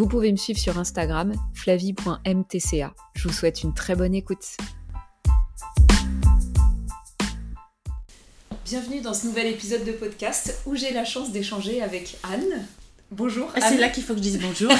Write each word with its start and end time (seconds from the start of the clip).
Vous 0.00 0.08
pouvez 0.08 0.32
me 0.32 0.38
suivre 0.38 0.58
sur 0.58 0.78
Instagram, 0.78 1.34
flavie.mtca. 1.52 2.94
Je 3.14 3.28
vous 3.28 3.34
souhaite 3.34 3.62
une 3.62 3.74
très 3.74 3.94
bonne 3.94 4.14
écoute. 4.14 4.56
Bienvenue 8.64 9.02
dans 9.02 9.12
ce 9.12 9.26
nouvel 9.26 9.48
épisode 9.48 9.84
de 9.84 9.92
podcast 9.92 10.62
où 10.64 10.74
j'ai 10.74 10.94
la 10.94 11.04
chance 11.04 11.32
d'échanger 11.32 11.82
avec 11.82 12.16
Anne. 12.22 12.66
Bonjour. 13.10 13.50
Ah, 13.56 13.60
c'est 13.60 13.76
là 13.76 13.88
qu'il 13.88 14.04
faut 14.04 14.12
que 14.12 14.20
je 14.20 14.22
dise 14.22 14.38
bonjour. 14.40 14.72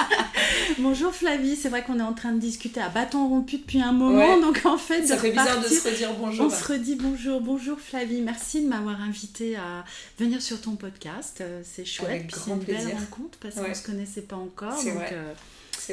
bonjour 0.78 1.14
Flavie, 1.14 1.56
c'est 1.56 1.68
vrai 1.68 1.82
qu'on 1.82 1.98
est 1.98 2.02
en 2.02 2.14
train 2.14 2.32
de 2.32 2.38
discuter 2.38 2.80
à 2.80 2.88
bâton 2.88 3.28
rompu 3.28 3.58
depuis 3.58 3.82
un 3.82 3.92
moment, 3.92 4.40
donc 4.40 4.62
en 4.64 4.78
fait, 4.78 5.06
ça 5.06 5.18
fait 5.18 5.30
bizarre 5.30 5.60
de 5.60 5.68
se 5.68 5.86
redire 5.86 6.14
bonjour. 6.14 6.46
On 6.46 6.50
se 6.50 6.64
redit 6.64 6.96
bonjour, 6.96 7.40
bonjour 7.42 7.78
Flavie. 7.78 8.22
Merci 8.22 8.62
de 8.62 8.68
m'avoir 8.68 9.02
invité 9.02 9.56
à 9.56 9.84
venir 10.18 10.40
sur 10.40 10.58
ton 10.60 10.76
podcast. 10.76 11.38
Euh, 11.42 11.60
c'est 11.62 11.84
chouette, 11.84 12.30
c'est 12.34 12.50
une 12.50 12.58
belle 12.60 12.94
rencontre 12.94 13.38
parce 13.38 13.56
qu'on 13.56 13.68
ne 13.68 13.74
se 13.74 13.84
connaissait 13.84 14.22
pas 14.22 14.36
encore. 14.36 14.78
C'est 14.78 14.92
vrai. 14.92 15.10
Euh, 15.12 15.34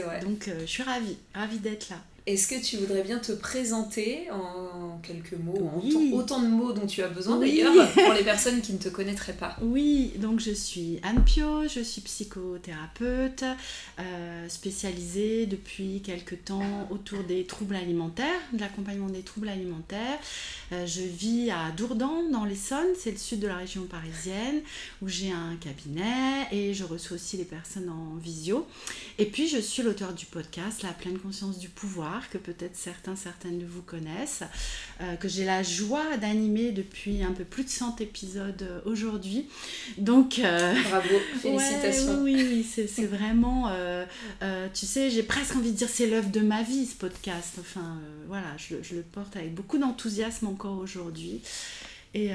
vrai. 0.04 0.20
Donc 0.22 0.48
euh, 0.48 0.62
je 0.62 0.72
suis 0.72 0.84
ravie, 0.84 1.18
ravie 1.34 1.60
d'être 1.60 1.90
là. 1.90 1.98
Est-ce 2.28 2.50
que 2.50 2.62
tu 2.62 2.76
voudrais 2.76 3.04
bien 3.04 3.20
te 3.20 3.32
présenter 3.32 4.28
en 4.34 5.00
quelques 5.02 5.40
mots, 5.40 5.72
autant, 6.12 6.42
de 6.42 6.48
mots 6.48 6.74
dont 6.74 6.86
tu 6.86 7.02
as 7.02 7.08
besoin 7.08 7.40
d'ailleurs, 7.40 7.74
pour 7.94 8.12
les 8.12 8.24
personnes 8.24 8.60
qui 8.60 8.74
ne 8.74 8.80
te 8.80 8.90
connaîtraient 8.90 9.38
pas? 9.38 9.56
Oui, 9.62 10.12
donc 10.18 10.42
je 10.42 10.52
suis 10.52 11.00
Anne 11.04 11.24
Pio, 11.24 11.70
je 11.70 11.80
suis 11.80 12.02
psychothérapeute, 12.02 13.46
euh, 14.00 14.50
spécialisée 14.50 15.46
depuis 15.46 16.02
quelques 16.02 16.44
temps 16.44 16.90
autour 16.90 17.24
des 17.24 17.46
troubles 17.46 17.78
alimentaires, 17.78 18.42
de 18.52 18.60
l'accompagnement 18.60 19.08
des 19.08 19.22
troubles 19.22 19.48
alimentaires. 19.48 20.20
Euh, 20.74 20.86
je 20.86 21.04
vis 21.04 21.50
à 21.50 21.72
Dourdan, 21.78 22.30
dans 22.30 22.44
l'Essonne, 22.44 22.90
c'est 23.00 23.12
le 23.12 23.18
sud 23.18 23.40
de 23.40 23.48
la 23.48 23.56
région 23.56 23.84
parisienne, 23.84 24.60
où 25.02 25.08
j'ai 25.08 25.32
un 25.32 25.56
cabinet 25.62 26.48
et 26.52 26.74
je 26.74 26.84
reçois 26.84 27.16
aussi 27.16 27.38
les 27.38 27.46
personnes 27.46 27.88
en 27.88 28.18
visio. 28.18 28.68
Et 29.18 29.28
puis 29.28 29.48
je 29.48 29.60
suis 29.60 29.82
l'auteur 29.82 30.12
du 30.12 30.26
podcast 30.26 30.84
La 30.84 30.92
pleine 30.92 31.20
conscience 31.20 31.58
du 31.58 31.70
pouvoir 31.70 32.17
que 32.30 32.38
peut-être 32.38 32.76
certains, 32.76 33.16
certaines 33.16 33.60
de 33.60 33.66
vous 33.66 33.82
connaissent, 33.82 34.44
euh, 35.02 35.16
que 35.16 35.28
j'ai 35.28 35.46
la 35.46 35.64
joie 35.64 36.18
d'animer 36.18 36.72
depuis 36.72 37.24
un 37.24 37.32
peu 37.32 37.44
plus 37.44 37.64
de 37.64 37.70
100 37.70 38.02
épisodes 38.02 38.62
euh, 38.64 38.80
aujourd'hui. 38.86 39.48
Donc, 39.98 40.40
euh, 40.40 40.74
bravo, 40.90 41.16
félicitations. 41.42 42.22
oui, 42.22 42.36
oui, 42.36 42.64
c'est 42.64 43.06
vraiment, 43.06 43.72
tu 44.74 44.86
sais, 44.86 45.10
j'ai 45.10 45.24
presque 45.24 45.56
envie 45.56 45.72
de 45.72 45.78
dire 45.78 45.90
c'est 45.90 46.08
l'œuvre 46.08 46.30
de 46.30 46.42
ma 46.42 46.64
vie 46.64 46.86
ce 46.86 46.96
podcast. 46.96 47.56
Enfin, 47.60 48.00
voilà, 48.28 48.48
je, 48.58 48.76
je, 48.82 48.96
le 48.96 49.02
porte 49.02 49.36
avec 49.36 49.54
beaucoup 49.54 49.78
d'enthousiasme 49.78 50.48
encore 50.48 50.78
aujourd'hui. 50.80 51.42
Et, 52.14 52.32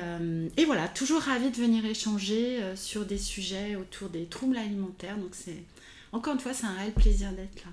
et, 0.57 0.65
voilà, 0.65 0.87
toujours 0.89 1.21
ravie 1.23 1.51
de 1.51 1.57
venir 1.57 1.85
échanger 1.85 2.61
sur 2.77 3.05
des 3.05 3.19
sujets 3.19 3.75
autour 3.75 4.09
des 4.11 4.27
troubles 4.27 4.57
alimentaires. 4.57 5.17
Donc 5.17 5.31
c'est 5.33 5.63
encore 6.13 6.35
une 6.35 6.41
fois, 6.41 6.53
c'est 6.55 6.67
un 6.67 6.75
réel 6.75 6.93
plaisir 6.93 7.33
d'être 7.33 7.65
là. 7.65 7.71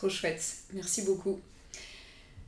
Trop 0.00 0.08
chouette, 0.08 0.42
merci 0.72 1.02
beaucoup. 1.02 1.38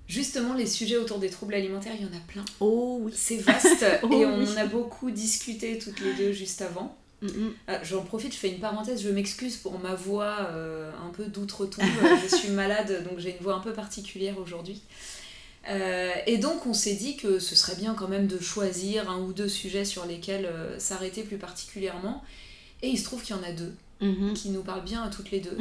Justement, 0.08 0.54
les 0.54 0.66
sujets 0.66 0.96
autour 0.96 1.18
des 1.18 1.28
troubles 1.28 1.52
alimentaires, 1.52 1.92
il 1.94 2.06
y 2.06 2.08
en 2.08 2.16
a 2.16 2.20
plein. 2.26 2.46
Oh 2.60 2.98
oui. 3.02 3.12
C'est 3.14 3.36
vaste 3.36 3.84
oh 4.02 4.10
et 4.10 4.24
on 4.24 4.42
en 4.42 4.56
a 4.56 4.64
beaucoup 4.64 5.10
discuté 5.10 5.76
toutes 5.76 6.00
les 6.00 6.14
deux 6.14 6.32
juste 6.32 6.62
avant. 6.62 6.96
Euh, 7.22 7.78
j'en 7.82 8.04
profite, 8.04 8.32
je 8.32 8.38
fais 8.38 8.48
une 8.48 8.58
parenthèse, 8.58 9.02
je 9.02 9.10
m'excuse 9.10 9.58
pour 9.58 9.78
ma 9.80 9.94
voix 9.94 10.48
euh, 10.52 10.90
un 11.06 11.10
peu 11.10 11.26
d'outre-tombe. 11.26 11.84
je 12.22 12.34
suis 12.34 12.48
malade, 12.48 13.06
donc 13.06 13.18
j'ai 13.18 13.36
une 13.36 13.42
voix 13.42 13.56
un 13.56 13.60
peu 13.60 13.74
particulière 13.74 14.38
aujourd'hui. 14.38 14.80
Euh, 15.68 16.10
et 16.26 16.38
donc 16.38 16.64
on 16.64 16.72
s'est 16.72 16.94
dit 16.94 17.18
que 17.18 17.38
ce 17.38 17.54
serait 17.54 17.76
bien 17.76 17.92
quand 17.92 18.08
même 18.08 18.28
de 18.28 18.40
choisir 18.40 19.10
un 19.10 19.18
ou 19.18 19.34
deux 19.34 19.48
sujets 19.48 19.84
sur 19.84 20.06
lesquels 20.06 20.48
s'arrêter 20.78 21.22
plus 21.22 21.36
particulièrement. 21.36 22.24
Et 22.80 22.88
il 22.88 22.96
se 22.96 23.04
trouve 23.04 23.22
qu'il 23.22 23.36
y 23.36 23.38
en 23.38 23.42
a 23.42 23.52
deux 23.52 23.74
mm-hmm. 24.00 24.32
qui 24.32 24.48
nous 24.48 24.62
parlent 24.62 24.84
bien 24.84 25.02
à 25.02 25.10
toutes 25.10 25.30
les 25.30 25.40
deux 25.40 25.58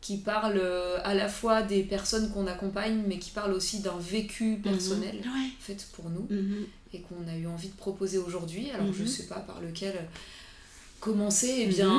qui 0.00 0.18
parle 0.18 0.58
euh, 0.58 0.98
à 1.04 1.14
la 1.14 1.28
fois 1.28 1.62
des 1.62 1.82
personnes 1.82 2.30
qu'on 2.30 2.46
accompagne, 2.46 3.02
mais 3.06 3.18
qui 3.18 3.30
parle 3.30 3.52
aussi 3.52 3.80
d'un 3.80 3.98
vécu 3.98 4.52
mhm. 4.52 4.62
personnel, 4.62 5.22
fait, 5.58 5.86
pour 5.92 6.08
nous, 6.10 6.26
mhm. 6.30 6.66
et 6.92 7.00
qu'on 7.00 7.26
a 7.28 7.36
eu 7.36 7.46
envie 7.46 7.68
de 7.68 7.76
proposer 7.76 8.18
aujourd'hui. 8.18 8.70
Alors, 8.70 8.92
je 8.92 9.02
ne 9.02 9.06
mhm. 9.06 9.12
sais 9.12 9.26
pas 9.26 9.40
par 9.40 9.60
lequel 9.60 9.94
commencer, 11.00 11.54
eh 11.60 11.66
bien, 11.66 11.92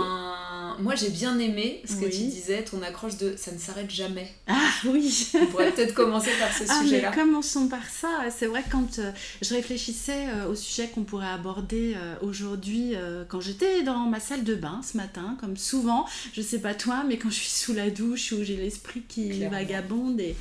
mhm. 0.78 0.84
moi 0.84 0.96
j'ai 0.96 1.10
bien 1.10 1.40
aimé 1.40 1.82
ce 1.86 1.96
que 1.96 2.06
tu 2.06 2.24
disais, 2.24 2.64
ton 2.64 2.82
accroche 2.82 3.18
de 3.18 3.36
ça 3.38 3.52
ne 3.52 3.58
s'arrête 3.58 3.90
jamais. 3.90 4.30
Ah 4.48 4.70
oui 4.86 5.28
On 5.42 5.46
pourrait 5.48 5.72
peut-être 5.72 5.94
commencer 5.94 6.32
par 6.40 6.52
ce 6.54 6.64
ah, 6.70 6.82
sujet-là. 6.82 7.12
commençons 7.12 7.68
par 7.68 7.88
ça. 7.90 8.26
C'est 8.36 8.48
vrai 8.48 8.64
quand 8.70 9.00
euh, 9.00 9.12
je 9.42 9.54
réfléchissais 9.54 10.28
euh, 10.28 10.50
au 10.50 10.56
sujet 10.56 10.88
qu'on 10.88 11.04
pourrait 11.04 11.30
aborder 11.30 11.96
euh, 11.96 12.16
aujourd'hui, 12.22 12.94
quand 13.28 13.42
j'étais 13.42 13.84
dans 13.84 14.00
ma 14.00 14.20
salle 14.20 14.44
de 14.44 14.56
bain 14.56 14.82
ce 14.84 14.98
matin, 14.98 15.38
comme 15.40 15.58
souvent, 15.58 16.06
je 16.34 16.42
sais 16.42 16.60
pas 16.60 16.74
toi, 16.74 17.04
mais 17.08 17.18
quand 17.18 17.30
je 17.30 17.36
suis 17.36 17.50
sous 17.50 17.74
la 17.74 17.90
douche 17.90 18.32
ou 18.32 18.44
j'ai 18.44 18.58
l'esprit 18.58 19.04
qui 19.08 19.46
vagabonde 19.46 20.20
et 20.20 20.36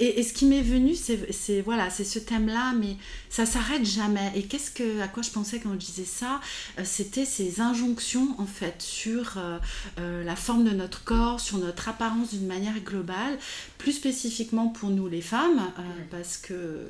et, 0.00 0.22
ce 0.22 0.32
qui 0.32 0.46
m'est 0.46 0.62
venu, 0.62 0.94
c'est 0.94 1.60
voilà, 1.60 1.90
c'est 1.90 2.04
ce 2.04 2.18
thème-là, 2.18 2.72
mais 2.78 2.96
ça 3.28 3.46
s'arrête 3.46 3.84
jamais. 3.84 4.32
Et 4.34 4.44
qu'est-ce 4.44 4.70
que, 4.70 5.00
à 5.00 5.08
quoi 5.08 5.22
je 5.22 5.30
pensais 5.30 5.58
quand 5.58 5.72
je 5.72 5.78
disais 5.78 6.04
ça 6.04 6.40
euh, 6.78 6.82
C'était 6.84 7.24
ces 7.24 7.60
injonctions 7.60 8.34
en 8.38 8.46
fait 8.46 8.80
sur 8.80 9.38
euh, 9.38 9.58
euh, 9.98 10.24
la 10.24 10.36
forme 10.36 10.64
de 10.64 10.70
notre 10.70 11.04
corps, 11.04 11.40
sur 11.40 11.58
notre 11.58 11.88
apparence 11.88 12.30
d'une 12.30 12.46
manière 12.46 12.78
globale, 12.80 13.38
plus 13.78 13.92
spécifiquement 13.92 14.68
pour 14.68 14.90
nous 14.90 15.08
les 15.08 15.22
femmes, 15.22 15.72
parce 16.10 16.36
que 16.36 16.86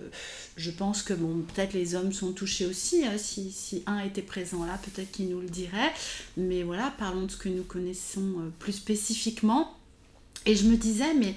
je 0.57 0.71
pense 0.71 1.03
que 1.03 1.15
bon, 1.15 1.43
peut-être 1.55 1.73
les 1.73 1.95
hommes 1.95 2.13
sont 2.13 2.33
touchés 2.33 2.67
aussi. 2.67 3.05
Hein, 3.05 3.17
si, 3.17 3.51
si, 3.51 3.83
un 3.87 4.01
était 4.01 4.23
présent 4.23 4.65
là, 4.65 4.79
peut-être 4.83 5.11
qu'il 5.13 5.29
nous 5.29 5.41
le 5.41 5.49
dirait. 5.49 5.93
Mais 6.37 6.63
voilà, 6.63 6.93
parlons 6.99 7.23
de 7.23 7.31
ce 7.31 7.37
que 7.37 7.49
nous 7.49 7.65
connaissons 7.65 8.53
plus 8.59 8.73
spécifiquement. 8.73 9.77
Et 10.45 10.57
je 10.57 10.65
me 10.65 10.77
disais, 10.77 11.15
mais 11.15 11.35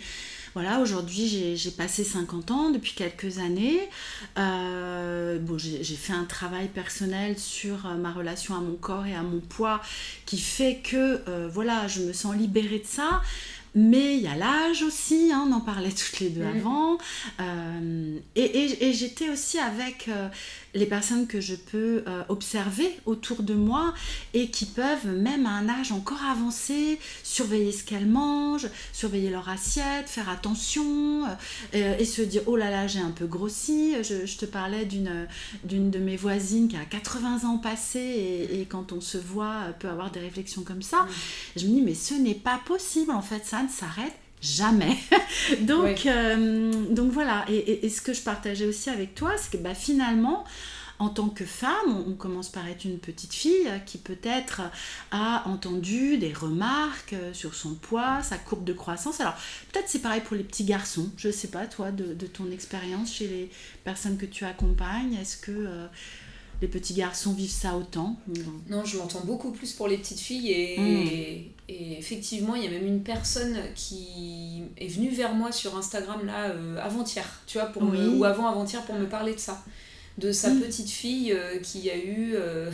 voilà, 0.56 0.80
aujourd'hui 0.80 1.58
j'ai 1.58 1.72
passé 1.72 2.06
50 2.06 2.50
ans 2.50 2.70
depuis 2.70 2.94
quelques 2.94 3.40
années. 3.40 3.90
Euh, 4.38 5.38
j'ai 5.58 5.96
fait 5.98 6.14
un 6.14 6.24
travail 6.24 6.70
personnel 6.70 7.38
sur 7.38 7.86
euh, 7.86 7.96
ma 7.96 8.14
relation 8.14 8.56
à 8.56 8.62
mon 8.62 8.76
corps 8.76 9.06
et 9.06 9.14
à 9.14 9.22
mon 9.22 9.42
poids 9.42 9.82
qui 10.26 10.38
fait 10.38 10.78
que 10.78 11.22
euh, 11.28 11.50
voilà, 11.52 11.90
je 11.90 12.04
me 12.04 12.14
sens 12.14 12.34
libérée 12.38 12.80
de 12.80 12.88
ça. 12.88 13.22
Mais 13.75 14.16
il 14.16 14.24
y 14.24 14.28
a 14.28 14.36
l'âge 14.36 14.84
aussi, 14.84 15.31
hein, 15.34 15.46
on 15.50 15.52
en 15.52 15.59
parlait 15.59 15.91
toutes 15.91 16.22
les 16.22 16.30
deux 16.30 16.44
mm. 16.44 16.58
avant. 16.58 16.97
Euh, 17.41 18.18
et, 18.36 18.94
j'étais 18.94 19.30
aussi 19.30 19.59
avec 19.59 20.08
euh, 20.08 20.30
les 20.74 20.86
personnes 20.86 21.28
que 21.28 21.41
je 21.41 21.56
peux 21.56 22.03
euh, 22.08 22.24
observer 22.30 22.90
autour 23.06 23.44
de 23.44 23.53
moi 23.53 23.94
et 24.34 24.50
qui 24.50 24.66
peuvent, 24.66 25.08
même 25.08 25.46
à 25.46 25.50
un 25.50 25.68
âge 25.68 25.91
encore 25.91 26.24
avancé, 26.24 27.00
surveiller 27.24 27.74
ce 27.74 27.84
qu'elles 27.84 28.08
mangent, 28.08 28.69
surveiller 28.94 29.30
leur 29.30 29.50
assiette, 29.50 30.07
faire 30.07 30.30
attention 30.30 31.25
et 31.74 32.06
se 32.06 32.22
dire 32.22 32.44
oh 32.46 32.56
là 32.56 32.69
là, 32.69 32.88
j'ai 32.88 33.00
un 33.00 33.12
peu 33.12 33.25
grossi. 33.25 33.96
Je, 34.03 34.38
te 34.38 34.46
parlais 34.46 34.86
d'une 34.86 35.28
de 35.66 36.00
mes 36.00 36.16
voisines 36.16 36.68
qui 36.68 36.78
a 36.78 36.86
80 36.86 37.44
ans 37.44 37.57
passés 37.57 38.48
et, 38.51 38.66
quand 38.69 38.94
on 38.94 39.01
se 39.01 39.18
voit 39.18 39.74
peut 39.80 39.89
avoir 39.89 40.12
des 40.12 40.19
réflexions 40.22 40.63
comme 40.63 40.81
ça. 40.81 41.04
Mm. 41.04 41.10
Je 41.57 41.68
me 41.68 41.74
dis 41.74 41.81
mais 41.81 41.94
ce 41.94 42.13
n'est 42.13 42.36
pas 42.36 42.62
possible 42.66 43.12
en 43.12 43.22
fait, 43.22 43.45
ça 43.45 43.64
s'arrête 43.69 44.13
jamais. 44.41 44.97
donc, 45.62 46.06
euh, 46.06 46.71
donc 46.89 47.12
voilà, 47.12 47.45
et, 47.50 47.88
ce 47.89 48.01
que 48.01 48.13
je 48.13 48.21
partageais 48.21 48.65
aussi 48.65 48.89
avec 48.89 49.15
toi, 49.15 49.31
c'est 49.38 49.57
que 49.57 49.63
bah, 49.63 49.73
finalement, 49.73 50.45
en 51.00 51.09
tant 51.09 51.27
que 51.27 51.44
femme, 51.44 52.03
on, 52.07 52.13
commence 52.13 52.50
par 52.50 52.67
être 52.67 52.85
une 52.85 53.00
petite 53.00 53.33
fille 53.33 53.69
qui 53.85 53.97
peut-être 53.97 54.62
a 55.12 55.44
entendu 55.47 56.17
des 56.17 56.31
remarques 56.31 57.13
euh, 57.13 57.33
sur 57.33 57.53
son 57.53 57.73
poids, 57.75 58.23
sa 58.23 58.38
courbe 58.38 58.63
de 58.63 58.71
croissance. 58.71 59.19
Alors 59.19 59.35
peut-être 59.71 59.89
c'est 59.89 60.00
pareil 60.00 60.21
pour 60.21 60.38
les 60.38 60.44
petits 60.44 60.63
garçons. 60.63 61.12
Je 61.17 61.27
ne 61.27 61.33
sais 61.33 61.50
pas, 61.50 61.65
toi, 61.65 61.91
de, 61.91 62.13
ton 62.27 62.50
expérience 62.50 63.13
chez 63.13 63.27
les 63.27 63.51
personnes 63.83 64.17
que 64.17 64.25
tu 64.25 64.45
accompagnes, 64.45 65.15
est-ce 65.15 65.38
que... 65.38 65.51
Euh, 65.51 65.88
les 66.62 66.68
petits 66.68 66.94
garçons 66.94 67.34
vivent 67.34 67.52
ça 67.52 67.75
autant 67.75 68.18
Non, 68.69 68.86
je 68.86 68.98
l'entends 68.98 69.22
beaucoup 69.22 69.52
plus 69.52 69.74
pour 69.74 69.88
les 69.88 69.98
petites 69.98 70.19
filles 70.19 70.52
et, 70.52 71.52
mm. 71.69 71.74
effectivement, 71.98 72.56
il 72.56 72.63
y 72.63 72.68
a 72.68 72.69
même 72.69 72.86
une 72.86 73.04
personne 73.04 73.57
qui 73.75 74.63
est 74.78 74.88
venue 74.88 75.10
vers 75.10 75.34
moi 75.34 75.52
sur 75.52 75.78
Instagram 75.78 76.25
là 76.25 76.50
euh, 76.50 76.78
avant-hier, 76.81 77.42
tu 77.48 77.57
vois, 77.57 77.68
pour 77.68 77.84
ou 77.84 78.24
avant 78.24 78.48
avant-hier 78.48 78.84
pour 78.86 78.96
me 78.96 79.06
parler 79.06 79.34
de 79.34 79.40
ça, 79.40 79.63
de 80.18 80.31
sa 80.31 80.52
petite 80.52 80.90
fille 80.90 81.34
euh, 81.34 81.60
qui 81.60 81.90
a 81.90 81.98
eu 81.98 82.34
euh, 82.36 82.72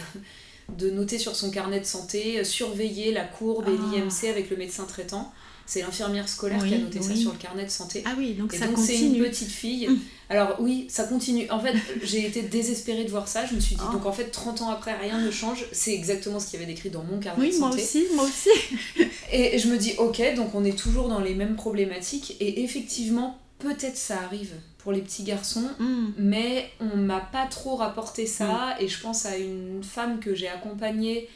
de 0.77 0.89
noter 0.91 1.17
sur 1.17 1.35
son 1.35 1.49
carnet 1.49 1.79
de 1.79 1.85
santé, 1.85 2.43
surveiller 2.43 3.11
la 3.11 3.23
courbe 3.23 3.67
et 3.67 3.77
Ah. 3.77 3.95
l'IMC 3.97 4.29
avec 4.29 4.49
le 4.49 4.57
médecin 4.57 4.85
traitant. 4.85 5.33
C'est 5.71 5.83
l'infirmière 5.83 6.27
scolaire 6.27 6.59
qui 6.59 6.73
a 6.73 6.77
Oui, 6.77 6.83
noté 6.83 7.01
ça 7.01 7.11
oui. 7.13 7.21
sur 7.21 7.31
le 7.31 7.37
carnet 7.37 7.63
de 7.63 7.69
santé. 7.69 8.03
Ah 8.05 8.13
oui, 8.17 8.33
donc 8.33 8.53
Et 8.53 8.57
ça 8.57 8.67
donc 8.67 8.77
c'est 8.77 8.99
une 8.99 9.19
petite 9.19 9.49
fille. 9.49 9.87
Mm. 9.87 9.99
Alors 10.27 10.57
oui, 10.59 10.85
ça 10.89 11.05
continue. 11.05 11.49
En 11.49 11.61
fait, 11.61 11.73
j'ai 12.03 12.25
été 12.27 12.41
désespérée 12.41 13.05
de 13.05 13.09
voir 13.09 13.29
ça. 13.29 13.45
Je 13.45 13.55
me 13.55 13.61
suis 13.61 13.75
dit, 13.75 13.81
Oh. 13.87 13.93
donc 13.93 14.05
en 14.05 14.11
fait, 14.11 14.25
30 14.31 14.63
ans 14.63 14.69
après, 14.69 14.93
rien 14.97 15.21
ne 15.21 15.31
change. 15.31 15.63
C'est 15.71 15.93
exactement 15.93 16.41
ce 16.41 16.47
qu'il 16.49 16.59
y 16.59 16.63
avait 16.63 16.69
décrit 16.73 16.89
dans 16.89 17.05
mon 17.05 17.19
carnet 17.19 17.41
Oui, 17.47 17.53
de 17.53 17.59
moi 17.59 17.69
santé. 17.71 17.83
aussi, 17.83 18.03
moi 18.15 18.25
aussi. 18.25 18.49
Et 19.31 19.57
je 19.59 19.69
me 19.69 19.77
dis, 19.77 19.93
ok, 19.97 20.21
donc 20.35 20.53
on 20.55 20.65
est 20.65 20.77
toujours 20.77 21.07
dans 21.07 21.21
les 21.21 21.35
mêmes 21.35 21.55
problématiques. 21.55 22.35
Et 22.41 22.63
effectivement, 22.65 23.39
peut-être 23.59 23.95
ça 23.95 24.17
arrive 24.25 24.51
pour 24.79 24.91
les 24.91 24.99
petits 24.99 25.23
garçons. 25.23 25.69
Mm. 25.79 26.07
Mais 26.17 26.69
on 26.81 26.97
m'a 26.97 27.21
pas 27.21 27.45
trop 27.45 27.77
rapporté 27.77 28.25
ça. 28.25 28.75
Et 28.81 28.89
je 28.89 28.99
pense 28.99 29.25
à 29.25 29.37
une 29.37 29.81
femme 29.85 30.19
que 30.19 30.35
j'ai 30.35 30.49
accompagnée 30.49 31.29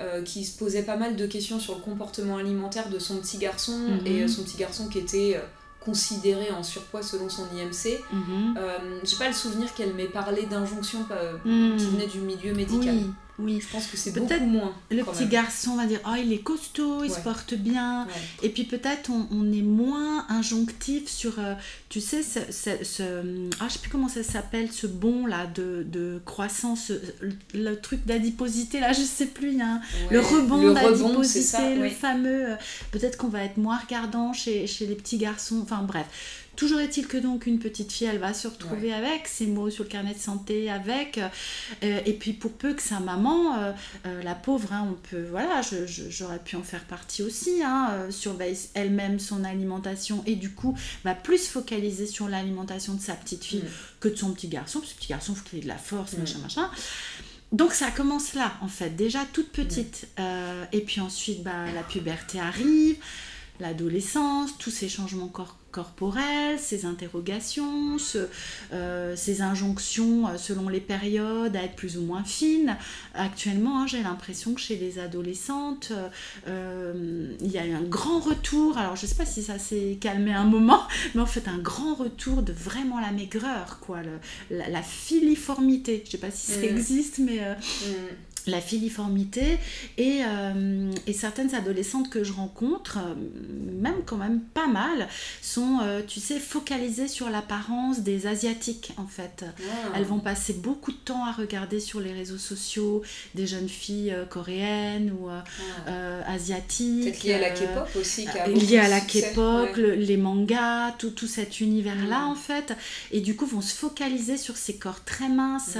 euh, 0.00 0.22
qui 0.22 0.44
se 0.44 0.58
posait 0.58 0.82
pas 0.82 0.96
mal 0.96 1.16
de 1.16 1.26
questions 1.26 1.60
sur 1.60 1.74
le 1.76 1.80
comportement 1.80 2.38
alimentaire 2.38 2.88
de 2.88 2.98
son 2.98 3.16
petit 3.18 3.38
garçon. 3.38 3.76
Mhm. 3.78 4.06
Et 4.06 4.22
euh, 4.22 4.28
son 4.28 4.42
petit 4.42 4.56
garçon 4.56 4.88
qui 4.88 4.98
était 4.98 5.34
euh, 5.36 5.40
considéré 5.80 6.50
en 6.50 6.62
surpoids 6.62 7.02
selon 7.02 7.28
son 7.28 7.44
IMC. 7.56 8.00
Mhm. 8.12 8.54
J'ai 9.04 9.16
pas 9.16 9.28
le 9.28 9.34
souvenir 9.34 9.74
qu'elle 9.74 9.94
m'ait 9.94 10.04
parlé 10.06 10.46
d'injonctions 10.46 11.00
Mm. 11.44 11.76
qui 11.76 11.86
venaient 11.86 12.06
du 12.06 12.20
milieu 12.20 12.54
médical. 12.54 12.94
Oui, 12.94 13.10
oui. 13.42 13.60
Je 13.60 13.68
pense 13.72 13.86
que 13.86 13.96
c'est 13.96 14.12
Peut-être 14.12 14.42
moins. 14.42 14.74
Le 14.90 15.02
petit 15.04 15.20
même. 15.20 15.28
garçon 15.28 15.76
va 15.76 15.86
dire 15.86 16.00
Oh, 16.06 16.14
il 16.18 16.32
est 16.32 16.38
costaud, 16.42 17.04
il 17.04 17.10
se 17.10 17.20
porte 17.20 17.54
bien. 17.54 18.06
Ouais. 18.06 18.12
Et 18.42 18.48
puis 18.48 18.64
peut-être 18.64 19.10
on, 19.10 19.26
on 19.30 19.52
est 19.52 19.62
moins 19.62 20.26
injonctif 20.28 21.08
sur, 21.08 21.38
euh, 21.38 21.54
tu 21.88 22.00
sais, 22.00 22.22
ce, 22.22 22.40
ce- 22.50 22.84
ce- 22.84 23.48
ah, 23.60 23.66
je 23.68 23.72
sais 23.74 23.78
plus 23.78 23.90
comment 23.90 24.08
ça 24.08 24.22
s'appelle, 24.22 24.70
ce 24.72 24.86
bon 24.86 25.26
là 25.26 25.46
de, 25.46 25.84
de 25.86 26.20
croissance, 26.24 26.90
le, 27.20 27.32
le 27.54 27.80
truc 27.80 28.04
d'adiposité 28.06 28.80
là, 28.80 28.92
je 28.92 29.02
sais 29.02 29.26
plus, 29.26 29.60
un- 29.60 29.80
le 30.10 30.20
rebond 30.20 30.62
Le 30.68 30.74
d'adiposité, 30.74 31.08
rebond, 31.08 31.22
c'est 31.22 31.42
ça, 31.42 31.70
le 31.74 31.88
fameux. 31.90 32.50
euh, 32.52 32.56
peut-être 32.90 33.16
qu'on 33.18 33.28
va 33.28 33.42
être 33.44 33.56
moins 33.56 33.78
regardant 33.78 34.32
chez, 34.32 34.66
chez 34.66 34.86
les 34.86 34.94
petits 34.94 35.18
garçons, 35.18 35.60
enfin 35.62 35.82
bref. 35.82 36.06
Toujours 36.54 36.80
est-il 36.80 37.06
que 37.06 37.16
donc 37.16 37.46
une 37.46 37.58
petite 37.58 37.90
fille, 37.90 38.06
elle 38.06 38.18
va 38.18 38.34
se 38.34 38.46
retrouver 38.46 38.92
avec 38.92 39.26
ses 39.26 39.46
mots 39.46 39.70
sur 39.70 39.84
le 39.84 39.88
carnet 39.88 40.12
de 40.12 40.18
santé, 40.18 40.70
avec, 40.70 41.18
euh, 41.82 42.00
et 42.04 42.12
puis 42.12 42.34
pour 42.34 42.52
peu 42.52 42.74
que 42.74 42.82
sa 42.82 43.00
maman, 43.00 43.56
euh, 43.58 43.72
euh, 44.06 44.22
la 44.22 44.34
pauvre, 44.34 44.70
hein, 44.72 44.86
on 44.90 44.94
peut, 45.10 45.26
voilà, 45.30 45.62
j'aurais 46.10 46.38
pu 46.38 46.56
en 46.56 46.62
faire 46.62 46.84
partie 46.84 47.22
aussi, 47.22 47.62
hein, 47.64 48.06
surveille 48.10 48.58
elle-même 48.74 49.18
son 49.18 49.44
alimentation 49.44 50.22
et 50.26 50.36
du 50.36 50.50
coup 50.52 50.76
va 51.04 51.14
plus 51.14 51.48
focaliser 51.48 52.06
sur 52.06 52.28
l'alimentation 52.28 52.94
de 52.94 53.00
sa 53.00 53.14
petite 53.14 53.44
fille 53.44 53.60
Mm. 53.62 53.68
que 54.00 54.08
de 54.08 54.16
son 54.16 54.32
petit 54.32 54.48
garçon, 54.48 54.80
parce 54.80 54.92
que 54.92 54.96
le 54.96 55.00
petit 55.00 55.08
garçon, 55.08 55.32
il 55.32 55.36
faut 55.36 55.48
qu'il 55.48 55.58
ait 55.60 55.62
de 55.62 55.68
la 55.68 55.78
force, 55.78 56.12
Mm. 56.12 56.20
machin, 56.20 56.38
machin. 56.40 56.70
Donc 57.52 57.72
ça 57.72 57.90
commence 57.90 58.34
là, 58.34 58.52
en 58.62 58.68
fait, 58.68 58.90
déjà 58.90 59.20
toute 59.32 59.50
petite. 59.52 60.06
Et 60.72 60.80
puis 60.80 61.00
ensuite, 61.00 61.42
bah, 61.42 61.70
la 61.74 61.82
puberté 61.82 62.40
arrive, 62.40 62.96
l'adolescence, 63.62 64.58
tous 64.58 64.70
ces 64.70 64.88
changements 64.88 65.28
cor- 65.28 65.56
corporels, 65.70 66.58
ces 66.58 66.84
interrogations, 66.84 67.96
ce- 67.98 68.28
euh, 68.74 69.16
ces 69.16 69.40
injonctions 69.40 70.28
euh, 70.28 70.36
selon 70.36 70.68
les 70.68 70.80
périodes 70.80 71.56
à 71.56 71.62
être 71.62 71.76
plus 71.76 71.96
ou 71.96 72.02
moins 72.02 72.24
fines. 72.24 72.76
Actuellement, 73.14 73.80
hein, 73.82 73.86
j'ai 73.86 74.02
l'impression 74.02 74.52
que 74.52 74.60
chez 74.60 74.76
les 74.76 74.98
adolescentes, 74.98 75.92
euh, 76.46 77.34
il 77.40 77.50
y 77.50 77.56
a 77.58 77.64
eu 77.66 77.72
un 77.72 77.82
grand 77.82 78.18
retour. 78.20 78.76
Alors, 78.76 78.96
je 78.96 79.06
sais 79.06 79.14
pas 79.14 79.24
si 79.26 79.42
ça 79.42 79.58
s'est 79.58 79.96
calmé 80.00 80.32
un 80.34 80.44
moment, 80.44 80.82
mais 81.14 81.22
en 81.22 81.26
fait, 81.26 81.48
un 81.48 81.58
grand 81.58 81.94
retour 81.94 82.42
de 82.42 82.52
vraiment 82.52 83.00
la 83.00 83.12
maigreur, 83.12 83.78
quoi, 83.80 84.02
le- 84.02 84.20
la, 84.58 84.68
la 84.68 84.82
filiformité. 84.82 86.02
Je 86.04 86.10
sais 86.10 86.18
pas 86.18 86.30
si 86.30 86.52
ça 86.52 86.60
Mm. 86.60 86.64
existe, 86.64 87.18
mais 87.18 87.38
euh, 87.40 87.54
Mm. 87.54 88.14
La 88.46 88.60
filiformité 88.60 89.58
et, 89.98 90.20
euh, 90.26 90.90
et 91.06 91.12
certaines 91.12 91.54
adolescentes 91.54 92.10
que 92.10 92.24
je 92.24 92.32
rencontre, 92.32 92.98
euh, 92.98 93.14
même 93.80 94.02
quand 94.04 94.16
même 94.16 94.40
pas 94.40 94.66
mal, 94.66 95.08
sont, 95.40 95.78
euh, 95.82 96.00
tu 96.06 96.20
sais, 96.20 96.38
focalisées 96.40 97.08
sur 97.08 97.30
l'apparence 97.30 98.00
des 98.00 98.26
asiatiques 98.26 98.92
en 98.96 99.06
fait. 99.06 99.44
Ah. 99.46 99.92
Elles 99.96 100.04
vont 100.04 100.18
passer 100.20 100.54
beaucoup 100.54 100.92
de 100.92 100.96
temps 100.96 101.24
à 101.24 101.32
regarder 101.32 101.78
sur 101.80 102.00
les 102.00 102.12
réseaux 102.12 102.38
sociaux 102.38 103.02
des 103.34 103.46
jeunes 103.46 103.68
filles 103.68 104.10
euh, 104.12 104.24
coréennes 104.24 105.12
ou 105.12 105.28
Ah. 105.28 105.44
asiatiques. 106.26 107.04
Peut-être 107.04 107.22
lié 107.24 107.32
à 107.34 107.40
la 107.40 107.50
K-pop 107.50 107.88
aussi. 108.00 108.24
Qui 108.26 108.38
a 108.38 108.46
beaucoup 108.48 108.60
lié 108.66 108.78
à 108.78 108.88
la. 108.88 109.00
K-pop, 109.00 109.70
Ouais. 109.76 109.82
le- 109.82 109.94
les 109.94 110.16
mangas, 110.16 110.92
tout, 110.98 111.10
tout 111.10 111.26
cet 111.26 111.60
univers-là 111.60 112.20
Mm. 112.26 112.30
en 112.30 112.34
fait, 112.34 112.74
et 113.10 113.20
du 113.20 113.36
coup 113.36 113.46
vont 113.46 113.60
se 113.60 113.74
focaliser 113.74 114.36
sur 114.36 114.56
ces 114.56 114.76
corps 114.76 115.04
très 115.04 115.28
minces 115.28 115.76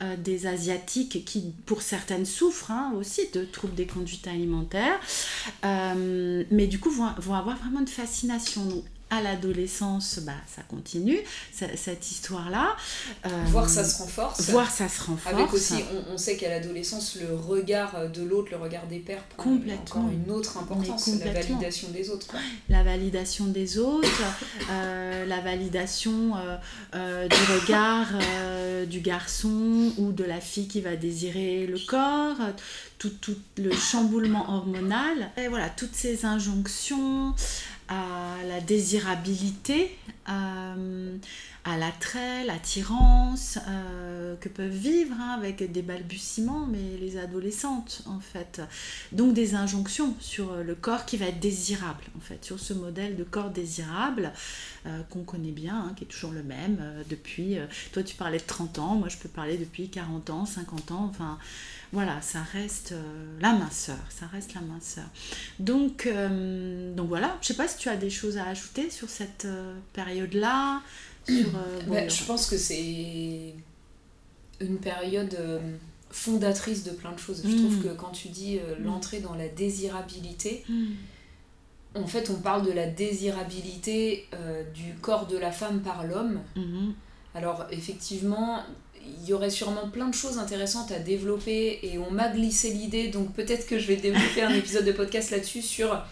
Mm. 0.00 0.16
des 0.22 0.46
asiatiques 0.46 1.24
qui 1.24 1.52
pour 1.66 1.82
certaines 2.02 2.26
souffrent 2.26 2.72
hein, 2.72 2.92
aussi 2.98 3.28
de 3.32 3.44
troubles 3.44 3.74
des 3.74 3.86
conduites 3.86 4.26
alimentaires, 4.26 4.98
Euh, 5.64 6.44
mais 6.50 6.66
du 6.66 6.78
coup 6.80 6.90
vont, 6.90 7.06
avoir 7.06 7.56
vraiment 7.56 7.80
une 7.80 7.86
fascination. 7.86 8.82
À 9.12 9.20
l'adolescence, 9.20 10.20
bah, 10.22 10.32
ça 10.46 10.62
continue, 10.62 11.18
ce- 11.54 11.76
cette 11.76 12.10
histoire-là. 12.10 12.74
Euh, 13.26 13.28
Voir 13.48 13.68
ça 13.68 13.84
se 13.84 13.98
renforce. 14.02 14.48
voir 14.50 14.70
ça 14.70 14.88
se 14.88 15.02
renforce. 15.02 15.34
Avec 15.34 15.52
aussi, 15.52 15.74
on, 16.08 16.14
on 16.14 16.18
sait 16.18 16.36
qu'à 16.38 16.48
l'adolescence, 16.48 17.16
le 17.20 17.34
regard 17.34 18.08
de 18.10 18.22
l'autre, 18.22 18.48
le 18.52 18.56
regard 18.56 18.86
des 18.86 18.98
pères 19.00 19.22
prend 19.24 19.44
Complètement. 19.50 20.00
encore 20.00 20.10
une 20.10 20.30
autre 20.30 20.56
importance, 20.58 21.06
la 21.24 21.32
validation 21.32 21.88
des 21.90 22.08
autres. 22.10 22.26
Quoi. 22.26 22.40
la 22.70 22.82
validation 22.82 23.46
des 23.46 23.78
autres, 23.78 24.22
euh, 24.70 25.26
la 25.26 25.40
validation 25.40 26.36
euh, 26.36 26.56
euh, 26.94 27.28
du 27.28 27.52
regard 27.60 28.06
euh, 28.14 28.86
du 28.86 29.00
garçon 29.00 29.92
ou 29.98 30.12
de 30.12 30.24
la 30.24 30.40
fille 30.40 30.68
qui 30.68 30.80
va 30.80 30.96
désirer 30.96 31.66
le 31.66 31.78
corps, 31.86 32.36
euh, 32.40 32.52
tout, 32.98 33.10
tout 33.20 33.36
le 33.58 33.72
chamboulement 33.72 34.48
hormonal. 34.48 35.30
Et 35.36 35.48
voilà, 35.48 35.68
toutes 35.68 35.94
ces 35.94 36.24
injonctions 36.24 37.34
à 37.92 38.44
la 38.44 38.60
désirabilité, 38.60 39.96
euh, 40.28 41.16
à 41.64 41.76
l'attrait, 41.76 42.44
l'attirance 42.44 43.58
euh, 43.68 44.34
que 44.36 44.48
peuvent 44.48 44.70
vivre 44.70 45.14
hein, 45.20 45.36
avec 45.36 45.70
des 45.70 45.82
balbutiements, 45.82 46.66
mais 46.66 46.98
les 47.00 47.18
adolescentes 47.18 48.02
en 48.06 48.20
fait. 48.20 48.62
Donc 49.12 49.34
des 49.34 49.54
injonctions 49.54 50.14
sur 50.20 50.56
le 50.56 50.74
corps 50.74 51.04
qui 51.04 51.16
va 51.16 51.26
être 51.26 51.40
désirable 51.40 52.04
en 52.16 52.20
fait, 52.20 52.44
sur 52.44 52.58
ce 52.58 52.72
modèle 52.72 53.16
de 53.16 53.24
corps 53.24 53.50
désirable 53.50 54.32
euh, 54.86 55.02
qu'on 55.10 55.22
connaît 55.24 55.52
bien, 55.52 55.76
hein, 55.76 55.92
qui 55.96 56.04
est 56.04 56.08
toujours 56.08 56.32
le 56.32 56.42
même 56.42 56.78
depuis. 57.10 57.56
toi 57.92 58.02
tu 58.02 58.16
parlais 58.16 58.38
de 58.38 58.46
30 58.46 58.78
ans, 58.78 58.94
moi 58.94 59.08
je 59.08 59.18
peux 59.18 59.28
parler 59.28 59.58
depuis 59.58 59.88
40 59.88 60.30
ans, 60.30 60.46
50 60.46 60.92
ans, 60.92 61.10
enfin 61.10 61.38
voilà, 61.92 62.20
ça 62.22 62.40
reste 62.42 62.92
euh, 62.92 63.38
la 63.40 63.52
minceur, 63.52 63.98
ça 64.08 64.26
reste 64.26 64.54
la 64.54 64.62
minceur. 64.62 65.04
Donc, 65.58 66.06
euh, 66.06 66.94
donc 66.94 67.08
voilà, 67.08 67.36
je 67.42 67.48
sais 67.48 67.54
pas 67.54 67.68
si 67.68 67.76
tu 67.78 67.88
as 67.88 67.96
des 67.96 68.10
choses 68.10 68.38
à 68.38 68.46
ajouter 68.46 68.90
sur 68.90 69.08
cette 69.10 69.44
euh, 69.44 69.74
période-là. 69.92 70.80
Euh, 71.30 71.42
bon, 71.86 72.08
je 72.08 72.24
pense 72.24 72.46
que 72.48 72.56
c'est 72.56 73.54
une 74.60 74.78
période 74.78 75.36
fondatrice 76.10 76.84
de 76.84 76.90
plein 76.90 77.12
de 77.12 77.18
choses. 77.18 77.42
Je 77.44 77.48
Mm. 77.48 77.56
trouve 77.58 77.82
que 77.84 77.88
quand 77.94 78.10
tu 78.10 78.28
dis 78.28 78.56
Mm. 78.58 78.84
l'entrée 78.84 79.20
dans 79.20 79.34
la 79.34 79.48
désirabilité, 79.48 80.64
Hmm. 80.68 80.92
en 81.94 82.06
fait, 82.06 82.30
on 82.30 82.36
parle 82.40 82.64
de 82.66 82.72
la 82.72 82.86
désirabilité 82.86 84.28
du 84.74 84.94
corps 85.00 85.26
de 85.26 85.36
la 85.36 85.52
femme 85.52 85.80
par 85.82 86.06
l'homme. 86.06 86.40
Mhm. 86.56 86.94
Alors 87.34 87.66
effectivement, 87.70 88.62
il 89.22 89.28
y 89.28 89.32
aurait 89.32 89.50
sûrement 89.50 89.88
plein 89.88 90.08
de 90.08 90.14
choses 90.14 90.38
intéressantes 90.38 90.92
à 90.92 90.98
développer 90.98 91.78
et 91.82 91.98
on 91.98 92.10
m'a 92.10 92.28
glissé 92.28 92.70
l'idée, 92.72 93.08
donc 93.08 93.32
peut-être 93.34 93.66
que 93.66 93.78
je 93.78 93.86
vais 93.86 93.96
développer 93.96 94.42
un 94.42 94.54
épisode 94.54 94.84
de 94.84 94.92
podcast 94.92 95.30
là-dessus 95.30 95.62
sur 95.62 96.02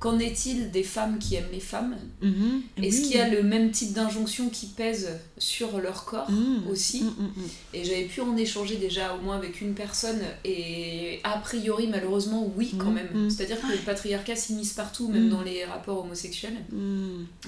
qu'en 0.00 0.20
est-il 0.20 0.70
des 0.70 0.84
femmes 0.84 1.18
qui 1.18 1.34
aiment 1.34 1.50
les 1.52 1.58
femmes 1.58 1.96
Mhm. 2.22 2.62
Est-ce 2.80 2.98
Oui. 2.98 3.02
qu'il 3.08 3.16
y 3.16 3.20
a 3.20 3.28
le 3.28 3.42
même 3.42 3.72
type 3.72 3.92
d'injonction 3.92 4.48
qui 4.48 4.66
pèse 4.66 5.08
sur 5.38 5.80
leur 5.80 6.04
corps 6.04 6.30
Mhm. 6.30 6.68
aussi 6.70 7.02
Mhm, 7.02 7.10
mhm. 7.36 7.48
Et 7.74 7.84
j'avais 7.84 8.04
pu 8.04 8.20
en 8.20 8.36
échanger 8.36 8.76
déjà 8.76 9.16
au 9.16 9.20
moins 9.22 9.36
avec 9.36 9.60
une 9.60 9.74
personne 9.74 10.20
et 10.44 11.18
a 11.24 11.36
priori 11.38 11.88
malheureusement 11.88 12.48
oui 12.56 12.74
quand 12.78 12.92
même. 12.92 13.28
C'est-à-dire 13.28 13.60
que 13.60 13.72
le 13.72 13.78
patriarcat 13.78 14.36
s'immisce 14.36 14.72
partout, 14.72 15.08
même 15.08 15.30
dans 15.30 15.42
les 15.42 15.64
rapports 15.64 16.04
homosexuels 16.04 16.56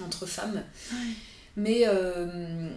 entre 0.05 0.27
femmes. 0.27 0.63
Mais 1.57 1.83
euh, 1.87 2.69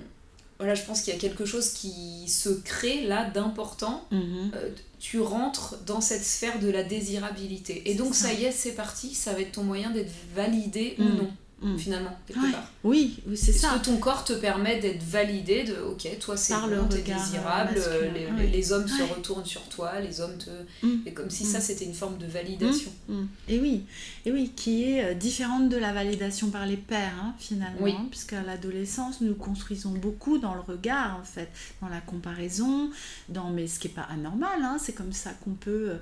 voilà, 0.59 0.75
je 0.75 0.83
pense 0.83 1.01
qu'il 1.01 1.13
y 1.13 1.15
a 1.15 1.19
quelque 1.19 1.45
chose 1.45 1.69
qui 1.71 2.27
se 2.27 2.49
crée 2.49 3.03
là 3.05 3.29
d'important. 3.29 4.05
Mhm. 4.11 4.51
Euh, 4.55 4.69
tu 4.99 5.19
rentres 5.19 5.75
dans 5.85 5.99
cette 5.99 6.23
sphère 6.23 6.59
de 6.59 6.69
la 6.69 6.83
désirabilité. 6.83 7.81
Et 7.89 7.95
donc 7.95 8.15
ça 8.15 8.31
y 8.33 8.45
est, 8.45 8.51
c'est 8.51 8.71
parti, 8.71 9.13
ça 9.13 9.33
va 9.33 9.41
être 9.41 9.51
ton 9.53 9.63
moyen 9.63 9.89
d'être 9.91 10.11
validé 10.35 10.95
ou 10.99 11.03
Mm. 11.03 11.17
non. 11.17 11.31
Mm. 11.63 11.77
finalement, 11.77 12.17
quelque 12.27 12.51
part. 12.51 12.71
Oui, 12.83 13.19
oui 13.27 13.37
c'est 13.37 13.51
ça. 13.51 13.69
Est-ce 13.69 13.79
que 13.79 13.85
ton 13.85 13.97
corps 13.97 14.23
te 14.23 14.33
permet 14.33 14.79
d'être 14.79 15.03
validé 15.03 15.63
de 15.63 15.75
ok, 15.75 16.07
toi 16.19 16.37
c'est 16.37 16.53
bon, 16.53 16.87
t'es 16.89 17.01
désirable, 17.01 17.75
euh, 17.77 18.11
les, 18.11 18.47
les, 18.47 18.73
hommes 18.73 18.87
se 18.87 19.03
retournent 19.03 19.45
sur 19.45 19.63
toi, 19.63 19.99
les 19.99 20.21
hommes 20.21 20.37
te. 20.37 20.85
Mm. 20.85 21.01
Et 21.05 21.13
comme 21.13 21.29
si 21.29 21.45
ça 21.45 21.61
c'était 21.61 21.85
une 21.85 21.93
forme 21.93 22.17
de 22.17 22.25
validation. 22.25 22.91
Et 23.47 23.59
oui, 23.59 23.83
et 24.25 24.31
oui, 24.31 24.51
qui 24.55 24.83
est 24.83 25.03
euh, 25.03 25.13
différente 25.13 25.69
de 25.69 25.77
la 25.77 25.93
validation 25.93 26.49
par 26.49 26.65
les 26.65 26.77
pères, 26.77 27.13
hein, 27.21 27.33
finalement, 27.39 28.05
puisqu'à 28.09 28.41
l'adolescence, 28.41 29.21
nous 29.21 29.35
construisons 29.35 29.91
beaucoup 29.91 30.37
dans 30.37 30.55
le 30.55 30.61
regard, 30.61 31.19
en 31.19 31.23
fait, 31.23 31.49
dans 31.81 31.89
la 31.89 32.01
comparaison, 32.01 32.89
dans 33.29 33.49
mais 33.49 33.67
ce 33.67 33.79
qui 33.79 33.87
n'est 33.87 33.93
pas 33.93 34.07
anormal, 34.09 34.61
hein, 34.61 34.77
c'est 34.79 34.93
comme 34.93 35.13
ça 35.13 35.31
qu'on 35.43 35.51
peut 35.51 35.93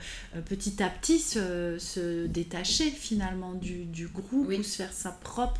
petit 0.46 0.82
à 0.82 0.90
petit 0.90 1.20
se, 1.20 1.78
se 1.80 2.26
détacher 2.28 2.90
finalement 2.90 3.54
du, 3.54 3.86
du 3.86 4.08
groupe 4.08 4.48
ou 4.50 4.64
se 4.64 4.76
faire 4.78 4.94
sa 4.94 5.12
propre 5.12 5.51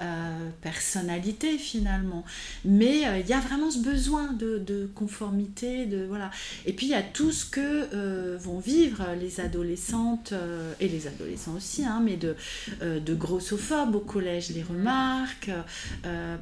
euh, 0.00 0.50
personnalité 0.60 1.58
finalement. 1.58 2.24
Mais 2.64 3.06
euh, 3.06 3.18
il 3.18 3.26
y 3.26 3.32
a 3.32 3.40
vraiment 3.40 3.70
ce 3.70 3.78
besoin 3.78 4.32
de, 4.32 4.58
de, 4.58 4.88
conformité, 4.94 5.86
de 5.86 6.04
voilà. 6.04 6.30
Et 6.66 6.72
puis 6.72 6.86
il 6.86 6.90
y 6.90 6.94
a 6.94 7.02
tout 7.02 7.32
ce 7.32 7.46
que 7.46 7.60
euh, 7.94 8.36
vont 8.38 8.58
vivre 8.58 9.04
les 9.18 9.40
adolescentes 9.40 10.34
et 10.80 10.88
les 10.88 11.06
adolescents 11.06 11.54
aussi, 11.56 11.84
hein, 11.84 12.00
mais 12.04 12.16
de, 12.16 12.36
de 12.82 13.14
grossophobes 13.14 13.94
au 13.94 14.00
collège, 14.00 14.50
les 14.50 14.62
remarques, 14.62 15.50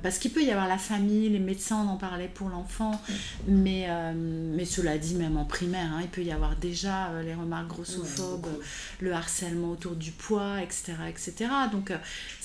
parce 0.03 0.19
qu'il 0.19 0.33
peut 0.33 0.43
y 0.43 0.51
avoir 0.51 0.69
la 0.69 0.79
famille, 0.79 1.29
les 1.29 1.39
médecins 1.39 1.77
en 1.77 1.97
parlaient 1.97 2.31
pour 2.33 2.49
l'enfant, 2.49 3.01
mais, 3.47 3.89
mais 4.15 4.65
cela 4.65 4.99
dit 4.99 5.15
même 5.15 5.37
en 5.37 5.45
primaire, 5.45 5.93
hein, 5.93 6.01
il 6.03 6.09
peut 6.09 6.23
y 6.23 6.33
avoir 6.33 6.57
déjà 6.57 7.11
les 7.25 7.35
remarques 7.35 7.69
grossophobes, 7.69 8.47
le 9.01 9.13
harcèlement 9.13 9.71
autour 9.71 9.95
du 9.97 10.11
poids, 10.11 10.63
etc. 10.63 10.95
etc. 11.09 11.51
Donc 11.73 11.91
euh, 11.91 11.99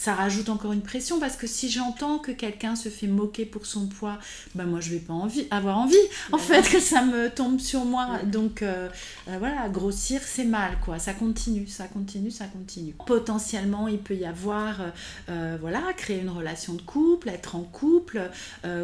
ça 0.09 0.15
rajoute 0.15 0.49
encore 0.49 0.73
une 0.73 0.81
pression 0.81 1.19
parce 1.19 1.35
que 1.35 1.45
si 1.45 1.69
j'entends 1.69 2.17
que 2.17 2.31
quelqu'un 2.31 2.75
se 2.75 2.89
fait 2.89 3.05
moquer 3.05 3.45
pour 3.45 3.67
son 3.67 3.85
poids, 3.85 4.17
ben 4.55 4.65
moi 4.65 4.79
je 4.79 4.89
vais 4.89 4.97
pas 4.97 5.13
envie, 5.13 5.45
avoir 5.51 5.77
envie 5.77 5.95
en 6.31 6.39
fait 6.39 6.67
que 6.67 6.79
ça 6.79 7.03
me 7.03 7.29
tombe 7.29 7.59
sur 7.59 7.85
moi. 7.85 8.17
Donc 8.25 8.63
euh, 8.63 8.89
euh, 9.27 9.35
voilà, 9.37 9.69
grossir 9.69 10.21
c'est 10.25 10.45
mal 10.45 10.79
quoi, 10.83 10.97
ça 10.97 11.13
continue, 11.13 11.67
ça 11.67 11.85
continue, 11.85 12.31
ça 12.31 12.45
continue. 12.45 12.95
Potentiellement 13.05 13.87
il 13.87 13.99
peut 13.99 14.15
y 14.15 14.25
avoir, 14.25 14.81
voilà, 15.27 15.81
créer 15.95 16.21
une 16.21 16.31
relation 16.31 16.73
de 16.73 16.81
couple, 16.81 17.29
être 17.29 17.55
en 17.55 17.61
couple, 17.61 18.31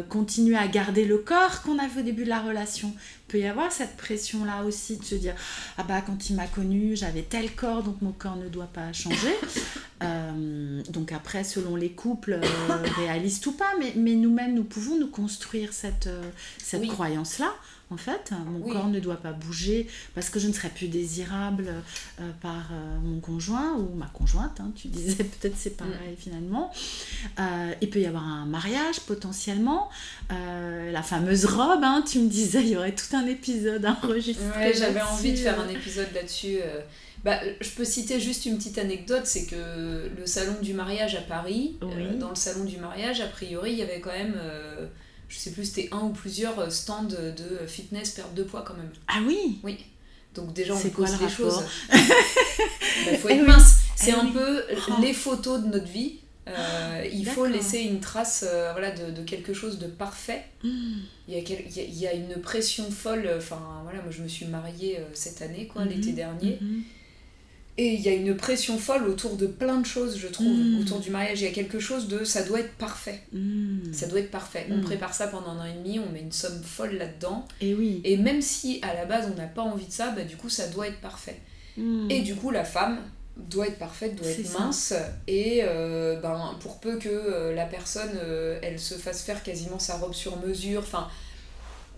continuer 0.08 0.56
à 0.56 0.68
garder 0.68 1.06
le 1.06 1.18
corps 1.18 1.62
qu'on 1.62 1.80
avait 1.80 2.02
au 2.02 2.04
début 2.04 2.22
de 2.22 2.28
la 2.28 2.40
relation 2.40 2.94
peut 3.28 3.38
y 3.38 3.46
avoir 3.46 3.72
cette 3.72 3.96
pression 3.96 4.44
là 4.44 4.64
aussi 4.64 4.96
de 4.96 5.04
se 5.04 5.14
dire 5.14 5.34
ah 5.78 5.82
bah 5.82 6.00
quand 6.00 6.30
il 6.30 6.36
m'a 6.36 6.46
connu 6.46 6.96
j'avais 6.96 7.22
tel 7.22 7.54
corps 7.54 7.82
donc 7.82 8.00
mon 8.02 8.12
corps 8.12 8.36
ne 8.36 8.48
doit 8.48 8.66
pas 8.72 8.92
changer. 8.92 9.34
Euh, 10.02 10.82
donc 10.90 11.10
après 11.10 11.42
selon 11.42 11.74
les 11.74 11.92
couples 11.92 12.34
euh, 12.34 12.76
réalistes 12.98 13.46
ou 13.46 13.52
pas 13.52 13.72
mais, 13.80 13.94
mais 13.96 14.12
nous-mêmes 14.12 14.52
nous 14.52 14.64
pouvons 14.64 14.98
nous 14.98 15.06
construire 15.06 15.72
cette, 15.72 16.06
euh, 16.06 16.22
cette 16.58 16.86
croyance 16.86 17.38
là 17.38 17.50
en 17.90 17.96
fait. 17.96 18.32
Mon 18.46 18.60
corps 18.60 18.88
ne 18.88 18.98
doit 18.98 19.16
pas 19.16 19.32
bouger 19.32 19.86
parce 20.14 20.28
que 20.28 20.40
je 20.40 20.48
ne 20.48 20.52
serai 20.52 20.68
plus 20.68 20.88
désirable 20.88 21.68
euh, 22.20 22.30
par 22.42 22.70
euh, 22.72 22.98
mon 23.02 23.20
conjoint 23.20 23.74
ou 23.76 23.94
ma 23.94 24.06
conjointe. 24.06 24.60
Hein, 24.60 24.72
tu 24.74 24.88
disais 24.88 25.22
peut-être 25.22 25.54
c'est 25.56 25.76
pareil 25.76 26.12
mm. 26.12 26.16
finalement. 26.18 26.72
Euh, 27.38 27.72
il 27.80 27.90
peut 27.90 28.00
y 28.00 28.06
avoir 28.06 28.24
un 28.24 28.46
mariage 28.46 29.00
potentiellement. 29.00 29.88
la 30.30 31.02
fameuse 31.02 31.46
robe, 31.46 31.82
hein, 31.82 32.02
tu 32.08 32.18
me 32.20 32.28
disais, 32.28 32.62
il 32.62 32.68
y 32.70 32.76
aurait 32.76 32.94
tout 32.94 33.14
un 33.14 33.26
épisode 33.26 33.84
enregistré. 33.86 34.72
j'avais 34.74 35.02
envie 35.02 35.32
de 35.32 35.38
faire 35.38 35.60
un 35.60 35.68
épisode 35.68 36.08
là-dessus. 36.14 36.58
Bah, 37.24 37.40
je 37.60 37.70
peux 37.70 37.84
citer 37.84 38.20
juste 38.20 38.46
une 38.46 38.56
petite 38.56 38.78
anecdote, 38.78 39.22
c'est 39.24 39.46
que 39.46 40.10
le 40.16 40.26
salon 40.26 40.56
du 40.62 40.74
mariage 40.74 41.14
à 41.14 41.22
Paris, 41.22 41.76
dans 41.80 42.30
le 42.30 42.34
salon 42.34 42.64
du 42.64 42.78
mariage, 42.78 43.20
a 43.20 43.26
priori, 43.26 43.72
il 43.72 43.78
y 43.78 43.82
avait 43.82 44.00
quand 44.00 44.12
même 44.12 44.34
je 45.28 45.38
sais 45.38 45.50
plus, 45.50 45.64
c'était 45.64 45.88
un 45.92 46.02
ou 46.02 46.10
plusieurs 46.10 46.58
euh, 46.58 46.70
stands 46.70 47.04
de 47.04 47.66
fitness, 47.66 48.10
perte 48.10 48.34
de 48.34 48.42
poids 48.42 48.62
quand 48.62 48.74
même. 48.74 48.90
Ah 49.08 49.20
oui 49.26 49.58
Oui. 49.62 49.78
Donc 50.34 50.52
déjà, 50.52 50.74
on 50.74 50.88
pose 50.90 51.20
les 51.20 51.28
choses. 51.28 51.64
Il 51.92 51.98
bah, 53.06 53.18
faut 53.18 53.28
eh 53.30 53.34
être 53.34 53.46
mince. 53.46 53.76
C'est 53.96 54.10
eh 54.10 54.14
un 54.14 54.26
peu 54.26 54.62
oh. 54.70 54.92
les 55.00 55.14
photos 55.14 55.62
de 55.62 55.68
notre 55.68 55.88
vie. 55.88 56.20
Euh, 56.48 57.04
il 57.12 57.26
faut 57.26 57.46
laisser 57.46 57.80
une 57.80 57.98
trace 57.98 58.44
euh, 58.46 58.70
voilà, 58.70 58.92
de, 58.92 59.10
de, 59.10 59.22
quelque 59.22 59.52
chose 59.52 59.78
de 59.78 59.88
parfait. 59.88 60.44
Hmm. 60.62 60.98
Il, 61.26 61.34
y 61.34 61.36
a 61.36 61.40
il, 61.40 61.98
y 61.98 62.06
a, 62.06 62.12
une 62.12 62.40
pression 62.40 62.88
folle. 62.90 63.28
Enfin, 63.36 63.80
voilà, 63.82 64.02
moi 64.02 64.12
je 64.12 64.22
me 64.22 64.28
suis 64.28 64.46
mariée 64.46 65.00
cette 65.12 65.42
année, 65.42 65.66
quoi, 65.66 65.84
l'été 65.84 66.10
mhm. 66.10 66.14
dernier. 66.14 66.58
Mhm. 66.60 66.82
Et 67.78 67.92
il 67.94 68.00
y 68.00 68.08
a 68.08 68.14
une 68.14 68.34
pression 68.36 68.78
folle 68.78 69.06
autour 69.06 69.36
de 69.36 69.46
plein 69.46 69.80
de 69.80 69.86
choses, 69.86 70.18
je 70.18 70.28
trouve, 70.28 70.56
mm. 70.56 70.80
autour 70.80 70.98
du 70.98 71.10
mariage. 71.10 71.42
Il 71.42 71.44
y 71.44 71.50
a 71.50 71.52
quelque 71.52 71.78
chose 71.78 72.08
de 72.08 72.24
ça 72.24 72.42
doit 72.42 72.60
être 72.60 72.72
parfait. 72.76 73.20
Mm. 73.32 73.92
Ça 73.92 74.06
doit 74.06 74.20
être 74.20 74.30
parfait. 74.30 74.66
On 74.70 74.78
mm. 74.78 74.82
prépare 74.82 75.12
ça 75.12 75.28
pendant 75.28 75.50
un 75.50 75.60
an 75.60 75.64
et 75.66 75.74
demi, 75.74 75.98
on 75.98 76.10
met 76.10 76.20
une 76.20 76.32
somme 76.32 76.62
folle 76.62 76.94
là-dedans. 76.96 77.46
Et 77.60 77.74
oui. 77.74 78.00
Et 78.04 78.16
même 78.16 78.40
si 78.40 78.80
à 78.82 78.94
la 78.94 79.04
base 79.04 79.30
on 79.30 79.36
n'a 79.36 79.46
pas 79.46 79.62
envie 79.62 79.86
de 79.86 79.92
ça, 79.92 80.10
bah, 80.10 80.22
du 80.22 80.36
coup 80.36 80.48
ça 80.48 80.68
doit 80.68 80.88
être 80.88 81.00
parfait. 81.00 81.40
Et 82.08 82.22
du 82.22 82.34
coup 82.34 82.50
la 82.50 82.64
femme 82.64 82.98
doit 83.36 83.66
être 83.66 83.78
parfaite, 83.78 84.16
doit 84.16 84.30
être 84.30 84.58
mince. 84.58 84.94
Et 85.26 85.60
euh, 85.62 86.18
ben, 86.20 86.56
pour 86.60 86.80
peu 86.80 86.96
que 86.98 87.10
euh, 87.10 87.54
la 87.54 87.66
personne 87.66 88.16
euh, 88.16 88.58
elle 88.62 88.78
se 88.78 88.94
fasse 88.94 89.22
faire 89.22 89.42
quasiment 89.42 89.78
sa 89.78 89.96
robe 89.96 90.14
sur 90.14 90.38
mesure, 90.38 90.80
enfin 90.80 91.08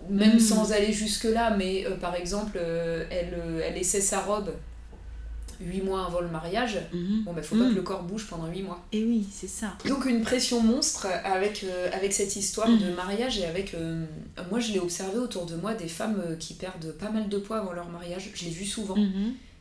même 0.09 0.39
sans 0.39 0.71
aller 0.71 0.93
jusque 0.93 1.25
là, 1.25 1.55
mais 1.57 1.85
par 1.99 2.15
exemple 2.15 2.57
elle, 3.09 3.37
elle 3.65 3.77
essaie 3.77 4.01
sa 4.01 4.19
robe 4.19 4.51
8 5.61 5.81
mois 5.81 6.05
avant 6.05 6.21
le 6.21 6.29
mariage, 6.29 6.77
mhm. 6.93 7.23
bon, 7.23 7.33
bah, 7.33 7.41
faut 7.41 7.55
pas 7.55 7.65
que 7.65 7.69
mhm. 7.69 7.75
le 7.75 7.81
corps 7.81 8.03
bouge 8.03 8.27
pendant 8.27 8.47
8 8.47 8.63
mois. 8.63 8.85
Et 8.93 9.03
oui, 9.03 9.27
c'est 9.31 9.49
ça. 9.49 9.75
Donc, 9.85 10.05
une 10.05 10.21
pression 10.21 10.61
monstre 10.61 11.07
avec, 11.25 11.63
euh, 11.63 11.89
avec 11.91 12.13
cette 12.13 12.35
histoire 12.35 12.69
de 12.69 12.89
mhm. 12.89 12.95
mariage 12.95 13.39
et 13.39 13.45
avec. 13.45 13.73
Euh, 13.73 14.05
moi, 14.49 14.59
je 14.59 14.71
l'ai 14.71 14.79
observé 14.79 15.17
autour 15.17 15.45
de 15.45 15.55
moi 15.55 15.73
des 15.73 15.87
femmes 15.87 16.21
euh, 16.25 16.35
qui 16.35 16.53
perdent 16.53 16.93
pas 16.93 17.09
mal 17.09 17.27
de 17.27 17.37
poids 17.37 17.57
avant 17.57 17.73
leur 17.73 17.89
mariage. 17.89 18.31
Je 18.33 18.45
l'ai 18.45 18.51
vu 18.51 18.65
souvent. 18.65 18.95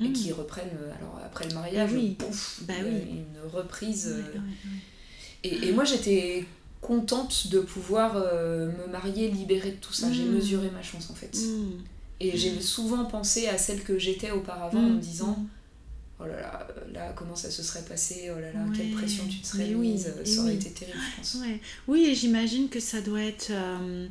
Et 0.01 0.13
qui 0.13 0.31
reprennent, 0.31 0.79
alors 0.97 1.19
après 1.27 1.49
le 1.49 1.55
mariage, 1.55 1.91
oui. 1.93 2.15
pouf, 2.17 2.61
bah 2.69 2.75
oui. 2.85 3.01
une 3.11 3.51
reprise. 3.51 4.15
Et, 5.43 5.69
et, 5.69 5.73
moi, 5.73 5.83
j'étais 5.83 6.47
contente 6.81 7.49
de 7.49 7.59
pouvoir 7.59 8.15
me 8.15 8.87
marier 8.93 9.29
libérée 9.29 9.73
de 9.73 9.77
tout 9.77 9.93
ça. 9.93 10.13
J'ai 10.13 10.23
mesuré 10.23 10.71
ma 10.71 10.83
chance 10.83 11.11
en 11.11 11.15
fait. 11.15 11.37
Et 12.21 12.37
j'ai 12.37 12.61
souvent 12.61 13.07
pensé 13.07 13.49
à 13.49 13.59
celle 13.59 13.83
que 13.83 13.99
j'étais 13.99 14.31
auparavant 14.31 14.79
en 14.79 14.91
me 14.91 15.01
disant 15.01 15.37
oh 16.21 16.27
là 16.27 16.41
là, 16.41 16.67
là, 16.93 17.13
comment 17.15 17.37
ça 17.37 17.51
se 17.51 17.63
serait 17.63 17.83
passé, 17.83 18.31
oh 18.35 18.41
là 18.41 18.53
là, 18.53 18.61
quelle 18.77 18.91
pression 18.93 19.25
tu 19.29 19.41
te 19.41 19.47
serais 19.47 19.67
mise, 19.67 20.13
ça 20.25 20.41
aurait 20.41 20.55
été 20.55 20.71
terrible, 20.71 20.99
je 20.99 21.17
pense. 21.17 21.39
Oui, 21.87 22.07
et 22.07 22.15
j'imagine 22.15 22.69
que 22.69 22.81
ça 22.81 23.01
doit 23.01 23.23
être 23.23 23.51
euh, 23.51 24.09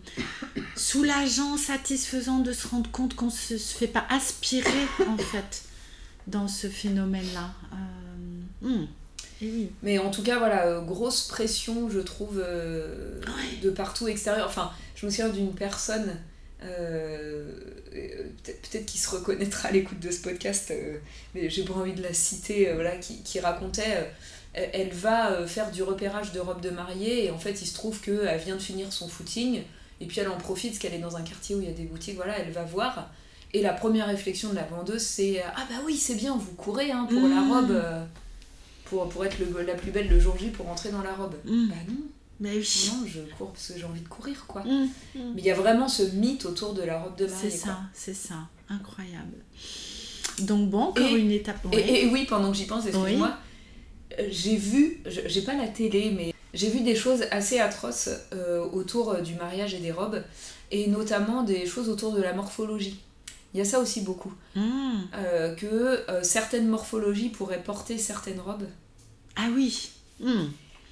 soulageant, 0.75 1.57
satisfaisant 1.57 2.39
de 2.39 2.53
se 2.53 2.67
rendre 2.67 2.89
compte 2.91 3.15
qu'on 3.15 3.25
ne 3.25 3.31
se, 3.31 3.57
fait 3.57 3.87
pas 3.87 4.05
aspirer, 4.09 4.87
en 5.07 5.17
fait, 5.31 5.63
dans 6.27 6.47
ce 6.47 6.67
phénomène-là. 6.67 7.51
Euh, 7.73 8.67
hmm, 8.67 8.87
oui. 9.41 9.71
Mais 9.83 9.99
en 9.99 10.09
tout 10.09 10.23
cas, 10.23 10.37
voilà, 10.39 10.67
euh, 10.67 10.81
grosse 10.81 11.27
pression, 11.27 11.89
je 11.89 11.99
trouve, 11.99 12.37
de 12.37 13.69
partout 13.69 14.07
extérieur. 14.07 14.47
Enfin, 14.47 14.71
je 14.95 15.05
me 15.05 15.11
souviens 15.11 15.29
d'une 15.29 15.53
personne 15.53 16.15
euh, 16.63 17.51
peut-être 18.43 18.85
qu'il 18.85 18.99
se 18.99 19.09
reconnaîtra 19.09 19.69
à 19.69 19.71
l'écoute 19.71 19.99
de 19.99 20.11
ce 20.11 20.21
podcast, 20.21 20.71
euh, 20.71 20.97
mais 21.35 21.49
j'ai 21.49 21.63
pas 21.63 21.73
envie 21.73 21.93
de 21.93 22.01
la 22.01 22.13
citer, 22.13 22.69
euh, 22.69 22.75
voilà, 22.75 22.95
qui, 22.97 23.21
qui 23.23 23.39
racontait 23.39 24.09
elle 24.53 24.89
va 24.89 25.45
faire 25.45 25.69
du 25.69 25.83
repérage 25.83 26.31
de 26.31 26.39
robe 26.39 26.61
de 26.61 26.71
mariée 26.71 27.25
et 27.25 27.29
en 27.29 27.37
fait 27.37 27.61
il 27.61 27.67
se 27.67 27.75
trouve 27.75 28.01
qu'elle 28.01 28.39
vient 28.39 28.55
de 28.55 28.61
finir 28.61 28.91
son 28.91 29.07
footing 29.07 29.61
et 30.01 30.05
puis 30.07 30.19
elle 30.19 30.29
en 30.29 30.37
profite 30.37 30.71
parce 30.71 30.79
qu'elle 30.79 30.95
est 30.95 31.03
dans 31.03 31.15
un 31.15 31.21
quartier 31.21 31.55
où 31.55 31.61
il 31.61 31.67
y 31.67 31.69
a 31.69 31.75
des 31.75 31.83
boutiques, 31.83 32.15
voilà, 32.15 32.39
elle 32.39 32.49
va 32.49 32.63
voir 32.63 33.11
et 33.53 33.61
la 33.61 33.71
première 33.71 34.07
réflexion 34.07 34.49
de 34.49 34.55
la 34.55 34.63
vendeuse 34.63 35.03
c'est 35.03 35.43
ah 35.43 35.67
bah 35.69 35.75
oui 35.85 35.95
c'est 35.95 36.15
bien 36.15 36.35
vous 36.35 36.55
courez 36.55 36.89
hein, 36.89 37.05
pour 37.07 37.21
la 37.27 37.41
mmh. 37.41 37.51
robe 37.51 37.83
pour, 38.85 39.07
pour 39.09 39.25
être 39.25 39.37
le, 39.39 39.61
la 39.61 39.75
plus 39.75 39.91
belle 39.91 40.07
le 40.07 40.19
jour 40.19 40.37
J 40.37 40.47
pour 40.47 40.67
entrer 40.69 40.89
dans 40.89 41.03
la 41.03 41.13
robe. 41.13 41.35
Mmh. 41.45 41.67
Bah 41.67 41.75
non, 41.87 41.97
mais 42.39 42.55
oui. 42.55 42.91
Non, 42.91 43.07
je 43.07 43.19
cours 43.35 43.51
parce 43.51 43.71
que 43.71 43.79
j'ai 43.79 43.85
envie 43.85 44.01
de 44.01 44.07
courir, 44.07 44.45
quoi. 44.47 44.63
Mmh, 44.63 44.89
mmh. 45.15 45.19
Mais 45.35 45.41
il 45.41 45.45
y 45.45 45.51
a 45.51 45.55
vraiment 45.55 45.87
ce 45.87 46.03
mythe 46.03 46.45
autour 46.45 46.73
de 46.73 46.83
la 46.83 47.01
robe 47.01 47.15
de 47.15 47.25
mariée. 47.25 47.49
C'est 47.49 47.57
ça, 47.57 47.79
c'est 47.93 48.13
ça. 48.13 48.35
Incroyable. 48.69 49.37
Donc 50.41 50.69
bon, 50.69 50.81
encore 50.81 51.15
une 51.15 51.31
étape. 51.31 51.57
Et, 51.71 52.07
oui, 52.07 52.25
pendant 52.25 52.51
que 52.51 52.57
j'y 52.57 52.65
pense, 52.65 52.85
excuse-moi, 52.85 53.37
euh, 54.19 54.27
j'ai 54.29 54.55
vu, 54.55 55.01
j'ai 55.05 55.41
pas 55.41 55.55
la 55.55 55.67
télé, 55.67 56.11
mais 56.15 56.33
j'ai 56.53 56.69
vu 56.69 56.81
des 56.81 56.95
choses 56.95 57.23
assez 57.31 57.59
atroces 57.59 58.09
euh, 58.33 58.63
autour 58.65 59.11
euh, 59.11 59.21
du 59.21 59.33
mariage 59.35 59.73
et 59.73 59.79
des 59.79 59.91
robes, 59.91 60.23
et 60.69 60.87
notamment 60.87 61.43
des 61.43 61.65
choses 61.65 61.89
autour 61.89 62.13
de 62.13 62.21
la 62.21 62.33
morphologie. 62.33 62.99
Il 63.53 63.57
y 63.57 63.61
a 63.61 63.65
ça 63.65 63.79
aussi 63.79 64.01
beaucoup. 64.01 64.33
Mmh. 64.55 65.15
que 65.57 66.05
certaines 66.21 66.67
morphologies 66.67 67.29
pourraient 67.29 67.63
porter 67.63 67.97
certaines 67.97 68.41
robes. 68.41 68.67
Ah 69.35 69.47
oui 69.55 69.91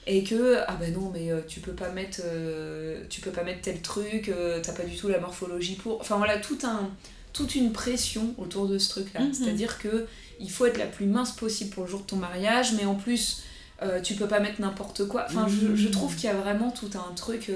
et 0.08 0.24
que 0.24 0.60
ah 0.68 0.76
ben 0.80 0.94
non 0.94 1.12
mais 1.14 1.32
euh, 1.32 1.42
tu 1.48 1.60
peux 1.60 1.74
pas 1.74 1.90
mettre 1.90 2.22
euh, 2.24 3.04
tu 3.10 3.22
peux 3.22 3.32
pas 3.32 3.44
mettre 3.44 3.62
tel 3.62 3.82
truc 3.82 4.30
euh, 4.30 4.60
t'as 4.62 4.74
pas 4.74 4.84
du 4.84 4.96
tout 4.96 5.08
la 5.08 5.20
morphologie 5.20 5.76
pour 5.76 6.00
enfin 6.00 6.18
voilà 6.18 6.38
tout 6.38 6.60
un 6.64 6.90
toute 7.34 7.56
une 7.56 7.72
pression 7.72 8.34
autour 8.38 8.68
de 8.68 8.78
ce 8.78 8.90
truc 8.90 9.14
là 9.14 9.22
mhm. 9.22 9.34
c'est 9.34 9.50
à 9.50 9.54
dire 9.54 9.80
que 9.80 10.06
il 10.40 10.52
faut 10.52 10.66
être 10.66 10.78
la 10.78 10.86
plus 10.86 11.06
mince 11.08 11.32
possible 11.32 11.72
pour 11.72 11.84
le 11.84 11.90
jour 11.90 12.02
de 12.02 12.06
ton 12.06 12.18
mariage 12.18 12.74
mais 12.74 12.86
en 12.86 12.96
plus 12.96 13.44
euh, 13.82 14.00
tu 14.02 14.14
peux 14.16 14.28
pas 14.28 14.40
mettre 14.40 14.62
n'importe 14.62 15.06
quoi. 15.06 15.26
Enfin, 15.28 15.48
je, 15.50 15.76
je, 15.76 15.90
trouve 15.90 16.16
qu'il 16.16 16.30
y 16.30 16.32
a 16.32 16.34
vraiment 16.34 16.72
tout 16.72 16.90
un 16.96 17.14
truc 17.14 17.52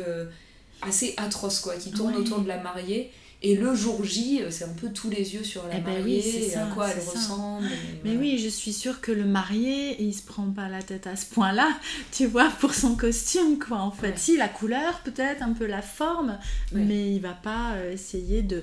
assez 0.81 1.13
atroce, 1.15 1.61
quoi, 1.61 1.75
qui 1.75 1.91
tourne 1.91 2.13
autour 2.15 2.41
de 2.41 2.47
la 2.49 2.57
mariée. 2.57 3.09
Et 3.41 3.55
le 3.55 3.73
jour 3.73 4.03
J, 4.03 4.41
c'est 4.49 4.65
un 4.65 4.73
peu 4.73 4.89
tous 4.89 5.09
les 5.09 5.33
yeux 5.33 5.45
sur 5.45 5.65
la 5.67 5.77
eh 5.77 5.79
ben 5.79 5.99
mariée, 5.99 6.55
à 6.57 6.65
quoi 6.65 6.89
elle 6.89 6.99
ressemble. 6.99 7.65
Mais 8.03 8.17
oui, 8.17 8.37
je 8.37 8.49
suis 8.49 8.73
sûre 8.73 8.99
que 8.99 9.13
le 9.13 9.23
marié, 9.23 9.95
il 10.01 10.13
se 10.13 10.23
prend 10.23 10.49
pas 10.51 10.67
la 10.67 10.83
tête 10.83 11.07
à 11.07 11.15
ce 11.15 11.25
point-là, 11.25 11.69
tu 12.11 12.25
vois, 12.25 12.49
pour 12.59 12.73
son 12.73 12.95
costume, 12.95 13.57
quoi, 13.57 13.77
en 13.77 13.91
fait. 13.91 14.17
Si, 14.17 14.35
la 14.35 14.49
couleur, 14.49 14.99
peut-être, 15.05 15.41
un 15.41 15.53
peu 15.53 15.65
la 15.65 15.81
forme, 15.81 16.37
mais 16.73 17.13
il 17.15 17.21
va 17.21 17.33
pas 17.33 17.75
euh, 17.75 17.93
essayer 17.93 18.41
de... 18.41 18.61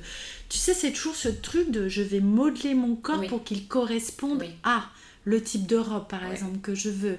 Tu 0.51 0.59
sais, 0.59 0.75
c'est 0.75 0.93
toujours 0.93 1.17
ce 1.17 1.29
truc 1.29 1.71
de 1.71 1.89
je 1.89 2.03
vais 2.03 2.21
modeler 2.21 2.75
mon 2.75 2.97
corps 2.97 3.27
pour 3.29 3.45
qu'il 3.45 3.67
corresponde 3.69 4.45
à 4.63 4.91
le 5.25 5.43
type 5.43 5.67
de 5.67 5.77
robe, 5.77 6.07
par 6.07 6.25
exemple, 6.31 6.59
que 6.59 6.75
je 6.75 6.91
veux. 6.91 7.19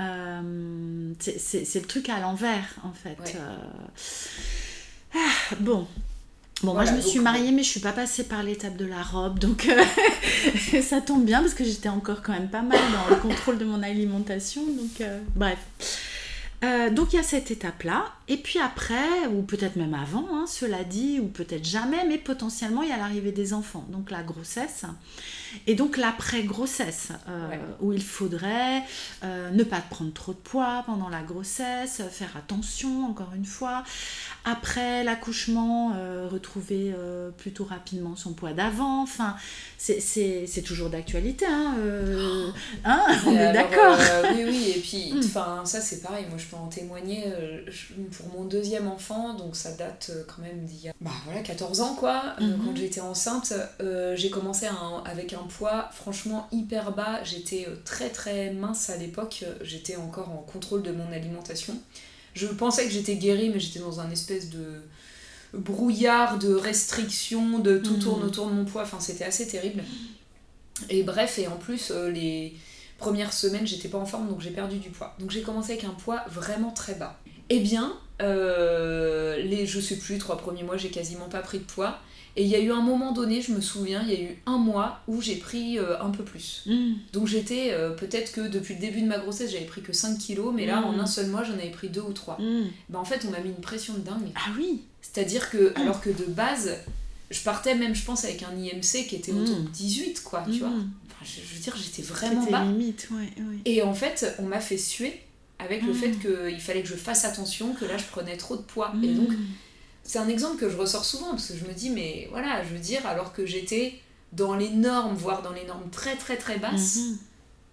Euh, 0.00 1.12
c'est 1.18 1.74
le 1.74 1.86
truc 1.86 2.08
à 2.08 2.20
l'envers, 2.20 2.74
en 2.82 2.92
fait. 2.92 3.36
Euh. 3.36 3.56
Ah, 5.14 5.54
bon, 5.60 5.86
Bon, 6.62 6.72
moi 6.72 6.86
je 6.86 6.92
me 6.92 7.00
suis 7.02 7.18
mariée, 7.18 7.52
mais 7.52 7.62
je 7.62 7.68
suis 7.68 7.80
pas 7.80 7.92
passée 7.92 8.24
par 8.24 8.42
l'étape 8.42 8.76
de 8.76 8.86
la 8.86 9.02
robe, 9.02 9.38
donc 9.38 9.68
euh, 9.68 10.80
ça 10.82 11.02
tombe 11.02 11.24
bien 11.24 11.40
parce 11.42 11.52
que 11.52 11.64
j'étais 11.64 11.90
encore 11.90 12.22
quand 12.22 12.32
même 12.32 12.48
pas 12.48 12.62
mal 12.62 12.78
dans 12.92 13.14
le 13.14 13.20
contrôle 13.20 13.58
de 13.58 13.66
mon 13.66 13.82
alimentation, 13.82 14.62
donc 14.62 15.02
euh, 15.02 15.20
bref. 15.34 15.58
Euh, 16.64 16.88
donc 16.88 17.12
il 17.12 17.16
y 17.16 17.18
a 17.18 17.22
cette 17.22 17.50
étape-là, 17.50 18.06
et 18.28 18.38
puis 18.38 18.58
après, 18.58 19.26
ou 19.30 19.42
peut-être 19.42 19.76
même 19.76 19.92
avant, 19.92 20.26
hein, 20.32 20.46
cela 20.48 20.82
dit, 20.82 21.20
ou 21.20 21.26
peut-être 21.26 21.66
jamais, 21.66 22.06
mais 22.08 22.16
potentiellement 22.16 22.82
il 22.82 22.88
y 22.88 22.92
a 22.92 22.96
l'arrivée 22.96 23.32
des 23.32 23.52
enfants, 23.52 23.84
donc 23.90 24.10
la 24.10 24.22
grossesse. 24.22 24.86
Et 25.66 25.74
donc 25.74 25.96
l'après-grossesse, 25.96 27.08
euh, 27.28 27.56
où 27.80 27.92
il 27.92 28.02
faudrait 28.02 28.82
euh, 29.24 29.50
ne 29.50 29.64
pas 29.64 29.80
prendre 29.80 30.12
trop 30.12 30.32
de 30.32 30.38
poids 30.38 30.82
pendant 30.86 31.08
la 31.08 31.22
grossesse, 31.22 32.02
faire 32.10 32.36
attention 32.36 33.06
encore 33.06 33.32
une 33.34 33.44
fois. 33.44 33.82
Après 34.44 35.04
l'accouchement, 35.04 35.92
euh, 35.96 36.28
retrouver 36.30 36.94
plutôt 37.36 37.64
rapidement 37.64 38.16
son 38.16 38.32
poids 38.32 38.52
d'avant. 38.52 39.02
Enfin, 39.02 39.36
c'est 39.78 40.64
toujours 40.64 40.90
d'actualité. 40.90 41.46
Hein, 41.46 41.74
oh. 41.78 42.50
hein 42.84 43.02
on 43.26 43.32
est 43.32 43.52
d'accord. 43.52 43.98
oui, 44.34 44.44
oui, 44.46 44.72
et 44.76 44.80
puis 44.80 45.14
enfin 45.18 45.62
ça 45.64 45.80
c'est 45.80 46.00
pareil, 46.02 46.26
moi 46.28 46.38
je 46.38 46.46
peux 46.46 46.56
en 46.56 46.68
témoigner 46.68 47.24
pour 48.16 48.28
mon 48.28 48.44
deuxième 48.44 48.88
enfant, 48.88 49.34
donc 49.34 49.56
ça 49.56 49.72
date 49.72 50.10
quand 50.26 50.42
même 50.42 50.64
d'il 50.64 50.84
y 50.84 50.88
a 50.88 50.92
bah, 51.00 51.10
voilà, 51.24 51.40
14 51.40 51.80
ans 51.80 51.94
quoi, 51.94 52.34
mhm. 52.40 52.58
quand 52.64 52.76
j'étais 52.76 53.00
enceinte, 53.00 53.52
j'ai 54.14 54.30
commencé 54.30 54.66
avec 55.04 55.32
un 55.32 55.35
poids 55.44 55.88
franchement 55.92 56.48
hyper 56.52 56.92
bas. 56.92 57.22
J'étais 57.24 57.66
euh, 57.68 57.76
très 57.84 58.10
très 58.10 58.52
mince 58.52 58.90
à 58.90 58.96
l'époque. 58.96 59.44
J'étais 59.62 59.96
encore 59.96 60.30
en 60.30 60.42
contrôle 60.42 60.82
de 60.82 60.92
mon 60.92 61.10
alimentation. 61.12 61.74
Je 62.34 62.46
pensais 62.46 62.84
que 62.84 62.90
j'étais 62.90 63.16
guérie, 63.16 63.50
mais 63.50 63.60
j'étais 63.60 63.78
dans 63.78 64.00
un 64.00 64.10
espèce 64.10 64.50
de 64.50 64.82
brouillard 65.54 66.38
de 66.38 66.54
restrictions, 66.54 67.58
de 67.58 67.78
tout 67.78 67.96
tourne 67.96 68.22
mm. 68.22 68.26
autour 68.26 68.46
de 68.48 68.52
mon 68.52 68.64
poids. 68.64 68.82
Enfin, 68.82 69.00
c'était 69.00 69.24
assez 69.24 69.46
terrible. 69.46 69.82
Et 70.90 71.02
bref, 71.02 71.38
et 71.38 71.46
en 71.46 71.56
plus, 71.56 71.90
euh, 71.90 72.10
les 72.10 72.54
premières 72.98 73.32
semaines, 73.32 73.66
j'étais 73.66 73.88
pas 73.88 73.98
en 73.98 74.06
forme, 74.06 74.28
donc 74.28 74.40
j'ai 74.40 74.50
perdu 74.50 74.78
du 74.78 74.90
poids. 74.90 75.14
Donc 75.18 75.30
j'ai 75.30 75.42
commencé 75.42 75.72
avec 75.72 75.84
un 75.84 75.90
poids 75.90 76.24
vraiment 76.30 76.70
très 76.70 76.94
bas. 76.94 77.18
Eh 77.48 77.60
bien, 77.60 77.96
euh, 78.22 79.36
les, 79.38 79.66
je 79.66 79.80
sais 79.80 79.96
plus, 79.96 80.18
trois 80.18 80.36
premiers 80.36 80.62
mois, 80.62 80.76
j'ai 80.76 80.90
quasiment 80.90 81.28
pas 81.28 81.40
pris 81.40 81.58
de 81.58 81.64
poids. 81.64 81.98
Et 82.36 82.42
il 82.42 82.48
y 82.48 82.54
a 82.54 82.60
eu 82.60 82.70
un 82.70 82.82
moment 82.82 83.12
donné, 83.12 83.40
je 83.40 83.52
me 83.52 83.62
souviens, 83.62 84.02
il 84.02 84.10
y 84.10 84.16
a 84.16 84.20
eu 84.20 84.36
un 84.44 84.58
mois 84.58 85.00
où 85.08 85.22
j'ai 85.22 85.36
pris 85.36 85.78
euh, 85.78 86.00
un 86.02 86.10
peu 86.10 86.22
plus. 86.22 86.64
Mm. 86.66 86.92
Donc 87.14 87.26
j'étais, 87.26 87.72
euh, 87.72 87.90
peut-être 87.90 88.32
que 88.32 88.42
depuis 88.42 88.74
le 88.74 88.80
début 88.80 89.00
de 89.00 89.06
ma 89.06 89.18
grossesse, 89.18 89.50
j'avais 89.50 89.64
pris 89.64 89.80
que 89.80 89.94
5 89.94 90.18
kilos, 90.18 90.52
mais 90.54 90.66
là, 90.66 90.82
en 90.82 90.92
mm. 90.92 91.00
un 91.00 91.06
seul 91.06 91.28
mois, 91.28 91.44
j'en 91.44 91.54
avais 91.54 91.70
pris 91.70 91.88
2 91.88 92.02
ou 92.02 92.12
3. 92.12 92.36
Mm. 92.38 92.64
Ben, 92.90 92.98
en 92.98 93.04
fait, 93.06 93.24
on 93.26 93.30
m'a 93.30 93.40
mis 93.40 93.48
une 93.48 93.62
pression 93.62 93.94
de 93.94 94.00
dingue. 94.00 94.30
Ah 94.34 94.50
oui 94.58 94.82
C'est-à-dire 95.00 95.48
que, 95.48 95.72
alors 95.76 96.02
que 96.02 96.10
de 96.10 96.26
base, 96.26 96.74
je 97.30 97.40
partais 97.40 97.74
même, 97.74 97.94
je 97.94 98.04
pense, 98.04 98.26
avec 98.26 98.42
un 98.42 98.54
IMC 98.54 99.06
qui 99.08 99.16
était 99.16 99.32
autour 99.32 99.56
de 99.56 99.68
18, 99.68 100.22
quoi, 100.22 100.44
tu 100.52 100.58
vois. 100.58 100.68
Enfin, 100.68 101.24
je, 101.24 101.54
veux 101.54 101.62
dire, 101.62 101.74
j'étais 101.74 102.02
vraiment 102.02 102.44
bas. 102.50 102.64
limite, 102.66 103.08
ouais, 103.12 103.32
Et 103.64 103.82
en 103.82 103.94
fait, 103.94 104.36
on 104.38 104.42
m'a 104.42 104.60
fait 104.60 104.78
suer 104.78 105.22
avec 105.58 105.82
le 105.84 105.94
fait 105.94 106.10
qu'il 106.10 106.60
fallait 106.60 106.82
que 106.82 106.88
je 106.88 106.96
fasse 106.96 107.24
attention, 107.24 107.72
que 107.72 107.86
là, 107.86 107.96
je 107.96 108.04
prenais 108.04 108.36
trop 108.36 108.58
de 108.58 108.62
poids. 108.62 108.92
Et 109.02 109.08
donc 109.14 109.30
c'est 110.06 110.18
un 110.18 110.28
exemple 110.28 110.56
que 110.58 110.70
je 110.70 110.76
ressors 110.76 111.04
souvent 111.04 111.30
parce 111.30 111.48
que 111.48 111.56
je 111.56 111.64
me 111.64 111.72
dis, 111.72 111.90
mais 111.90 112.28
voilà, 112.30 112.62
je 112.64 112.70
veux 112.70 112.78
dire, 112.78 113.04
alors 113.06 113.32
que 113.32 113.44
j'étais 113.44 114.00
dans 114.32 114.54
les 114.54 114.70
normes, 114.70 115.16
voire 115.16 115.42
dans 115.42 115.52
les 115.52 115.64
normes 115.64 115.90
très 115.90 116.16
très 116.16 116.36
très 116.36 116.58
basses, 116.58 116.96
mhm. 116.96 117.18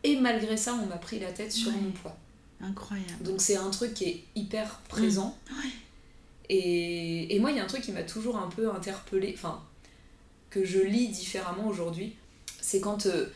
et 0.03 0.15
malgré 0.19 0.57
ça, 0.57 0.73
on 0.81 0.87
m'a 0.87 0.97
pris 0.97 1.19
la 1.19 1.31
tête 1.31 1.51
sur 1.51 1.71
mon 1.71 1.91
poids. 1.91 2.17
Incroyable. 2.61 3.23
Donc 3.23 3.41
c'est 3.41 3.55
un 3.55 3.69
truc 3.69 3.93
qui 3.93 4.05
est 4.05 4.23
hyper 4.35 4.79
présent. 4.89 5.37
Mhm. 5.49 5.57
Et, 6.49 7.35
et, 7.35 7.39
moi, 7.39 7.51
il 7.51 7.57
y 7.57 7.59
a 7.59 7.63
un 7.63 7.67
truc 7.67 7.81
qui 7.81 7.93
m'a 7.93 8.03
toujours 8.03 8.37
un 8.37 8.49
peu 8.49 8.69
interpellée, 8.69 9.33
enfin, 9.35 9.63
que 10.49 10.65
je 10.65 10.79
lis 10.79 11.07
différemment 11.07 11.67
aujourd'hui, 11.67 12.15
c'est 12.61 12.81
quand 12.81 13.05
euh, 13.05 13.27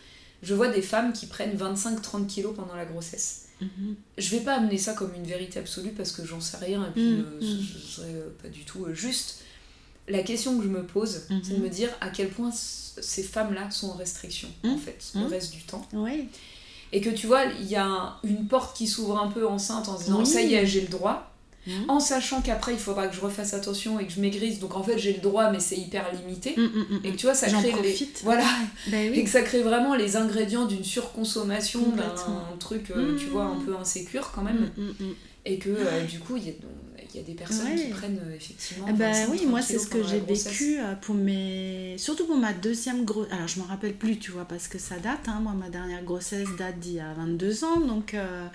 je 0.44 0.54
vois 0.54 0.70
des 0.70 0.82
femmes 0.82 1.14
qui 1.14 1.26
prennent 1.26 1.56
25-30 1.56 2.28
kilos 2.28 2.56
pendant 2.56 2.76
la 2.76 2.86
grossesse. 2.86 3.48
Mhm. 3.62 3.96
Je 4.18 4.30
vais 4.30 4.42
pas 4.42 4.56
amener 4.56 4.78
ça 4.78 4.94
comme 4.94 5.14
une 5.16 5.26
vérité 5.26 5.60
absolue 5.60 5.92
parce 5.92 6.12
que 6.12 6.26
j'en 6.26 6.40
sais 6.40 6.58
rien 6.58 6.86
et 6.88 6.92
puis 6.92 7.02
mhm. 7.02 7.26
euh, 7.26 7.42
ce, 7.42 7.80
serait 7.80 8.14
euh, 8.14 8.30
pas 8.42 8.50
du 8.50 8.64
tout 8.64 8.86
euh, 8.86 8.94
juste. 8.94 9.42
La 10.08 10.22
question 10.24 10.58
que 10.58 10.64
je 10.64 10.70
me 10.70 10.86
pose, 10.86 11.24
c'est 11.28 11.54
de 11.54 11.58
mhm. 11.58 11.64
me 11.64 11.70
dire 11.70 11.90
à 12.00 12.10
quel 12.10 12.30
point 12.30 12.52
ces 12.52 13.24
femmes-là 13.24 13.70
sont 13.72 13.90
en 13.90 13.96
restriction 13.96 14.48
en 14.64 14.78
fait, 14.78 15.12
le 15.16 15.26
reste 15.26 15.54
du 15.54 15.64
temps. 15.64 15.88
Et 16.94 17.02
que 17.02 17.10
tu 17.10 17.28
vois, 17.28 17.44
il 17.60 17.66
y 17.66 17.76
a 17.76 18.18
une 18.24 18.48
porte 18.48 18.78
qui 18.78 18.88
s'ouvre 18.88 19.20
un 19.20 19.28
peu 19.28 19.46
enceinte 19.46 19.90
en 19.90 19.98
se 19.98 20.06
disant 20.06 20.24
ça 20.24 20.42
y 20.42 20.54
est, 20.54 20.66
j'ai 20.66 20.82
le 20.82 20.88
droit. 20.88 21.34
Mmh. 21.68 21.90
en 21.90 22.00
sachant 22.00 22.42
qu'après 22.42 22.74
il 22.74 22.80
faudra 22.80 23.08
que 23.08 23.16
je 23.16 23.20
refasse 23.20 23.54
attention 23.54 24.00
et 24.00 24.06
que 24.06 24.14
je 24.14 24.22
maigrisse 24.22 24.60
donc 24.60 24.78
en 24.78 24.84
fait 24.84 24.98
j'ai 24.98 25.12
le 25.12 25.20
droit 25.20 25.52
mais 25.52 25.60
c'est 25.60 25.76
hyper 25.76 26.06
limité. 26.14 26.54
Mmh, 26.56 26.62
mmh, 26.62 27.00
et 27.04 27.12
que 27.12 27.18
tu 27.18 27.26
vois 27.26 27.36
ça 27.36 27.48
crée 27.48 27.74
les... 27.84 28.10
voilà. 28.24 28.46
Bah 28.88 28.98
et 29.02 29.24
que 29.24 29.30
ça 29.30 29.42
crée 29.42 29.62
vraiment 29.62 29.96
les 29.96 30.16
ingrédients 30.16 30.66
d'une 30.66 30.84
surconsommation 30.84 31.82
d'un 31.92 32.58
truc 32.58 32.92
euh, 32.92 33.18
tu 33.18 33.26
vois 33.26 33.44
un 33.44 33.60
peu 33.66 33.76
insécure 33.76 34.32
quand 34.34 34.44
même. 34.44 34.72
Et 35.46 35.58
que 35.58 35.70
euh, 35.70 36.04
du 36.04 36.20
coup 36.20 36.38
il 36.38 36.48
y 36.48 36.50
a 36.50 36.54
il 37.18 37.22
y 37.22 37.24
a 37.24 37.28
des 37.28 37.34
personnes 37.34 37.76
qui 37.76 37.90
prennent 37.90 38.20
euh, 38.26 38.36
effectivement. 38.36 38.88
Bah 38.94 39.12
oui, 39.30 39.46
moi 39.46 39.62
c'est 39.62 39.80
ce 39.80 39.88
que 39.88 40.04
j'ai 40.04 40.20
vécu 40.20 40.80
euh, 40.80 40.94
pour 40.96 41.16
mes. 41.16 41.96
Surtout 41.98 42.26
pour 42.26 42.38
ma 42.38 42.54
deuxième 42.54 43.06
grossesse. 43.06 43.34
Alors 43.34 43.48
je 43.48 43.60
me 43.60 43.66
rappelle 43.66 43.94
plus, 43.94 44.20
tu 44.20 44.32
vois, 44.32 44.46
parce 44.46 44.68
que 44.68 44.78
ça 44.78 44.98
date. 44.98 45.28
Hein. 45.28 45.40
Moi, 45.42 45.54
ma 45.54 45.70
dernière 45.70 46.04
grossesse 46.04 46.48
date 46.58 46.80
d'il 46.80 46.94
y 46.94 47.00
a 47.00 47.14
22 47.14 47.64
ans. 47.64 47.80
Donc, 47.80 48.14
euh, 48.14 48.48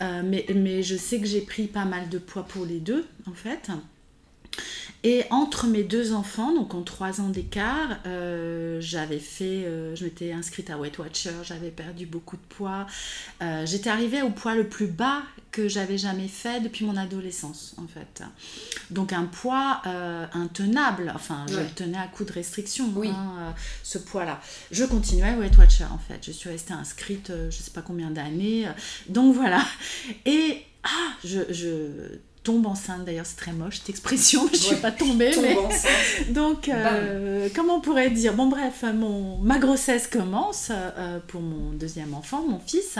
mais, 0.00 0.46
mais 0.54 0.82
je 0.82 0.96
sais 0.96 1.20
que 1.20 1.26
j'ai 1.26 1.40
pris 1.40 1.66
pas 1.66 1.84
mal 1.84 2.08
de 2.08 2.18
poids 2.18 2.44
pour 2.44 2.66
les 2.66 2.80
deux, 2.80 3.06
en 3.26 3.34
fait. 3.34 3.70
Et 5.06 5.24
entre 5.30 5.68
mes 5.68 5.84
deux 5.84 6.12
enfants, 6.12 6.52
donc 6.52 6.74
en 6.74 6.82
trois 6.82 7.20
ans 7.20 7.28
d'écart, 7.28 7.98
euh, 8.06 8.80
j'avais 8.80 9.20
fait, 9.20 9.64
euh, 9.64 9.94
je 9.94 10.02
m'étais 10.02 10.32
inscrite 10.32 10.68
à 10.68 10.78
Weight 10.78 10.98
Watcher, 10.98 11.30
j'avais 11.44 11.70
perdu 11.70 12.06
beaucoup 12.06 12.36
de 12.36 12.42
poids. 12.48 12.88
Euh, 13.40 13.64
j'étais 13.66 13.88
arrivée 13.88 14.22
au 14.22 14.30
poids 14.30 14.56
le 14.56 14.66
plus 14.66 14.88
bas 14.88 15.22
que 15.52 15.68
j'avais 15.68 15.96
jamais 15.96 16.26
fait 16.26 16.60
depuis 16.60 16.84
mon 16.84 16.96
adolescence, 16.96 17.76
en 17.78 17.86
fait. 17.86 18.24
Donc 18.90 19.12
un 19.12 19.26
poids 19.26 19.80
intenable, 20.34 21.12
enfin, 21.14 21.46
je 21.48 21.60
le 21.60 21.68
tenais 21.68 21.98
à 21.98 22.08
coup 22.08 22.24
de 22.24 22.32
restriction, 22.32 22.90
oui. 22.96 23.08
Hein, 23.08 23.54
ce 23.84 23.98
poids-là. 23.98 24.40
Je 24.72 24.84
continuais 24.84 25.28
à 25.28 25.38
Weight 25.38 25.56
Watcher, 25.56 25.84
en 25.84 25.98
fait. 25.98 26.18
Je 26.26 26.32
suis 26.32 26.50
restée 26.50 26.74
inscrite, 26.74 27.32
je 27.48 27.56
sais 27.56 27.70
pas 27.70 27.82
combien 27.82 28.10
d'années. 28.10 28.66
donc 29.08 29.36
voilà. 29.36 29.62
Et 30.24 30.62
ah, 30.82 31.12
je, 31.24 31.40
je 31.50 32.18
tombe 32.46 32.66
enceinte. 32.66 33.04
D'ailleurs, 33.04 33.26
c'est 33.26 33.36
très 33.36 33.52
moche 33.52 33.78
cette 33.78 33.90
expression, 33.90 34.44
mais 34.44 34.56
je 34.56 34.62
suis 34.62 34.76
pas 34.76 34.92
tombée. 34.92 35.32
mais... 35.42 35.56
Donc, 36.32 36.68
euh, 36.68 37.48
comment 37.54 37.76
on 37.76 37.80
pourrait 37.80 38.10
dire? 38.10 38.34
Bon, 38.34 38.46
bref, 38.46 38.84
mon... 38.94 39.38
ma 39.38 39.58
grossesse 39.58 40.06
commence 40.06 40.70
euh, 40.70 41.18
pour 41.26 41.40
mon 41.40 41.72
deuxième 41.72 42.14
enfant, 42.14 42.44
mon 42.46 42.60
fils. 42.60 42.98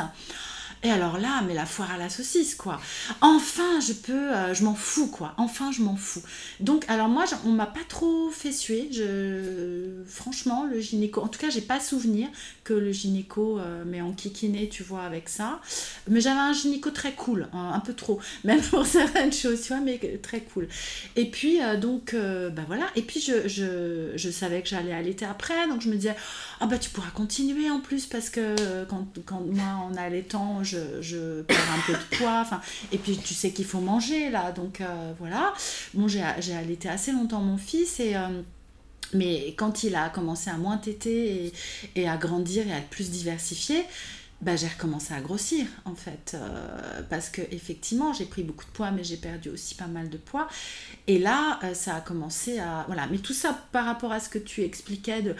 Et 0.82 0.90
alors 0.90 1.18
là, 1.18 1.42
mais 1.46 1.54
la 1.54 1.64
foire 1.64 1.90
à 1.90 1.96
la 1.96 2.10
saucisse, 2.10 2.54
quoi. 2.54 2.80
Enfin, 3.20 3.80
je 3.80 3.92
peux, 3.92 4.12
euh, 4.12 4.54
je 4.54 4.62
m'en 4.64 4.74
fous, 4.74 5.08
quoi. 5.08 5.34
Enfin, 5.38 5.72
je 5.72 5.82
m'en 5.82 5.96
fous. 5.96 6.22
Donc, 6.60 6.84
alors 6.88 7.08
moi, 7.08 7.24
on 7.44 7.50
m'a 7.50 7.66
pas 7.66 7.80
trop 7.88 8.30
fait 8.30 8.52
suer. 8.52 8.88
Je, 8.92 10.02
franchement, 10.06 10.64
le 10.64 10.80
gynéco, 10.80 11.22
en 11.22 11.28
tout 11.28 11.40
cas, 11.40 11.48
j'ai 11.48 11.62
pas 11.62 11.80
souvenir 11.80 12.28
que 12.62 12.74
le 12.74 12.92
gynéco 12.92 13.58
euh, 13.58 13.84
m'ait 13.84 14.02
enquiquiné, 14.02 14.68
tu 14.68 14.82
vois, 14.82 15.02
avec 15.02 15.28
ça. 15.28 15.60
Mais 16.08 16.20
j'avais 16.20 16.40
un 16.40 16.52
gynéco 16.52 16.90
très 16.90 17.12
cool, 17.12 17.48
hein, 17.52 17.72
un 17.74 17.80
peu 17.80 17.94
trop, 17.94 18.20
même 18.44 18.60
pour 18.60 18.84
certaines 18.86 19.32
choses, 19.32 19.62
tu 19.62 19.68
vois, 19.68 19.80
mais 19.80 19.98
très 20.22 20.40
cool. 20.40 20.68
Et 21.16 21.30
puis, 21.30 21.62
euh, 21.62 21.76
donc, 21.76 22.14
bah 22.14 22.62
voilà. 22.66 22.86
Et 22.96 23.02
puis, 23.02 23.20
je, 23.20 23.48
je, 23.48 24.12
je 24.14 24.30
savais 24.30 24.60
que 24.62 24.68
j'allais 24.68 24.92
allaiter 24.92 25.24
après, 25.24 25.66
donc 25.68 25.80
je 25.80 25.88
me 25.88 25.94
disais, 25.94 26.14
ah 26.60 26.66
bah 26.66 26.78
tu 26.78 26.90
pourras 26.90 27.10
continuer 27.10 27.70
en 27.70 27.80
plus 27.80 28.06
parce 28.06 28.30
que 28.30 28.84
quand, 28.84 29.06
quand 29.24 29.40
moi, 29.40 29.88
en 29.88 29.94
allaitant, 29.96 30.62
je, 30.66 31.42
perds 31.42 31.72
un 31.72 31.80
peu 31.86 31.92
de 31.92 32.16
poids. 32.16 32.46
Et 32.92 32.98
puis 32.98 33.16
tu 33.16 33.34
sais 33.34 33.52
qu'il 33.52 33.64
faut 33.64 33.80
manger 33.80 34.30
là, 34.30 34.52
donc 34.52 34.80
euh, 34.80 35.12
voilà. 35.18 35.54
Bon, 35.94 36.08
j'ai 36.08 36.22
allaité 36.22 36.88
assez 36.88 37.12
longtemps 37.12 37.40
mon 37.40 37.58
fils 37.58 38.00
et. 38.00 38.16
Euh, 38.16 38.42
mais 39.12 39.54
quand 39.56 39.84
il 39.84 39.94
a 39.94 40.08
commencé 40.08 40.50
à 40.50 40.56
moins 40.56 40.78
téter 40.78 41.52
et, 41.94 42.08
à 42.08 42.16
grandir 42.16 42.66
et 42.66 42.72
à 42.72 42.78
être 42.78 42.88
plus 42.88 43.12
diversifié, 43.12 43.84
bah, 44.40 44.56
j'ai 44.56 44.66
recommencé 44.66 45.14
à 45.14 45.20
grossir 45.20 45.64
en 45.84 45.94
fait 45.94 46.32
euh, 46.34 47.02
parce 47.08 47.30
que 47.30 47.40
effectivement 47.52 48.12
j'ai 48.12 48.26
pris 48.26 48.42
beaucoup 48.42 48.64
de 48.64 48.70
poids 48.70 48.90
mais 48.90 49.04
j'ai 49.04 49.16
perdu 49.16 49.48
aussi 49.48 49.76
pas 49.76 49.86
mal 49.86 50.10
de 50.10 50.18
poids 50.18 50.46
et 51.06 51.18
là 51.18 51.58
ça 51.72 51.94
a 51.94 52.00
commencé 52.02 52.58
à 52.58 52.84
voilà 52.86 53.06
mais 53.10 53.16
tout 53.16 53.32
ça 53.32 53.58
par 53.72 53.86
rapport 53.86 54.12
à 54.12 54.20
ce 54.20 54.28
que 54.28 54.38
tu 54.38 54.62
expliquais 54.62 55.22
de 55.22 55.34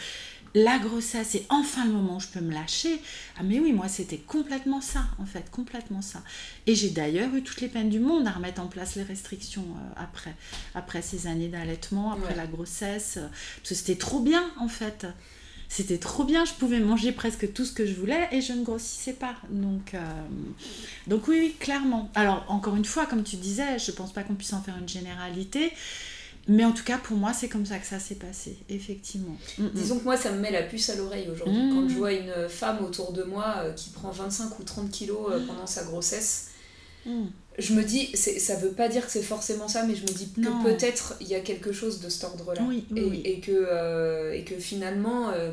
la 0.57 0.79
grossesse 0.79 1.35
et 1.35 1.45
enfin 1.51 1.85
le 1.85 1.93
moment 1.93 2.17
où 2.17 2.21
je 2.21 2.29
peux 2.29 2.41
me 2.41 2.53
lâcher 2.53 2.99
ah 3.39 3.43
mais 3.45 3.61
oui 3.61 3.75
moi 3.75 3.89
c'était 3.89 4.17
complètement 4.17 4.81
ça 4.81 5.05
en 5.19 5.27
fait 5.27 5.51
complètement 5.51 6.01
ça 6.01 6.23
et 6.67 6.75
j'ai 6.75 6.89
d'ailleurs 6.89 7.35
eu 7.35 7.43
toutes 7.43 7.61
les 7.61 7.69
peines 7.69 7.91
du 7.91 8.01
monde 8.01 8.27
à 8.27 8.31
remettre 8.31 8.63
en 8.63 8.67
place 8.67 8.97
les 8.97 9.03
restrictions 9.03 9.67
euh, 9.67 10.03
après 10.03 10.35
après 10.75 11.03
ces 11.03 11.27
années 11.27 11.49
d'allaitement 11.49 12.13
après 12.13 12.35
la 12.35 12.47
grossesse 12.47 13.19
parce 13.57 13.69
que 13.69 13.75
c'était 13.75 13.99
trop 13.99 14.21
bien 14.21 14.51
en 14.59 14.69
fait 14.69 15.07
c'était 15.69 15.99
trop 15.99 16.25
bien, 16.25 16.45
je 16.45 16.53
pouvais 16.53 16.79
manger 16.79 17.11
presque 17.13 17.53
tout 17.53 17.65
ce 17.65 17.73
que 17.73 17.85
je 17.87 17.95
voulais 17.95 18.29
et 18.31 18.41
je 18.41 18.53
ne 18.53 18.63
grossissais 18.63 19.13
pas. 19.13 19.35
Donc, 19.51 19.95
euh, 19.95 19.99
donc 21.09 21.27
oui, 21.27 21.39
oui, 21.41 21.57
clairement. 21.59 22.09
Alors, 22.15 22.45
encore 22.49 22.77
une 22.77 22.85
fois, 22.85 23.07
comme 23.07 23.25
tu 23.25 23.35
disais, 23.37 23.79
je 23.79 23.91
ne 23.91 23.97
pense 23.97 24.13
pas 24.13 24.23
qu'on 24.23 24.37
puisse 24.37 24.53
en 24.53 24.63
faire 24.63 24.77
une 24.79 24.89
généralité. 24.89 25.73
Mais 26.49 26.65
en 26.65 26.73
tout 26.73 26.85
cas, 26.85 26.99
pour 26.99 27.17
moi, 27.17 27.33
c'est 27.33 27.49
comme 27.49 27.67
ça 27.67 27.79
que 27.79 27.87
ça 27.87 27.99
s'est 27.99 28.15
passé, 28.15 28.57
effectivement. 28.69 29.37
Mm, 29.59 29.65
mm. 29.65 29.71
Disons 29.75 29.99
que 29.99 30.05
moi, 30.05 30.17
ça 30.17 30.31
me 30.31 30.41
met 30.41 30.53
la 30.53 30.63
puce 30.63 30.89
à 30.91 30.95
l'oreille 30.95 31.29
aujourd'hui. 31.29 31.61
Mm. 31.61 31.75
Quand 31.75 31.89
je 31.89 31.95
vois 31.95 32.13
une 32.13 32.49
femme 32.49 32.85
autour 32.85 33.13
de 33.13 33.25
moi 33.25 33.57
euh, 33.59 33.73
qui 33.73 33.91
prend 33.91 34.11
25 34.11 34.59
ou 34.59 34.63
30 34.63 34.91
kilos 34.91 35.31
euh, 35.31 35.47
pendant 35.47 35.67
sa 35.67 35.85
grossesse, 35.85 36.51
je 37.59 37.75
me 37.75 37.83
dis, 37.83 38.15
ça 38.17 38.57
veut 38.57 38.73
pas 38.73 38.89
dire 38.89 39.07
que 39.07 39.13
c'est 39.13 39.23
forcément 39.23 39.69
ça, 39.69 39.85
mais 39.85 39.95
je 39.95 40.03
me 40.03 40.09
dis 40.09 40.31
que 40.33 40.65
peut-être 40.65 41.17
il 41.21 41.29
y 41.29 41.35
a 41.35 41.41
quelque 41.41 41.73
chose 41.73 42.01
de 42.01 42.09
cet 42.09 42.25
ordre-là. 42.25 42.63
et, 43.25 43.41
que, 43.41 43.53
euh, 43.53 44.33
et 44.33 44.45
que 44.45 44.57
finalement, 44.57 45.31
euh, 45.31 45.53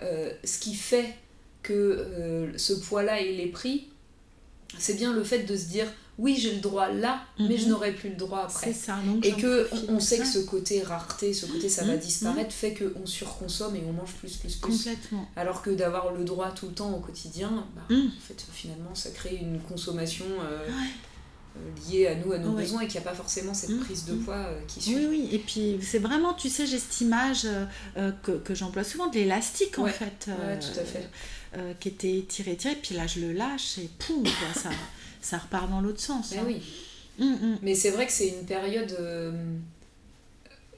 euh, 0.00 0.30
ce 0.44 0.58
qui 0.58 0.74
fait 0.74 1.14
que 1.62 2.52
ce 2.56 2.72
poids-là, 2.72 3.20
il 3.20 3.40
est 3.40 3.50
pris, 3.50 3.88
c'est 4.78 4.94
bien 4.94 5.12
le 5.12 5.24
fait 5.24 5.40
de 5.40 5.56
se 5.56 5.64
dire, 5.66 5.86
oui, 6.18 6.36
j'ai 6.40 6.54
le 6.54 6.60
droit 6.60 6.88
là, 6.88 7.22
mais 7.38 7.58
je 7.58 7.64
mhm. 7.64 7.70
n'aurai 7.70 7.92
plus 7.92 8.10
le 8.10 8.16
droit 8.16 8.44
après. 8.44 8.72
Ça, 8.72 8.96
et 9.22 9.32
que 9.32 9.68
on 9.88 10.00
sait 10.00 10.18
que 10.18 10.26
ce 10.26 10.38
côté 10.38 10.82
rareté, 10.82 11.34
ce 11.34 11.44
côté 11.46 11.68
ça 11.68 11.84
va 11.84 11.94
mhm. 11.94 12.00
disparaître, 12.00 12.52
fait 12.52 12.74
qu'on 12.74 13.04
surconsomme 13.04 13.76
et 13.76 13.82
on 13.86 13.92
mange 13.92 14.12
plus, 14.14 14.36
plus, 14.36 14.56
plus. 14.56 14.78
Complètement. 14.78 15.28
Alors 15.36 15.60
que 15.60 15.70
d'avoir 15.70 16.14
le 16.14 16.24
droit 16.24 16.50
tout 16.52 16.66
le 16.66 16.72
temps 16.72 16.92
au 16.94 17.00
quotidien, 17.00 17.66
bah, 17.74 17.82
mhm. 17.90 18.06
en 18.06 18.20
fait, 18.26 18.46
finalement, 18.52 18.94
ça 18.94 19.10
crée 19.10 19.36
une 19.36 19.60
consommation 19.60 20.24
euh, 20.42 20.66
lié 21.90 22.06
à 22.06 22.14
nous, 22.14 22.32
à 22.32 22.38
nos 22.38 22.52
besoins, 22.52 22.80
et 22.80 22.86
qu'il 22.86 22.98
n'y 22.98 23.06
a 23.06 23.10
pas 23.10 23.16
forcément 23.16 23.52
cette 23.52 23.78
prise 23.80 24.06
de 24.06 24.14
poids 24.14 24.36
euh, 24.36 24.60
qui 24.66 24.80
suit. 24.80 24.96
Oui, 24.96 25.06
oui, 25.10 25.28
et 25.32 25.38
puis 25.38 25.78
c'est 25.82 25.98
vraiment, 25.98 26.32
tu 26.32 26.48
sais, 26.48 26.66
j'ai 26.66 26.78
cette 26.78 26.98
image 27.02 27.46
euh, 27.98 28.10
que, 28.22 28.32
que 28.32 28.54
j'emploie 28.54 28.84
souvent, 28.84 29.08
de 29.08 29.16
l'élastique 29.16 29.78
en 29.78 29.86
fait. 29.86 30.30
Tout 30.30 30.80
à 30.80 30.84
fait. 30.84 31.10
Qui 31.80 31.88
était 31.88 32.24
tiré, 32.28 32.56
tiré, 32.56 32.76
puis 32.76 32.94
là 32.94 33.06
je 33.06 33.20
le 33.20 33.32
lâche 33.32 33.78
et 33.78 33.88
poum, 33.98 34.24
ça, 34.54 34.70
ça 35.20 35.38
repart 35.38 35.70
dans 35.70 35.80
l'autre 35.80 36.00
sens. 36.00 36.30
Ben 36.30 36.40
hein. 36.40 36.44
oui. 36.46 36.62
Mmh, 37.18 37.56
Mais 37.62 37.74
c'est 37.74 37.90
vrai 37.90 38.06
que 38.06 38.12
c'est 38.12 38.28
une 38.28 38.44
période 38.44 38.94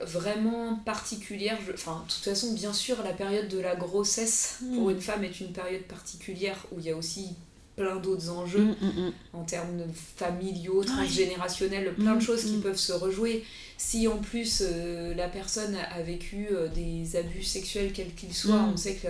vraiment 0.00 0.76
particulière. 0.84 1.58
Enfin, 1.74 2.04
de 2.06 2.12
toute 2.12 2.24
façon, 2.24 2.52
bien 2.52 2.72
sûr, 2.72 3.02
la 3.02 3.12
période 3.12 3.48
de 3.48 3.58
la 3.58 3.74
grossesse 3.74 4.60
pour 4.74 4.90
une 4.90 5.00
femme 5.00 5.24
est 5.24 5.40
une 5.40 5.52
période 5.52 5.82
particulière 5.82 6.66
où 6.72 6.78
il 6.78 6.86
y 6.86 6.90
a 6.90 6.96
aussi 6.96 7.34
plein 7.76 7.96
d'autres 7.96 8.28
enjeux 8.30 8.64
mm, 8.64 8.76
mm, 8.80 9.06
mm. 9.06 9.12
en 9.34 9.44
termes 9.44 9.82
familiaux, 10.16 10.82
transgénérationnels, 10.84 11.94
plein 11.94 12.16
de 12.16 12.22
choses 12.22 12.44
qui 12.44 12.58
peuvent 12.58 12.76
se 12.76 12.92
rejouer. 12.92 13.44
Si 13.76 14.08
en 14.08 14.18
plus 14.18 14.62
euh, 14.62 15.14
la 15.14 15.28
personne 15.28 15.76
a 15.76 16.02
vécu 16.02 16.48
euh, 16.50 16.66
des 16.68 17.16
abus 17.16 17.44
sexuels 17.44 17.92
quels 17.92 18.14
qu'ils 18.14 18.34
soient, 18.34 18.68
on 18.72 18.76
sait 18.76 18.96
que 18.96 19.08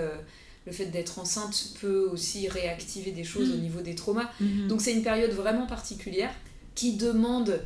le 0.68 0.74
fait 0.74 0.86
d'être 0.86 1.18
enceinte 1.18 1.72
peut 1.80 2.10
aussi 2.12 2.46
réactiver 2.46 3.10
des 3.10 3.24
choses 3.24 3.50
au 3.50 3.56
niveau 3.56 3.80
des 3.80 3.94
traumas. 3.94 4.30
Donc 4.68 4.82
c'est 4.82 4.92
une 4.92 5.02
période 5.02 5.30
vraiment 5.30 5.66
particulière 5.66 6.30
qui 6.74 6.96
demande, 6.96 7.62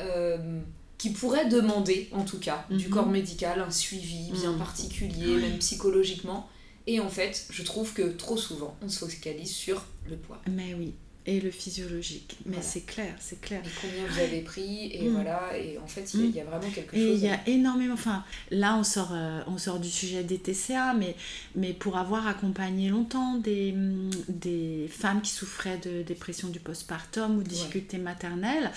euh, 0.00 0.60
qui 0.98 1.10
pourrait 1.10 1.48
demander 1.48 2.08
en 2.10 2.24
tout 2.24 2.40
cas 2.40 2.66
du 2.70 2.88
corps 2.88 3.06
médical 3.06 3.60
un 3.60 3.70
suivi 3.70 4.32
bien 4.32 4.52
particulier, 4.54 5.36
même 5.36 5.58
psychologiquement. 5.58 6.48
Et 6.88 6.98
en 6.98 7.08
fait, 7.08 7.46
je 7.50 7.62
trouve 7.62 7.92
que 7.92 8.02
trop 8.02 8.36
souvent, 8.36 8.76
on 8.82 8.88
se 8.88 8.98
focalise 8.98 9.52
sur 9.52 9.84
le 10.08 10.16
poids. 10.16 10.42
Mais 10.50 10.74
oui, 10.74 10.94
et 11.26 11.40
le 11.40 11.50
physiologique. 11.50 12.38
Mais 12.46 12.62
c'est 12.62 12.80
clair, 12.80 13.14
c'est 13.18 13.40
clair. 13.40 13.60
Et 13.64 13.68
combien 13.80 14.06
vous 14.06 14.18
avez 14.18 14.40
pris, 14.40 14.90
et 14.92 15.02
mm. 15.02 15.12
voilà, 15.12 15.56
et 15.56 15.78
en 15.78 15.86
fait, 15.86 16.14
il 16.14 16.30
y, 16.30 16.40
a 16.40 16.44
mm. 16.44 16.46
vraiment 16.46 16.70
quelque 16.70 16.96
chose. 16.96 17.04
Et 17.04 17.12
il 17.12 17.20
y 17.20 17.28
a 17.28 17.46
énormément, 17.46 17.94
enfin, 17.94 18.24
là, 18.50 18.76
on 18.76 18.84
sort, 18.84 19.10
euh, 19.12 19.42
on 19.46 19.58
sort 19.58 19.80
du 19.80 19.90
sujet 19.90 20.24
des 20.24 20.38
TCA, 20.38 20.94
mais, 20.94 21.14
mais 21.54 21.72
pour 21.74 21.98
avoir 21.98 22.26
accompagné 22.26 22.88
longtemps 22.88 23.36
des, 23.36 23.72
mm, 23.72 24.10
des 24.28 24.88
femmes 24.90 25.20
qui 25.20 25.32
souffraient 25.32 25.78
de 25.78 26.02
dépression 26.02 26.48
du 26.48 26.58
postpartum 26.58 27.38
ou 27.38 27.42
difficultés 27.42 27.98
maternelles, 27.98 28.70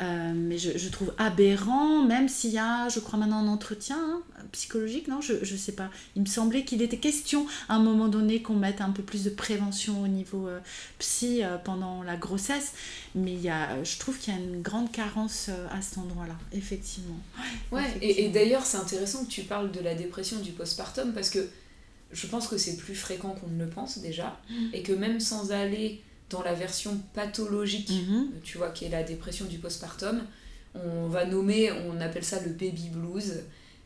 euh, 0.00 0.32
mais 0.34 0.58
je, 0.58 0.78
je, 0.78 0.88
trouve 0.90 1.12
aberrant, 1.18 2.04
même 2.04 2.28
s'il 2.28 2.50
y 2.50 2.58
a, 2.58 2.88
je 2.88 3.00
crois 3.00 3.18
maintenant, 3.18 3.38
un 3.38 3.48
entretien 3.48 3.98
hein, 3.98 4.22
psychologique, 4.52 5.08
non 5.08 5.20
je, 5.20 5.32
ne 5.34 5.58
sais 5.58 5.72
pas. 5.72 5.90
Il 6.14 6.22
me 6.22 6.26
semblait 6.26 6.64
qu'il 6.64 6.82
était 6.82 6.98
question 6.98 7.46
à 7.68 7.74
un 7.74 7.78
moment 7.80 8.06
donné 8.06 8.40
qu'on 8.40 8.54
mette 8.54 8.80
un 8.80 8.90
peu 8.90 9.02
plus 9.02 9.24
de 9.24 9.30
prévention 9.30 10.00
au 10.00 10.06
niveau 10.06 10.46
euh, 10.46 10.60
psy 11.00 11.42
euh, 11.42 11.56
pendant 11.58 12.04
la 12.04 12.16
grossesse, 12.16 12.74
mais 13.16 13.32
il 13.32 13.40
y 13.40 13.48
a, 13.48 13.82
je 13.82 13.98
trouve 13.98 14.16
qu'il 14.18 14.32
y 14.32 14.36
a 14.36 14.40
une 14.40 14.62
grande 14.62 14.92
carence 14.92 15.50
à 15.72 15.82
cet 15.82 15.98
endroit-là, 15.98 16.36
effectivement. 16.52 17.18
Ouais, 17.72 17.82
Et, 18.00 18.24
et 18.24 18.28
d'ailleurs, 18.28 18.64
c'est 18.64 18.78
intéressant 18.78 19.24
que 19.24 19.30
tu 19.30 19.42
parles 19.42 19.72
de 19.72 19.80
la 19.80 19.94
dépression 19.94 20.38
du 20.38 20.52
postpartum 20.52 21.12
parce 21.12 21.30
que 21.30 21.48
je 22.12 22.26
pense 22.26 22.46
que 22.48 22.56
c'est 22.56 22.76
plus 22.76 22.94
fréquent 22.94 23.30
qu'on 23.30 23.48
ne 23.48 23.64
le 23.64 23.68
pense 23.68 23.98
déjà, 23.98 24.40
mmh. 24.48 24.54
et 24.72 24.82
que 24.82 24.92
même 24.92 25.20
sans 25.20 25.52
aller 25.52 26.02
dans 26.30 26.42
la 26.42 26.54
version 26.54 27.00
pathologique, 27.14 27.90
mhm. 27.90 28.30
tu 28.42 28.58
vois, 28.58 28.70
qui 28.70 28.84
est 28.84 28.90
la 28.90 29.02
dépression 29.02 29.46
du 29.46 29.58
postpartum, 29.58 30.22
on 30.74 31.08
va 31.08 31.24
nommer, 31.24 31.72
on 31.72 32.00
appelle 32.00 32.24
ça 32.24 32.40
le 32.40 32.50
baby 32.50 32.90
blues. 32.90 33.42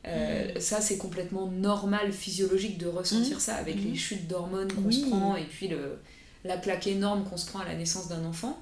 Euh, 0.07 0.55
mhm. 0.55 0.61
Ça, 0.61 0.81
c'est 0.81 0.97
complètement 0.97 1.47
normal, 1.47 2.13
physiologique 2.13 2.79
de 2.79 2.87
ressentir 2.87 3.37
mhm. 3.37 3.41
ça 3.41 3.55
avec 3.55 3.77
les 3.83 3.95
chutes 3.95 4.27
d'hormones 4.27 4.73
qu'on 4.73 4.91
se 4.91 5.07
prend 5.07 5.37
et 5.37 5.45
puis 5.45 5.69
le, 5.69 5.99
la 6.45 6.57
plaque 6.57 6.87
énorme 6.87 7.25
qu'on 7.25 7.37
se 7.37 7.47
prend 7.47 7.61
à 7.61 7.65
la 7.65 7.75
naissance 7.75 8.09
d'un 8.09 8.25
enfant. 8.25 8.61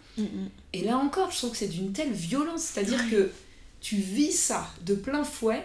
Et 0.73 0.85
là 0.85 0.99
encore, 0.99 1.31
je 1.31 1.39
trouve 1.39 1.53
que 1.53 1.57
c'est 1.57 1.69
d'une 1.69 1.93
telle 1.93 2.13
violence, 2.13 2.63
c'est-à-dire 2.63 3.11
que 3.11 3.31
tu 3.81 3.97
vis 3.97 4.33
ça 4.33 4.69
de 4.85 4.95
plein 4.95 5.25
fouet 5.25 5.65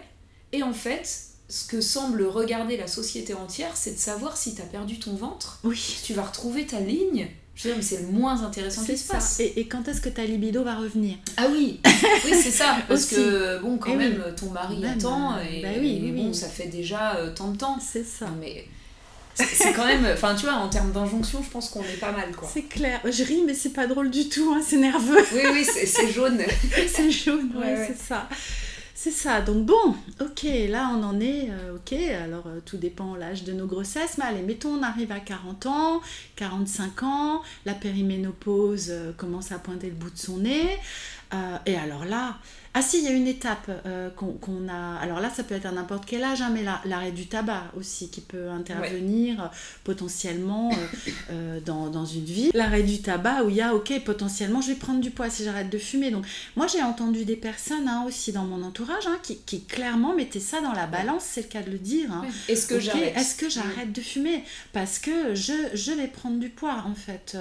et 0.56 0.63
en 0.63 0.73
fait, 0.73 1.25
ce 1.49 1.67
que 1.67 1.82
semble 1.82 2.23
regarder 2.23 2.78
la 2.78 2.88
société 2.88 3.34
entière, 3.34 3.75
c'est 3.75 3.91
de 3.91 3.99
savoir 3.99 4.38
si 4.38 4.56
tu 4.56 4.62
as 4.62 4.65
perdu 4.65 4.99
ton 4.99 5.15
ventre, 5.15 5.60
oui. 5.65 5.97
tu 6.04 6.13
vas 6.13 6.23
retrouver 6.23 6.65
ta 6.65 6.80
ligne, 6.80 7.28
je 7.56 7.63
veux 7.63 7.70
dire, 7.70 7.78
mais 7.78 7.82
c'est 7.82 8.02
le 8.02 8.08
moins 8.08 8.44
intéressant 8.44 8.84
qui 8.84 8.98
se 8.98 9.08
passe. 9.08 9.39
Et, 9.39 9.54
et 9.60 9.68
quand 9.68 9.88
est-ce 9.88 10.02
que 10.02 10.10
ta 10.10 10.26
libido 10.26 10.63
va 10.63 10.76
revenir? 10.76 11.15
Ah 11.38 11.48
oui, 11.50 11.80
oui 12.26 12.32
c'est 12.34 12.52
ça. 12.52 12.78
Parce 12.88 13.06
que, 13.06 13.62
bon, 13.62 13.78
quand 13.78 13.96
même, 13.96 14.22
ton 14.36 14.50
mari 14.50 14.86
attend. 14.86 15.38
Et, 15.39 15.62
bah 15.62 15.70
oui, 15.80 16.12
bon, 16.13 16.34
ça 16.34 16.50
fait 16.50 16.68
déjà 16.68 17.15
euh, 17.15 17.34
tant 17.34 17.52
de 17.52 17.58
temps. 17.58 17.80
C'est 17.80 18.06
ça. 18.06 18.28
Mais 18.41 18.65
c'est 19.36 19.72
quand 19.72 19.86
même. 19.86 20.06
Enfin, 20.13 20.36
tu 20.36 20.46
vois, 20.46 20.56
en 20.56 20.68
termes 20.68 20.91
d'injonction, 20.91 21.41
je 21.41 21.50
pense 21.50 21.70
qu'on 21.70 21.82
est 21.82 22.00
pas 22.00 22.12
mal, 22.12 22.36
quoi. 22.36 22.50
C'est 22.52 22.63
clair. 22.63 23.00
Je 23.06 23.24
ris, 23.24 23.44
mais 23.46 23.54
c'est 23.54 23.74
pas 23.74 23.88
drôle 23.88 24.12
du 24.12 24.28
tout, 24.28 24.54
hein, 24.54 24.62
c'est 24.65 24.78
nerveux. 24.78 25.26
Oui, 25.34 25.41
oui, 25.54 25.65
c'est 25.65 26.12
jaune. 26.12 26.41
c'est 26.88 27.10
jaune, 27.10 27.52
ouais, 27.56 27.88
c'est 27.88 27.98
ça. 27.98 28.28
C'est 28.97 29.12
ça, 29.12 29.41
donc 29.41 29.65
bon, 29.65 29.93
ok, 30.21 30.43
là 30.69 30.89
on 30.93 31.03
en 31.03 31.19
est, 31.19 31.49
euh, 31.51 31.75
ok, 31.75 31.91
alors 31.91 32.47
euh, 32.47 32.62
tout 32.65 32.77
dépend 32.77 33.15
l'âge 33.15 33.43
de 33.43 33.51
nos 33.51 33.67
grossesses, 33.67 34.17
mais 34.17 34.23
allez, 34.23 34.41
mettons 34.41 34.69
on 34.69 34.84
arrive 34.84 35.12
à 35.12 35.19
40 35.19 35.65
ans, 35.65 36.01
45 36.38 37.03
ans, 37.03 37.41
la 37.65 37.73
périménopause 37.73 38.88
euh, 38.91 39.12
commence 39.12 39.51
à 39.51 39.60
pointer 39.60 39.88
le 39.88 39.95
bout 39.95 40.10
de 40.12 40.17
son 40.17 40.38
nez, 40.38 40.79
et 41.65 41.75
alors 41.75 42.05
là, 42.05 42.38
ah 42.77 42.81
si, 42.81 42.97
il 42.97 43.05
y 43.05 43.07
a 43.07 43.11
une 43.11 43.27
étape 43.27 43.71
euh, 43.85 44.09
qu'on 44.09 44.67
a. 44.67 44.99
Alors 44.99 45.21
là, 45.21 45.29
ça 45.29 45.43
peut 45.43 45.55
être 45.55 45.65
à 45.65 45.71
n'importe 45.71 46.05
quel 46.05 46.25
âge, 46.25 46.41
hein, 46.41 46.51
mais 46.53 46.61
l'arrêt 46.83 47.13
du 47.13 47.25
tabac 47.25 47.71
aussi 47.77 48.09
qui 48.09 48.19
peut 48.19 48.49
intervenir 48.49 49.41
euh, 49.41 49.47
potentiellement 49.85 50.69
euh, 51.31 51.61
dans, 51.61 52.05
une 52.05 52.25
vie. 52.25 52.51
L'arrêt 52.53 52.83
du 52.83 53.01
tabac 53.01 53.43
où 53.45 53.49
il 53.49 53.55
y 53.55 53.61
a, 53.61 53.73
ok, 53.73 54.03
potentiellement, 54.03 54.59
je 54.59 54.67
vais 54.67 54.75
prendre 54.75 54.99
du 54.99 55.09
poids 55.09 55.29
si 55.29 55.45
j'arrête 55.45 55.69
de 55.69 55.77
fumer. 55.77 56.11
Donc 56.11 56.25
moi, 56.57 56.67
j'ai 56.67 56.83
entendu 56.83 57.23
des 57.23 57.38
personnes 57.38 57.88
hein, 57.88 58.03
aussi 58.05 58.33
dans 58.33 58.43
mon 58.43 58.61
entourage 58.61 59.07
hein, 59.07 59.19
qui, 59.23 59.63
clairement 59.63 60.13
mettaient 60.13 60.41
ça 60.41 60.59
dans 60.59 60.73
la 60.73 60.85
balance, 60.85 61.23
c'est 61.23 61.43
le 61.43 61.47
cas 61.47 61.61
de 61.61 61.71
le 61.71 61.79
dire. 61.79 62.09
Est-ce 62.49 62.67
que 62.67 62.81
j'arrête? 62.81 63.15
Est-ce 63.15 63.35
que 63.35 63.47
j'arrête 63.47 63.93
de 63.93 64.01
fumer? 64.01 64.43
Parce 64.73 64.99
que 64.99 65.33
je, 65.33 65.53
je 65.73 65.93
vais 65.93 66.07
prendre 66.07 66.39
du 66.39 66.49
poids 66.49 66.83
en 66.85 66.93
fait 66.93 67.38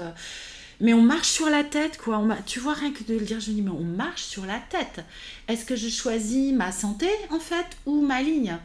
mais 0.80 0.94
on 0.94 1.02
marche 1.02 1.28
sur 1.28 1.48
la 1.48 1.64
tête, 1.64 1.98
quoi. 1.98 2.22
Tu 2.46 2.60
vois, 2.60 2.74
rien 2.74 2.92
que 2.92 3.04
de 3.04 3.14
le 3.14 3.24
dire, 3.24 3.40
je 3.40 3.50
dis, 3.50 3.62
mais 3.62 3.70
on 3.70 3.84
marche 3.84 4.22
sur 4.22 4.46
la 4.46 4.58
tête. 4.58 5.04
Est-ce 5.48 5.64
que 5.64 5.76
je 5.76 5.88
choisis 5.88 6.52
ma 6.52 6.72
santé, 6.72 7.08
en 7.30 7.40
fait, 7.40 7.66
ou 7.86 8.02
ma 8.02 8.22
ligne? 8.22 8.56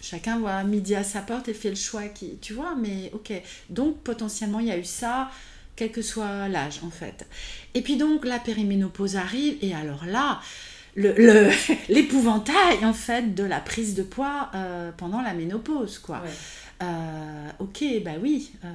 Chacun 0.00 0.38
voit 0.38 0.62
midi 0.64 0.94
à 0.94 1.04
sa 1.04 1.20
porte 1.20 1.48
et 1.48 1.54
fait 1.54 1.70
le 1.70 1.76
choix 1.76 2.02
tu 2.40 2.54
vois, 2.54 2.74
mais 2.76 3.10
ok. 3.12 3.32
Donc, 3.68 3.98
potentiellement, 3.98 4.60
il 4.60 4.68
y 4.68 4.72
a 4.72 4.78
eu 4.78 4.84
ça, 4.84 5.30
quel 5.76 5.92
que 5.92 6.02
soit 6.02 6.48
l'âge, 6.48 6.80
en 6.82 6.90
fait. 6.90 7.26
Et 7.74 7.82
puis 7.82 7.96
donc, 7.96 8.24
la 8.24 8.38
périménopause 8.38 9.16
arrive, 9.16 9.56
et 9.62 9.74
alors 9.74 10.06
là, 10.06 10.40
l'épouvantail 10.96 12.84
en 12.84 12.92
fait 12.92 13.34
de 13.34 13.44
la 13.44 13.60
prise 13.60 13.94
de 13.94 14.02
poids 14.02 14.50
euh, 14.54 14.90
pendant 14.96 15.22
la 15.22 15.34
ménopause 15.34 15.98
quoi. 15.98 16.22
Euh, 16.82 17.48
ok, 17.58 17.84
bah 18.04 18.12
oui, 18.22 18.52
euh, 18.64 18.68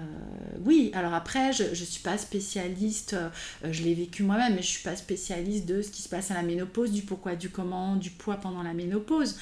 oui. 0.64 0.92
Alors 0.94 1.14
après, 1.14 1.54
je 1.54 1.64
ne 1.64 1.74
suis 1.74 2.02
pas 2.02 2.18
spécialiste, 2.18 3.16
je 3.64 3.84
l'ai 3.84 3.96
vécu 3.96 4.24
moi-même, 4.24 4.54
mais 4.56 4.62
je 4.62 4.68
suis 4.68 4.84
pas 4.84 4.96
spécialiste 4.96 5.66
de 5.66 5.82
ce 5.82 5.90
qui 5.90 6.02
se 6.02 6.10
passe 6.10 6.30
à 6.30 6.36
la 6.36 6.44
ménopause, 6.44 6.92
du 6.92 7.02
pourquoi, 7.02 7.36
du 7.36 7.50
comment, 7.50 7.96
du 7.96 8.12
poids 8.12 8.36
pendant 8.36 8.62
la 8.62 8.74
ménopause. 8.74 9.38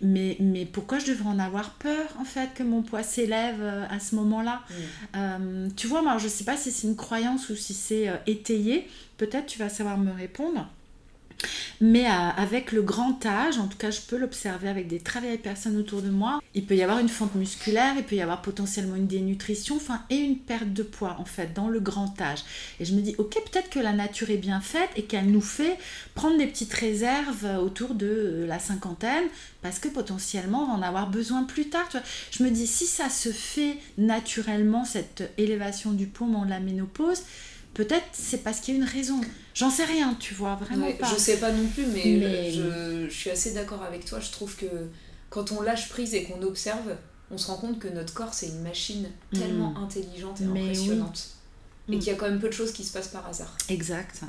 Mais, 0.00 0.36
mais 0.40 0.64
pourquoi 0.64 1.00
je 1.00 1.06
devrais 1.06 1.28
en 1.28 1.38
avoir 1.38 1.74
peur, 1.74 2.06
en 2.20 2.24
fait, 2.24 2.54
que 2.54 2.62
mon 2.62 2.82
poids 2.82 3.02
s'élève 3.02 3.62
à 3.90 4.00
ce 4.00 4.14
moment-là? 4.14 4.62
Tu 5.76 5.86
vois, 5.86 6.02
moi, 6.02 6.16
je 6.18 6.24
ne 6.24 6.30
sais 6.30 6.44
pas 6.44 6.56
si 6.56 6.70
c'est 6.70 6.86
une 6.86 6.96
croyance 6.96 7.50
ou 7.50 7.56
si 7.56 7.74
c'est 7.74 8.10
étayé. 8.26 8.88
Peut-être 9.18 9.46
tu 9.46 9.58
vas 9.58 9.68
savoir 9.68 9.98
me 9.98 10.12
répondre. 10.12 10.66
Mais 11.80 12.06
euh, 12.06 12.30
avec 12.36 12.72
le 12.72 12.82
grand 12.82 13.24
âge, 13.24 13.58
en 13.58 13.66
tout 13.68 13.78
cas 13.78 13.90
je 13.90 14.00
peux 14.00 14.16
l'observer 14.16 14.68
avec 14.68 14.88
des 14.88 14.98
très 14.98 15.20
vieilles 15.20 15.38
personnes 15.38 15.76
autour 15.76 16.02
de 16.02 16.10
moi, 16.10 16.40
il 16.54 16.64
peut 16.64 16.74
y 16.74 16.82
avoir 16.82 16.98
une 16.98 17.08
fonte 17.08 17.34
musculaire, 17.34 17.94
il 17.96 18.04
peut 18.04 18.16
y 18.16 18.20
avoir 18.20 18.42
potentiellement 18.42 18.96
une 18.96 19.06
dénutrition, 19.06 19.76
enfin, 19.76 20.02
et 20.10 20.16
une 20.16 20.38
perte 20.38 20.72
de 20.72 20.82
poids 20.82 21.16
en 21.18 21.24
fait 21.24 21.54
dans 21.54 21.68
le 21.68 21.80
grand 21.80 22.20
âge. 22.20 22.40
Et 22.80 22.84
je 22.84 22.94
me 22.94 23.00
dis, 23.00 23.14
ok, 23.18 23.34
peut-être 23.50 23.70
que 23.70 23.78
la 23.78 23.92
nature 23.92 24.30
est 24.30 24.38
bien 24.38 24.60
faite 24.60 24.90
et 24.96 25.04
qu'elle 25.04 25.30
nous 25.30 25.40
fait 25.40 25.78
prendre 26.14 26.36
des 26.38 26.46
petites 26.46 26.74
réserves 26.74 27.46
autour 27.62 27.94
de 27.94 28.06
euh, 28.06 28.46
la 28.46 28.58
cinquantaine, 28.58 29.24
parce 29.62 29.78
que 29.78 29.88
potentiellement 29.88 30.64
on 30.64 30.66
va 30.66 30.72
en 30.74 30.82
avoir 30.82 31.08
besoin 31.10 31.44
plus 31.44 31.68
tard. 31.68 31.88
Je 32.30 32.42
me 32.42 32.50
dis, 32.50 32.66
si 32.66 32.86
ça 32.86 33.08
se 33.08 33.30
fait 33.30 33.76
naturellement, 33.96 34.84
cette 34.84 35.32
élévation 35.38 35.92
du 35.92 36.06
poids 36.06 36.18
de 36.44 36.50
la 36.50 36.60
ménopause, 36.60 37.22
peut-être 37.78 38.08
c'est 38.10 38.42
parce 38.42 38.58
qu'il 38.58 38.74
y 38.74 38.76
a 38.76 38.80
une 38.80 38.88
raison. 38.88 39.20
J'en 39.54 39.70
sais 39.70 39.84
rien, 39.84 40.16
tu 40.18 40.34
vois, 40.34 40.56
vraiment 40.56 40.90
pas. 40.92 41.08
Je 41.14 41.16
sais 41.16 41.36
pas 41.36 41.52
non 41.52 41.66
plus, 41.68 41.86
mais, 41.86 42.50
Je, 42.50 43.08
suis 43.08 43.30
assez 43.30 43.52
d'accord 43.52 43.84
avec 43.84 44.04
toi. 44.04 44.18
Je 44.18 44.32
trouve 44.32 44.56
que 44.56 44.66
quand 45.30 45.52
on 45.52 45.62
lâche 45.62 45.88
prise 45.88 46.12
et 46.14 46.24
qu'on 46.24 46.42
observe, 46.42 46.96
on 47.30 47.38
se 47.38 47.46
rend 47.46 47.56
compte 47.56 47.78
que 47.78 47.86
notre 47.86 48.12
corps, 48.12 48.34
c'est 48.34 48.48
une 48.48 48.62
machine 48.62 49.08
tellement 49.32 49.70
mm. 49.70 49.84
intelligente 49.84 50.40
et 50.40 50.44
impressionnante. 50.44 51.28
Et 51.88 51.96
mm. 51.96 51.98
qu'il 52.00 52.08
y 52.08 52.10
a 52.10 52.18
quand 52.18 52.28
même 52.28 52.40
peu 52.40 52.48
de 52.48 52.52
choses 52.52 52.72
qui 52.72 52.82
se 52.82 52.92
passent 52.92 53.08
par 53.08 53.26
hasard. 53.28 53.56
Exact. 53.68 54.22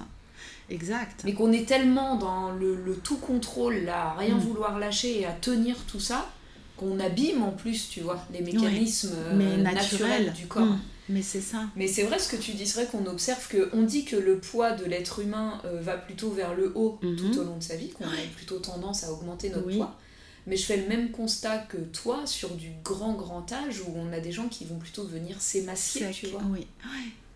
Exact. 0.69 1.21
Mais 1.25 1.33
qu'on 1.33 1.51
est 1.51 1.67
tellement 1.67 2.17
dans 2.17 2.51
le, 2.51 2.99
tout 3.03 3.17
contrôle, 3.17 3.77
là, 3.77 4.11
à 4.11 4.13
rien 4.13 4.35
mm. 4.35 4.39
vouloir 4.39 4.77
lâcher 4.77 5.21
et 5.21 5.25
à 5.25 5.31
tenir 5.31 5.75
tout 5.87 5.99
ça, 5.99 6.29
qu'on 6.77 6.99
abîme 6.99 7.41
en 7.41 7.51
plus, 7.51 7.89
tu 7.89 8.01
vois, 8.01 8.23
les 8.31 8.41
mécanismes 8.41 9.15
euh, 9.15 9.57
naturels 9.57 10.33
du 10.33 10.45
corps. 10.45 10.75
Mais 11.09 11.23
c'est 11.23 11.41
ça. 11.41 11.65
Mais 11.75 11.87
c'est 11.87 12.03
vrai 12.03 12.19
ce 12.19 12.29
que 12.29 12.35
tu 12.35 12.53
dis, 12.53 12.67
c'est 12.67 12.83
vrai 12.83 12.89
qu'on 12.89 13.05
observe 13.07 13.47
que 13.47 13.69
on 13.73 13.81
dit 13.81 14.05
que 14.05 14.15
le 14.15 14.37
poids 14.37 14.71
de 14.71 14.85
l'être 14.85 15.19
humain 15.19 15.59
euh, 15.65 15.81
va 15.81 15.97
plutôt 15.97 16.29
vers 16.29 16.53
le 16.53 16.71
haut 16.75 16.99
mhm. 17.01 17.17
tout 17.17 17.39
au 17.39 17.43
long 17.43 17.57
de 17.57 17.63
sa 17.63 17.75
vie, 17.75 17.89
qu'on 17.89 18.05
a 18.05 18.15
plutôt 18.35 18.59
tendance 18.59 19.03
à 19.03 19.11
augmenter 19.11 19.49
notre 19.49 19.69
poids. 19.75 19.97
Mais 20.47 20.55
je 20.55 20.65
fais 20.65 20.77
le 20.77 20.87
même 20.87 21.11
constat 21.11 21.57
que 21.57 21.77
toi 21.77 22.25
sur 22.25 22.55
du 22.55 22.71
grand 22.83 23.13
grand 23.13 23.51
âge 23.51 23.81
où 23.81 23.91
on 23.95 24.13
a 24.13 24.19
des 24.19 24.31
gens 24.31 24.47
qui 24.47 24.65
vont 24.65 24.77
plutôt 24.77 25.03
venir 25.03 25.41
s'émacier, 25.41 26.09
tu 26.11 26.27
vois. 26.27 26.41
Oui, 26.49 26.65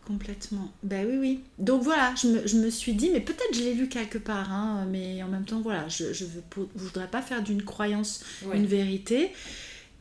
complètement. 0.06 0.72
Ben 0.84 1.06
oui, 1.08 1.18
oui. 1.18 1.40
Donc 1.58 1.84
voilà, 1.84 2.14
je 2.16 2.28
me, 2.28 2.48
je 2.48 2.58
me 2.58 2.70
suis 2.70 2.94
dit, 2.94 3.10
mais 3.10 3.20
peut-être 3.20 3.54
je 3.54 3.60
l'ai 3.60 3.74
lu 3.74 3.90
quelque 3.90 4.18
part, 4.18 4.52
hein, 4.52 4.88
mais 4.90 5.22
en 5.22 5.28
même 5.28 5.46
temps, 5.46 5.62
voilà, 5.62 5.88
je 5.90 6.06
ne 6.06 6.14
je 6.14 6.26
voudrais 6.76 7.08
pas 7.08 7.22
faire 7.22 7.42
d'une 7.42 7.64
croyance 7.64 8.24
une 8.54 8.66
vérité. 8.66 9.32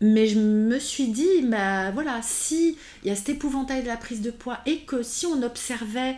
Mais 0.02 0.26
je 0.26 0.38
me 0.38 0.80
suis 0.80 1.08
dit, 1.08 1.42
bah 1.44 1.92
voilà, 1.92 2.20
si 2.22 2.76
il 3.02 3.08
y 3.08 3.10
a 3.12 3.14
cet 3.14 3.28
épouvantail 3.28 3.82
de 3.82 3.86
la 3.86 3.96
prise 3.96 4.20
de 4.20 4.32
poids 4.32 4.58
et 4.66 4.80
que 4.80 5.04
si 5.04 5.26
on 5.26 5.42
observait 5.42 6.16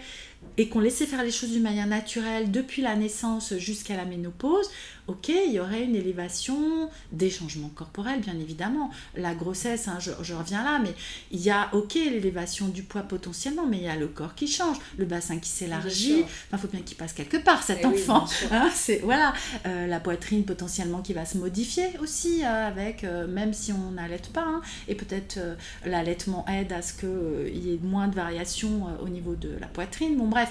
et 0.57 0.69
qu'on 0.69 0.81
laissait 0.81 1.05
faire 1.05 1.23
les 1.23 1.31
choses 1.31 1.51
d'une 1.51 1.63
manière 1.63 1.87
naturelle 1.87 2.51
depuis 2.51 2.81
la 2.81 2.97
naissance 2.97 3.55
jusqu'à 3.59 3.97
la 3.97 4.07
ménopause, 4.07 4.71
ok, 5.07 5.29
il 5.29 5.53
y 5.53 5.61
aurait 5.61 5.85
une 5.85 5.97
élévation 5.97 6.89
des 7.13 7.31
changements 7.31 7.69
corporels, 7.69 8.21
bien 8.21 8.39
évidemment. 8.39 8.91
La 9.15 9.35
grossesse, 9.35 9.89
hein, 9.89 9.99
je, 10.01 10.35
reviens 10.35 10.65
là, 10.65 10.79
mais 10.83 10.95
il 11.31 11.41
y 11.41 11.51
a, 11.51 11.69
ok, 11.75 11.95
l'élévation 11.95 12.69
du 12.69 12.83
poids 12.83 13.03
potentiellement, 13.03 13.67
mais 13.67 13.79
il 13.79 13.85
y 13.85 13.89
a 13.89 13.97
le 13.97 14.09
corps 14.09 14.35
qui 14.35 14.49
change, 14.49 14.77
le 14.97 15.05
bassin 15.05 15.39
qui 15.39 15.51
s'élargit. 15.51 16.25
il 16.53 16.59
faut 16.59 16.69
bien 16.69 16.81
qu'il 16.81 16.97
passe 16.97 17.13
quelque 17.13 17.37
part, 17.37 17.63
cet 17.63 17.81
eh 17.83 17.87
enfant. 17.87 18.25
Hein, 18.51 18.71
c'est 18.75 18.99
voilà, 18.99 19.33
euh, 19.67 19.87
la 19.87 20.01
poitrine 20.01 20.45
potentiellement 20.45 21.03
qui 21.03 21.13
va 21.13 21.25
se 21.25 21.39
modifier 21.39 21.99
aussi, 22.01 22.43
euh, 22.45 22.69
avec, 22.69 23.05
euh, 23.05 23.27
même 23.27 23.53
si 23.53 23.73
on 23.73 23.93
n'allait 23.93 24.21
pas, 24.33 24.45
hein, 24.47 24.61
et 24.89 24.95
peut-être 24.95 25.39
l'allaitement 25.85 26.47
aide 26.49 26.73
à 26.73 26.83
ce 26.83 26.93
qu'il 26.95 27.65
y 27.65 27.75
ait 27.75 27.79
moins 27.83 28.09
de 28.09 28.15
variations 28.15 28.87
au 29.03 29.09
niveau 29.09 29.35
de 29.35 29.51
la 29.61 29.67
poitrine. 29.67 30.17
Bon, 30.17 30.29
bref. 30.29 30.51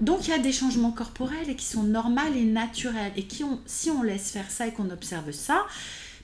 Donc 0.00 0.28
il 0.28 0.30
y 0.30 0.34
a 0.34 0.38
des 0.38 0.52
changements 0.52 0.92
corporels 0.92 1.48
et 1.48 1.56
qui 1.56 1.64
sont 1.64 1.82
normaux 1.82 2.32
et 2.34 2.44
naturels 2.44 3.12
et 3.16 3.24
qui 3.24 3.42
ont, 3.42 3.58
si 3.78 3.90
on 3.90 4.02
laisse 4.02 4.30
faire 4.30 4.50
ça 4.50 4.66
et 4.66 4.72
qu'on 4.72 4.90
observe 4.90 5.30
ça, 5.30 5.64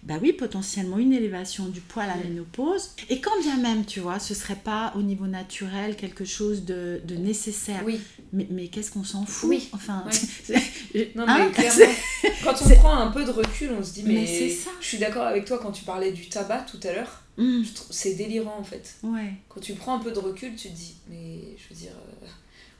bah 0.02 0.16
oui, 0.20 0.32
potentiellement 0.32 0.98
une 0.98 1.12
élévation 1.12 1.66
du 1.66 1.80
poids 1.80 2.02
à 2.02 2.06
la 2.08 2.16
ménopause. 2.16 2.90
Et 3.08 3.20
quand 3.20 3.40
bien 3.40 3.56
même, 3.56 3.86
tu 3.86 4.00
vois, 4.00 4.18
ce 4.18 4.34
serait 4.34 4.56
pas 4.56 4.92
au 4.96 5.02
niveau 5.02 5.26
naturel 5.26 5.96
quelque 5.96 6.24
chose 6.24 6.64
de, 6.64 7.00
nécessaire. 7.16 7.82
Oui. 7.86 8.00
Mais, 8.32 8.46
mais 8.50 8.66
qu'est-ce 8.68 8.90
qu'on 8.90 9.04
s'en 9.04 9.24
fout 9.24 9.48
Oui. 9.48 9.68
Enfin, 9.72 10.04
non, 11.14 11.24
hein 11.26 11.46
mais 11.46 11.52
clairement, 11.52 11.94
quand 12.44 12.54
on 12.60 12.68
prend 12.74 12.96
un 12.96 13.10
peu 13.12 13.24
de 13.24 13.30
recul, 13.30 13.70
on 13.78 13.82
se 13.82 13.94
dit, 13.94 14.02
mais, 14.04 14.26
c'est 14.26 14.50
ça. 14.50 14.70
je 14.80 14.86
suis 14.86 14.98
d'accord 14.98 15.24
avec 15.24 15.46
toi 15.46 15.58
quand 15.58 15.72
tu 15.72 15.84
parlais 15.84 16.12
du 16.12 16.28
tabac 16.28 16.66
tout 16.70 16.80
à 16.82 16.92
l'heure. 16.92 17.22
Mmh. 17.38 17.62
C'est 17.90 18.14
délirant 18.14 18.56
en 18.58 18.64
fait. 18.64 18.96
Ouais. 19.02 19.32
Quand 19.48 19.60
tu 19.60 19.72
prends 19.74 19.96
un 19.96 20.00
peu 20.00 20.12
de 20.12 20.18
recul, 20.18 20.54
tu 20.54 20.68
te 20.68 20.74
dis, 20.74 20.96
mais 21.08 21.38
je 21.56 21.74
veux 21.74 21.80
dire, 21.80 21.92
euh, 21.92 22.26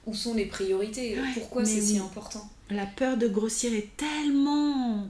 où 0.06 0.14
sont 0.14 0.34
les 0.34 0.46
priorités? 0.46 1.16
Pourquoi 1.34 1.64
c'est 1.64 1.80
si 1.80 1.98
important? 1.98 2.48
La 2.70 2.86
peur 2.86 3.16
de 3.16 3.28
grossir 3.28 3.72
est 3.74 3.88
tellement 3.96 5.08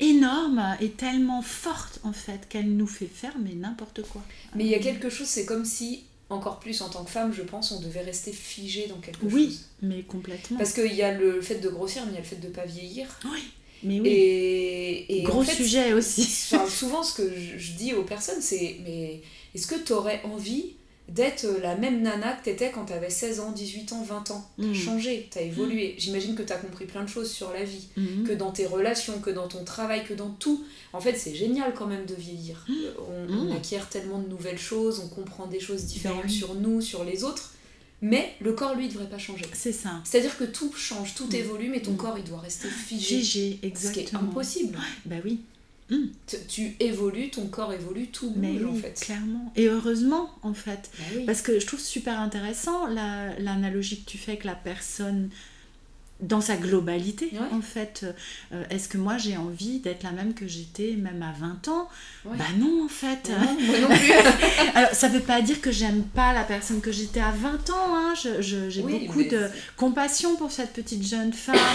énorme 0.00 0.76
et 0.80 0.90
tellement 0.90 1.42
forte 1.42 2.00
en 2.04 2.12
fait 2.12 2.48
qu'elle 2.48 2.74
nous 2.74 2.86
fait 2.86 3.06
faire 3.06 3.34
mais 3.38 3.54
n'importe 3.54 4.02
quoi. 4.02 4.22
Mais 4.54 4.64
il 4.64 4.70
y 4.70 4.74
a 4.74 4.78
quelque 4.78 5.10
chose, 5.10 5.26
c'est 5.26 5.44
comme 5.44 5.64
si, 5.64 6.04
encore 6.30 6.58
plus 6.58 6.80
en 6.80 6.88
tant 6.88 7.04
que 7.04 7.10
femme, 7.10 7.32
je 7.32 7.42
pense, 7.42 7.72
on 7.72 7.80
devait 7.80 8.02
rester 8.02 8.32
figé 8.32 8.86
dans 8.88 8.98
quelque 8.98 9.22
chose. 9.22 9.34
Oui, 9.34 9.60
mais 9.82 10.02
complètement. 10.02 10.58
Parce 10.58 10.72
qu'il 10.72 10.94
y 10.94 11.02
a 11.02 11.12
le 11.12 11.40
fait 11.40 11.58
de 11.58 11.68
grossir, 11.68 12.02
mais 12.06 12.12
il 12.12 12.14
y 12.14 12.18
a 12.18 12.20
le 12.20 12.26
fait 12.26 12.40
de 12.40 12.48
ne 12.48 12.52
pas 12.52 12.64
vieillir. 12.64 13.06
Oui. 13.24 13.40
Mais 13.82 14.00
oui. 14.00 14.08
Et, 15.08 15.22
Gros 15.22 15.44
sujet 15.44 15.92
aussi. 15.94 16.24
souvent, 16.24 17.02
ce 17.02 17.14
que 17.14 17.30
je, 17.34 17.72
dis 17.72 17.94
aux 17.94 18.04
personnes, 18.04 18.40
c'est 18.40 18.76
mais 18.84 19.22
est-ce 19.54 19.66
que 19.66 19.74
tu 19.74 19.92
aurais 19.92 20.20
envie 20.24 20.74
d'être 21.10 21.44
la 21.60 21.74
même 21.76 22.02
nana 22.02 22.32
que 22.34 22.44
t'étais 22.44 22.70
quand 22.70 22.84
t'avais 22.84 23.10
16 23.10 23.40
ans, 23.40 23.52
18 23.52 23.92
ans, 23.92 24.02
20 24.02 24.30
ans. 24.30 24.48
T'as 24.56 24.66
mm. 24.66 24.74
changé, 24.74 25.28
t'as 25.30 25.40
évolué. 25.40 25.94
Mm. 25.96 26.00
J'imagine 26.00 26.34
que 26.36 26.42
t'as 26.42 26.56
compris 26.56 26.84
plein 26.84 27.02
de 27.02 27.08
choses 27.08 27.30
sur 27.30 27.52
la 27.52 27.64
vie, 27.64 27.88
mm. 27.96 28.24
que 28.24 28.32
dans 28.32 28.52
tes 28.52 28.66
relations, 28.66 29.18
que 29.18 29.30
dans 29.30 29.48
ton 29.48 29.64
travail, 29.64 30.04
que 30.04 30.14
dans 30.14 30.30
tout. 30.30 30.64
En 30.92 31.00
fait, 31.00 31.16
c'est 31.16 31.34
génial 31.34 31.74
quand 31.74 31.86
même 31.86 32.06
de 32.06 32.14
vieillir. 32.14 32.64
Euh, 32.70 33.26
on, 33.28 33.54
acquiert 33.54 33.88
tellement 33.88 34.20
de 34.20 34.28
nouvelles 34.28 34.58
choses, 34.58 35.00
on 35.00 35.08
comprend 35.08 35.46
des 35.46 35.60
choses 35.60 35.84
différentes 35.84 36.30
sur 36.30 36.54
nous, 36.54 36.80
sur 36.80 37.04
les 37.04 37.24
autres. 37.24 37.54
Mais 38.02 38.34
le 38.40 38.52
corps, 38.52 38.74
lui, 38.76 38.86
ne 38.86 38.92
devrait 38.92 39.10
pas 39.10 39.18
changer. 39.18 39.44
C'est 39.52 39.72
ça. 39.72 40.00
C'est-à-dire 40.04 40.38
que 40.38 40.44
tout 40.44 40.72
change, 40.72 41.14
tout 41.14 41.34
évolue, 41.34 41.68
mais 41.68 41.82
ton 41.82 41.94
corps, 41.94 42.16
il 42.16 42.24
doit 42.24 42.38
rester 42.40 42.68
figé. 42.68 43.18
Figé, 43.18 43.58
exactement. 43.62 44.04
Ce 44.04 44.08
qui 44.08 44.14
est 44.14 44.18
impossible. 44.18 44.78
Bah 45.04 45.16
oui. 45.24 45.40
Hmm. 45.90 46.06
Tu, 46.48 46.76
évolues, 46.78 47.30
ton 47.30 47.48
corps 47.48 47.72
évolue, 47.72 48.06
tout 48.08 48.30
bouge 48.30 48.64
en 48.64 48.74
fait. 48.74 49.00
Clairement. 49.00 49.52
Et 49.56 49.66
heureusement 49.66 50.30
en 50.42 50.54
fait. 50.54 50.90
Bah 50.98 51.22
Parce 51.26 51.42
que 51.42 51.58
je 51.58 51.66
trouve 51.66 51.80
super 51.80 52.20
intéressant 52.20 52.86
l'analogie 52.86 54.02
que 54.04 54.08
tu 54.08 54.16
fais 54.16 54.32
avec 54.32 54.44
la 54.44 54.54
personne 54.54 55.30
dans 56.22 56.40
sa 56.40 56.56
globalité, 56.56 57.32
en 57.52 57.62
fait. 57.62 58.04
Euh, 58.52 58.62
est-ce 58.70 58.88
que 58.88 58.98
moi 58.98 59.16
j'ai 59.16 59.36
envie 59.36 59.80
d'être 59.80 60.02
la 60.02 60.12
même 60.12 60.34
que 60.34 60.46
j'étais 60.46 60.96
même 60.96 61.22
à 61.22 61.32
20 61.32 61.68
ans? 61.68 61.88
Bah 62.24 62.44
non, 62.58 62.84
en 62.84 62.88
fait. 62.88 63.30
moi 63.30 63.78
non 63.80 63.88
plus. 63.88 64.12
Alors, 64.74 64.90
ça 64.92 65.08
veut 65.08 65.20
pas 65.20 65.40
dire 65.40 65.60
que 65.60 65.70
j'aime 65.70 66.02
pas 66.02 66.32
la 66.32 66.44
personne 66.44 66.80
que 66.80 66.92
j'étais 66.92 67.20
à 67.20 67.30
20 67.30 67.70
ans. 67.70 67.96
Hein. 67.96 68.14
j'ai 68.40 68.82
beaucoup 68.82 69.22
de 69.22 69.48
compassion 69.76 70.36
pour 70.36 70.50
cette 70.50 70.72
petite 70.72 71.06
jeune 71.06 71.32
femme. 71.32 71.56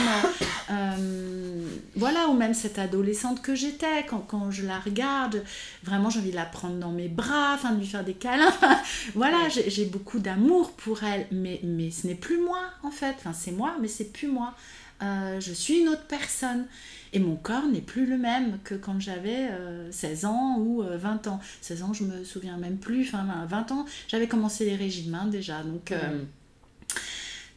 Euh, 0.72 1.64
voilà, 1.96 2.28
ou 2.28 2.34
même 2.34 2.56
cette 2.56 2.80
adolescente 2.80 3.44
que 3.44 3.54
j'étais. 3.54 4.04
Quand, 4.10 4.20
quand, 4.20 4.50
je 4.50 4.66
la 4.66 4.80
regarde, 4.80 5.44
vraiment 5.84 6.10
j'ai 6.10 6.20
envie 6.20 6.32
de 6.32 6.36
la 6.36 6.46
prendre 6.46 6.78
dans 6.78 6.92
mes 6.92 7.08
bras, 7.08 7.54
enfin 7.54 7.74
de 7.74 7.80
lui 7.82 7.86
faire 7.86 8.04
des 8.04 8.16
câlins. 8.16 8.52
voilà, 9.16 9.48
j'ai 9.50 9.86
beaucoup 9.86 10.18
d'amour 10.18 10.72
pour 10.72 11.04
elle. 11.04 11.28
Mais, 11.32 11.60
mais 11.64 11.92
ce 11.92 12.08
n'est 12.08 12.16
plus 12.16 12.40
moi, 12.40 12.62
en 12.82 12.90
fait. 12.90 13.14
Enfin, 13.20 13.34
c'est 13.34 13.52
moi, 13.52 13.76
mais 13.80 13.88
c'est 13.88 14.12
plus 14.12 14.28
moi 14.28 14.35
moi. 14.36 14.54
Euh, 15.02 15.40
je 15.40 15.52
suis 15.52 15.80
une 15.82 15.90
autre 15.90 16.06
personne. 16.08 16.66
Et 17.14 17.20
mon 17.20 17.38
corps 17.38 17.68
n'est 17.68 17.82
plus 17.82 18.06
le 18.06 18.18
même 18.18 18.60
que 18.66 18.76
quand 18.76 19.00
j'avais 19.00 19.50
16 19.92 20.26
euh, 20.26 20.28
ans 20.28 20.58
ou 20.60 20.84
20 20.84 21.28
euh, 21.28 21.30
ans. 21.30 21.40
16 21.62 21.84
ans, 21.84 21.94
je 21.94 22.04
me 22.04 22.24
souviens 22.24 22.58
même 22.58 22.78
plus. 22.78 23.08
Enfin, 23.08 23.26
20 23.48 23.72
ans, 23.72 23.86
j'avais 24.08 24.28
commencé 24.28 24.66
les 24.66 24.76
régimes 24.76 25.16
hein, 25.16 25.28
déjà. 25.28 25.64
Donc, 25.64 25.92
mm. 25.92 26.96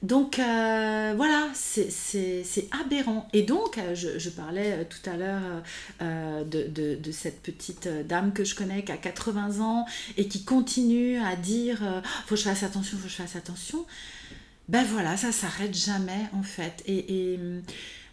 donc 0.02 0.36
voilà, 0.38 1.48
c'est 1.54 2.68
aberrant. 2.80 3.28
Et 3.32 3.42
donc, 3.42 3.80
je, 3.94 4.30
parlais 4.30 4.84
tout 4.84 5.10
à 5.10 5.16
l'heure 5.16 5.62
de, 6.00 6.68
de, 6.68 6.94
de, 6.94 7.12
cette 7.12 7.42
petite 7.42 7.88
dame 8.06 8.32
que 8.32 8.44
je 8.44 8.54
connais 8.54 8.84
qui 8.84 8.92
a 8.92 8.96
80 8.96 9.60
ans 9.60 9.86
et 10.16 10.28
qui 10.28 10.44
continue 10.44 11.18
à 11.18 11.34
dire 11.34 11.80
faut 12.26 12.36
que 12.36 12.40
je 12.40 12.44
fasse 12.44 12.62
attention, 12.62 12.96
faut 12.96 13.04
que 13.04 13.10
je 13.10 13.16
fasse 13.16 13.34
attention 13.34 13.84
ben 14.68 14.84
voilà, 14.84 15.16
ça 15.16 15.32
s'arrête 15.32 15.74
jamais 15.74 16.26
en 16.34 16.42
fait. 16.42 16.82
Et, 16.86 17.38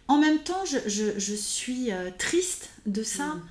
en 0.08 0.20
même 0.20 0.40
temps, 0.40 0.64
je, 0.66 1.36
suis 1.36 1.92
euh, 1.92 2.12
triste 2.18 2.70
de 2.86 3.04
ça. 3.04 3.26
Mm. 3.26 3.42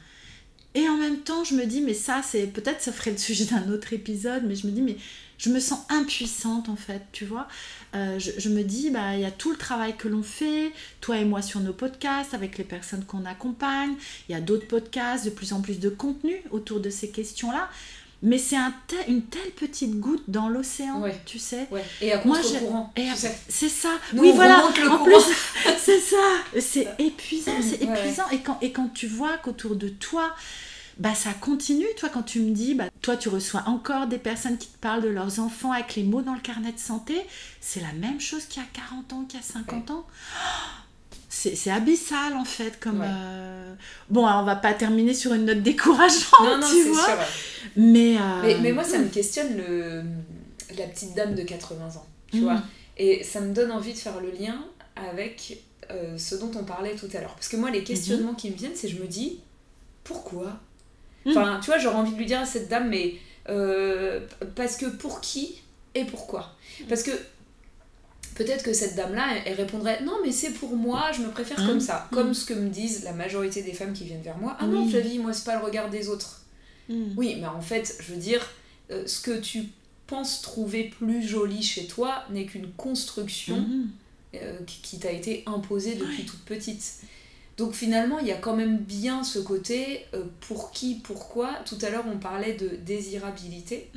Et 0.76 0.88
en 0.88 0.96
même 0.96 1.18
temps, 1.18 1.44
je 1.44 1.54
me 1.54 1.66
dis, 1.66 1.80
mais 1.80 1.94
ça, 1.94 2.22
c'est 2.24 2.46
peut-être 2.46 2.80
ça 2.80 2.92
ferait 2.92 3.12
le 3.12 3.18
sujet 3.18 3.44
d'un 3.44 3.70
autre 3.70 3.92
épisode, 3.92 4.42
mais 4.44 4.56
je 4.56 4.66
me 4.66 4.72
dis, 4.72 4.82
mais 4.82 4.96
je 5.38 5.50
me 5.50 5.60
sens 5.60 5.80
impuissante 5.88 6.68
en 6.68 6.76
fait, 6.76 7.02
tu 7.12 7.24
vois. 7.24 7.48
Euh, 7.94 8.18
je, 8.18 8.48
me 8.48 8.62
dis, 8.62 8.90
bah, 8.90 9.14
il 9.14 9.20
y 9.20 9.24
a 9.24 9.30
tout 9.30 9.50
le 9.50 9.56
travail 9.56 9.96
que 9.96 10.08
l'on 10.08 10.22
fait, 10.22 10.72
toi 11.00 11.18
et 11.18 11.24
moi 11.24 11.42
sur 11.42 11.60
nos 11.60 11.72
podcasts, 11.72 12.34
avec 12.34 12.58
les 12.58 12.64
personnes 12.64 13.04
qu'on 13.04 13.24
accompagne. 13.24 13.94
Il 14.28 14.32
y 14.32 14.34
a 14.34 14.40
d'autres 14.40 14.66
podcasts, 14.66 15.24
de 15.24 15.30
plus 15.30 15.52
en 15.52 15.60
plus 15.60 15.78
de 15.78 15.88
contenu 15.88 16.42
autour 16.50 16.80
de 16.80 16.90
ces 16.90 17.10
questions-là. 17.10 17.68
Mais 18.24 18.38
c'est 18.38 18.56
un 18.56 18.72
une 19.06 19.22
telle 19.22 19.50
petite 19.50 20.00
goutte 20.00 20.24
dans 20.28 20.48
l'océan, 20.48 21.02
tu 21.26 21.38
sais. 21.38 21.68
Et 22.00 22.12
à 22.12 22.18
contre-courant. 22.18 22.92
C'est 23.48 23.68
ça. 23.68 23.90
oui, 24.14 24.32
voilà. 24.34 24.64
En 24.66 25.04
plus, 25.04 25.14
c'est 25.78 26.00
ça. 26.00 26.16
C'est 26.58 26.88
épuisant, 26.98 27.52
c'est 27.62 27.82
épuisant. 27.82 28.24
Et, 28.32 28.38
quand, 28.38 28.58
et 28.62 28.72
quand 28.72 28.88
tu 28.94 29.06
vois 29.06 29.36
qu'autour 29.38 29.76
de 29.76 29.88
toi, 29.88 30.34
bah 30.96 31.14
ça 31.14 31.32
continue, 31.32 31.86
toi, 31.98 32.08
quand 32.08 32.22
tu 32.22 32.40
me 32.40 32.50
dis, 32.52 32.74
bah, 32.74 32.84
toi, 33.02 33.16
tu 33.16 33.28
reçois 33.28 33.64
encore 33.66 34.06
des 34.06 34.18
personnes 34.18 34.58
qui 34.58 34.68
te 34.68 34.78
parlent 34.78 35.02
de 35.02 35.08
leurs 35.08 35.40
enfants 35.40 35.72
avec 35.72 35.96
les 35.96 36.04
mots 36.04 36.22
dans 36.22 36.34
le 36.34 36.40
carnet 36.40 36.72
de 36.72 36.78
santé, 36.78 37.20
c'est 37.60 37.80
la 37.80 37.92
même 37.92 38.20
chose 38.20 38.44
qu'il 38.46 38.62
y 38.62 38.64
a 38.64 38.68
40 38.72 39.12
ans, 39.12 39.24
qu'il 39.28 39.40
y 39.40 39.42
a 39.42 39.46
50 39.46 39.90
ans. 39.90 40.06
C'est 41.54 41.70
abyssal 41.70 42.34
en 42.34 42.44
fait 42.44 42.78
comme 42.80 43.02
euh, 43.04 43.74
bon 44.10 44.26
alors, 44.26 44.42
on 44.42 44.44
va 44.44 44.56
pas 44.56 44.74
terminer 44.74 45.14
sur 45.14 45.34
une 45.34 45.44
note 45.44 45.62
décourageante 45.62 46.40
non, 46.40 46.58
non, 46.58 46.66
tu 46.66 46.82
vois. 46.84 47.04
sûr, 47.04 47.18
mais, 47.76 48.16
euh, 48.16 48.20
mais, 48.42 48.58
mais 48.60 48.72
moi 48.72 48.84
ça 48.84 48.98
me 48.98 49.08
questionne 49.08 49.56
le 49.56 50.02
la 50.76 50.86
petite 50.86 51.14
dame 51.14 51.34
de 51.34 51.42
80 51.42 51.96
ans 51.96 52.06
tu 52.32 52.40
vois. 52.40 52.54
Mm. 52.54 52.64
et 52.98 53.22
ça 53.22 53.40
me 53.40 53.52
donne 53.54 53.70
envie 53.70 53.92
de 53.92 53.98
faire 53.98 54.20
le 54.20 54.30
lien 54.30 54.64
avec 54.96 55.58
euh, 55.90 56.16
ce 56.16 56.34
dont 56.34 56.50
on 56.58 56.64
parlait 56.64 56.94
tout 56.94 57.08
à 57.14 57.20
l'heure. 57.20 57.34
Parce 57.34 57.48
que 57.48 57.56
moi 57.56 57.70
les 57.70 57.84
questionnements 57.84 58.32
mm-hmm. 58.32 58.36
qui 58.36 58.50
me 58.50 58.56
viennent 58.56 58.74
c'est 58.74 58.88
je 58.88 59.00
me 59.00 59.06
dis 59.06 59.40
pourquoi? 60.02 60.60
Mm. 61.24 61.30
Enfin, 61.30 61.60
tu 61.60 61.66
vois, 61.66 61.78
j'aurais 61.78 61.96
envie 61.96 62.12
de 62.12 62.18
lui 62.18 62.26
dire 62.26 62.40
à 62.40 62.46
cette 62.46 62.68
dame, 62.68 62.88
mais 62.88 63.14
euh, 63.48 64.20
parce 64.54 64.76
que 64.76 64.86
pour 64.86 65.20
qui 65.20 65.62
et 65.94 66.04
pourquoi? 66.04 66.54
Parce 66.88 67.02
que 67.02 67.10
peut-être 68.34 68.64
que 68.64 68.72
cette 68.72 68.96
dame-là, 68.96 69.26
elle, 69.44 69.54
répondrait 69.54 70.02
non, 70.02 70.18
mais 70.24 70.32
c'est 70.32 70.50
pour 70.50 70.76
moi, 70.76 71.10
je 71.12 71.22
me 71.22 71.30
préfère 71.30 71.56
comme 71.56 71.76
mm. 71.76 71.80
ça. 71.80 72.08
Comme 72.12 72.30
mm. 72.30 72.34
ce 72.34 72.44
que 72.44 72.54
me 72.54 72.68
disent 72.68 73.04
la 73.04 73.12
majorité 73.12 73.62
des 73.62 73.72
femmes 73.72 73.92
qui 73.92 74.04
viennent 74.04 74.22
vers 74.22 74.38
moi. 74.38 74.56
Ah 74.58 74.66
non, 74.66 74.88
Flavie, 74.88 75.18
moi, 75.18 75.32
c'est 75.32 75.44
pas 75.44 75.58
le 75.58 75.64
regard 75.64 75.90
des 75.90 76.08
autres. 76.08 76.42
Oui, 76.88 77.36
mais 77.40 77.46
en 77.46 77.62
fait, 77.62 77.96
je 78.00 78.12
veux 78.12 78.20
dire, 78.20 78.46
euh, 78.90 79.04
ce 79.06 79.20
que 79.20 79.38
tu 79.38 79.64
penses 80.06 80.42
trouver 80.42 80.84
plus 80.84 81.26
joli 81.26 81.62
chez 81.62 81.86
toi 81.86 82.24
n'est 82.30 82.44
qu'une 82.44 82.70
construction 82.72 83.66
euh, 84.34 84.58
qui 84.66 84.98
t'a 84.98 85.10
été 85.10 85.42
imposée 85.46 85.94
depuis 85.94 86.24
toute 86.24 86.40
petite. 86.40 87.00
Donc 87.56 87.72
finalement, 87.72 88.18
il 88.18 88.26
y 88.26 88.32
a 88.32 88.36
quand 88.36 88.56
même 88.56 88.78
bien 88.78 89.22
ce 89.22 89.38
côté 89.38 90.00
euh, 90.12 90.24
pour 90.40 90.72
qui, 90.72 90.96
pourquoi. 90.96 91.54
Tout 91.64 91.78
à 91.82 91.90
l'heure, 91.90 92.04
on 92.12 92.18
parlait 92.18 92.54
de 92.54 92.76
désirabilité. 92.84 93.90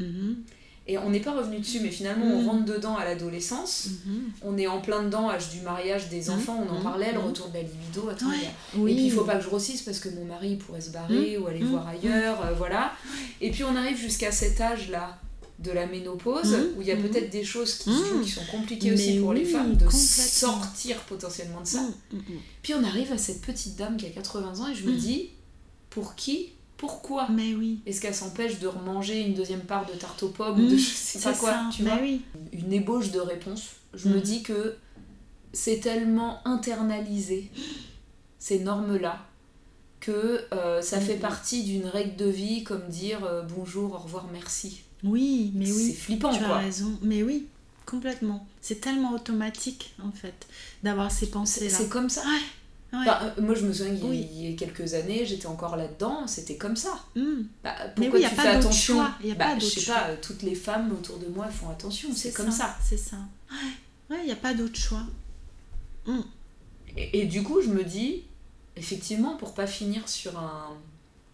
Et 0.89 0.97
on 0.97 1.09
n'est 1.09 1.19
pas 1.19 1.33
revenu 1.33 1.59
dessus, 1.59 1.81
mais 1.81 1.91
finalement, 1.91 2.25
on 2.25 2.41
mhm. 2.41 2.47
rentre 2.47 2.65
dedans 2.65 2.95
à 2.95 3.03
l'adolescence. 3.03 3.89
Mhm. 4.05 4.31
On 4.41 4.57
est 4.57 4.67
en 4.67 4.79
plein 4.79 5.03
dedans, 5.03 5.29
âge 5.29 5.49
du 5.49 5.59
mariage 5.61 6.07
des 6.09 6.29
enfants, 6.29 6.65
on 6.65 6.73
en 6.73 6.81
parlait, 6.81 7.11
le 7.11 7.19
retour 7.19 7.49
de 7.49 7.55
la 7.55 7.61
libido. 7.61 8.09
Attends, 8.09 8.31
Et 8.31 8.93
puis, 8.93 9.05
il 9.05 9.11
faut 9.11 9.25
pas 9.25 9.35
que 9.35 9.43
je 9.43 9.47
grossisse 9.47 9.81
parce 9.81 9.99
que 9.99 10.09
mon 10.09 10.23
mari 10.23 10.55
pourrait 10.55 10.81
se 10.81 10.91
barrer 10.91 11.37
ou 11.37 11.47
aller 11.47 11.63
voir 11.63 11.87
ailleurs. 11.87 12.45
Euh, 12.45 12.53
voilà. 12.57 12.93
Et 13.41 13.51
puis, 13.51 13.65
on 13.65 13.75
arrive 13.75 13.97
jusqu'à 13.97 14.31
cet 14.31 14.61
âge-là 14.61 15.19
de 15.59 15.71
la 15.71 15.87
ménopause, 15.87 16.55
où 16.77 16.81
il 16.81 16.87
y 16.87 16.91
a 16.91 16.95
peut-être 16.95 17.31
des 17.31 17.43
choses 17.43 17.75
qui, 17.75 17.89
qui 18.23 18.29
sont 18.29 18.45
compliquées 18.51 18.93
aussi 18.93 19.17
pour 19.19 19.33
les 19.33 19.43
femmes 19.43 19.75
de 19.75 19.89
sortir 19.89 20.97
potentiellement 21.01 21.61
de 21.61 21.67
ça. 21.67 21.85
Puis 22.61 22.73
on 22.73 22.83
arrive 22.83 23.11
à 23.11 23.17
cette 23.17 23.41
petite 23.41 23.75
dame 23.75 23.97
qui 23.97 24.05
a 24.05 24.09
80 24.09 24.59
ans 24.59 24.67
et 24.69 24.75
je 24.75 24.85
me 24.85 24.93
dis, 24.93 25.31
pour 25.89 26.15
qui 26.15 26.51
pourquoi 26.77 27.27
Mais 27.29 27.53
oui. 27.55 27.79
Est-ce 27.85 27.99
qu'elle 27.99 28.15
s'empêche 28.15 28.59
de 28.59 28.67
remanger 28.67 29.21
une 29.21 29.33
deuxième 29.33 29.61
part 29.61 29.85
de 29.85 29.93
tarte 29.93 30.21
aux 30.23 30.29
pommes 30.29 30.59
ou 30.59 30.69
de 30.69 30.77
je 30.77 30.89
sais 30.89 31.19
pas 31.19 31.33
quoi 31.33 31.59
tu 31.75 31.83
vois 31.83 31.97
oui. 32.01 32.21
Une 32.53 32.71
ébauche 32.71 33.11
de 33.11 33.19
réponse. 33.19 33.63
Je 33.93 34.09
me 34.09 34.21
dis 34.21 34.43
que 34.43 34.75
c'est 35.53 35.79
tellement 35.79 36.39
internalisé, 36.45 37.49
ces 38.37 38.59
normes-là, 38.59 39.25
que 39.99 40.43
euh, 40.53 40.81
ça 40.81 41.01
fait 41.01 41.15
partie 41.15 41.63
d'une 41.63 41.87
règle 41.87 42.15
de 42.15 42.29
vie 42.29 42.63
comme 42.63 42.87
dire 42.87 43.23
euh, 43.23 43.41
bonjour, 43.41 43.93
au 43.93 43.97
revoir, 43.97 44.27
merci. 44.31 44.81
Oui, 45.03 45.51
mais 45.55 45.71
oui. 45.71 45.87
C'est 45.87 45.93
flippant, 45.93 46.31
tu 46.31 46.43
as 46.43 46.57
raison. 46.57 46.97
Mais 47.01 47.23
oui, 47.23 47.47
complètement. 47.85 48.45
C'est 48.61 48.81
tellement 48.81 49.13
automatique, 49.13 49.95
en 50.03 50.11
fait, 50.11 50.47
d'avoir 50.83 51.11
ces 51.11 51.29
pensées-là. 51.29 51.75
C'est 51.75 51.89
comme 51.89 52.09
ça. 52.09 52.23
Bah, 52.91 53.21
euh, 53.23 53.41
moi, 53.41 53.53
je 53.53 53.65
me 53.65 53.73
souviens 53.73 53.95
qu'il 53.95 54.43
y 54.43 54.53
a 54.53 54.55
quelques 54.55 54.93
années, 54.93 55.25
j'étais 55.25 55.47
encore 55.47 55.75
là-dedans, 55.75 56.25
c'était 56.25 56.55
comme 56.55 56.75
ça. 56.75 57.03
Hmm. 57.15 57.43
Bah, 57.63 57.75
mais 57.97 58.07
oui, 58.07 58.13
il 58.15 58.19
n'y 58.19 58.25
a 58.25 58.29
pas 58.29 58.49
attention 58.49 58.95
choix. 58.95 59.11
Y 59.23 59.31
a 59.31 59.35
bah, 59.35 59.45
pas 59.45 59.59
je 59.59 59.65
sais 59.65 59.91
pas, 59.91 60.15
toutes 60.21 60.43
les 60.43 60.55
femmes 60.55 60.91
autour 60.93 61.17
de 61.17 61.27
moi 61.27 61.47
font 61.47 61.69
attention, 61.69 62.09
c'est 62.15 62.31
comme 62.31 62.51
ça. 62.51 62.75
C'est 62.81 62.97
ça. 62.97 63.17
Ouais, 64.09 64.19
il 64.21 64.25
n'y 64.25 64.31
a 64.31 64.37
pas 64.37 64.53
d'autre 64.53 64.77
choix. 64.77 65.03
Hmm. 66.05 66.21
Et, 66.95 67.21
et, 67.21 67.25
du 67.25 67.43
coup, 67.43 67.61
je 67.61 67.67
me 67.67 67.83
dis, 67.83 68.23
effectivement, 68.77 69.35
pour 69.35 69.53
pas 69.53 69.67
finir 69.67 70.07
sur 70.07 70.39
un 70.39 70.77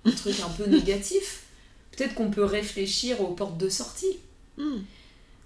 truc 0.17 0.39
un 0.39 0.49
peu 0.49 0.65
négatif, 0.65 1.43
peut-être 1.91 2.15
qu'on 2.15 2.31
peut 2.31 2.43
réfléchir 2.43 3.21
aux 3.21 3.33
portes 3.33 3.57
de 3.57 3.69
sortie. 3.69 4.17
Hmm. 4.57 4.79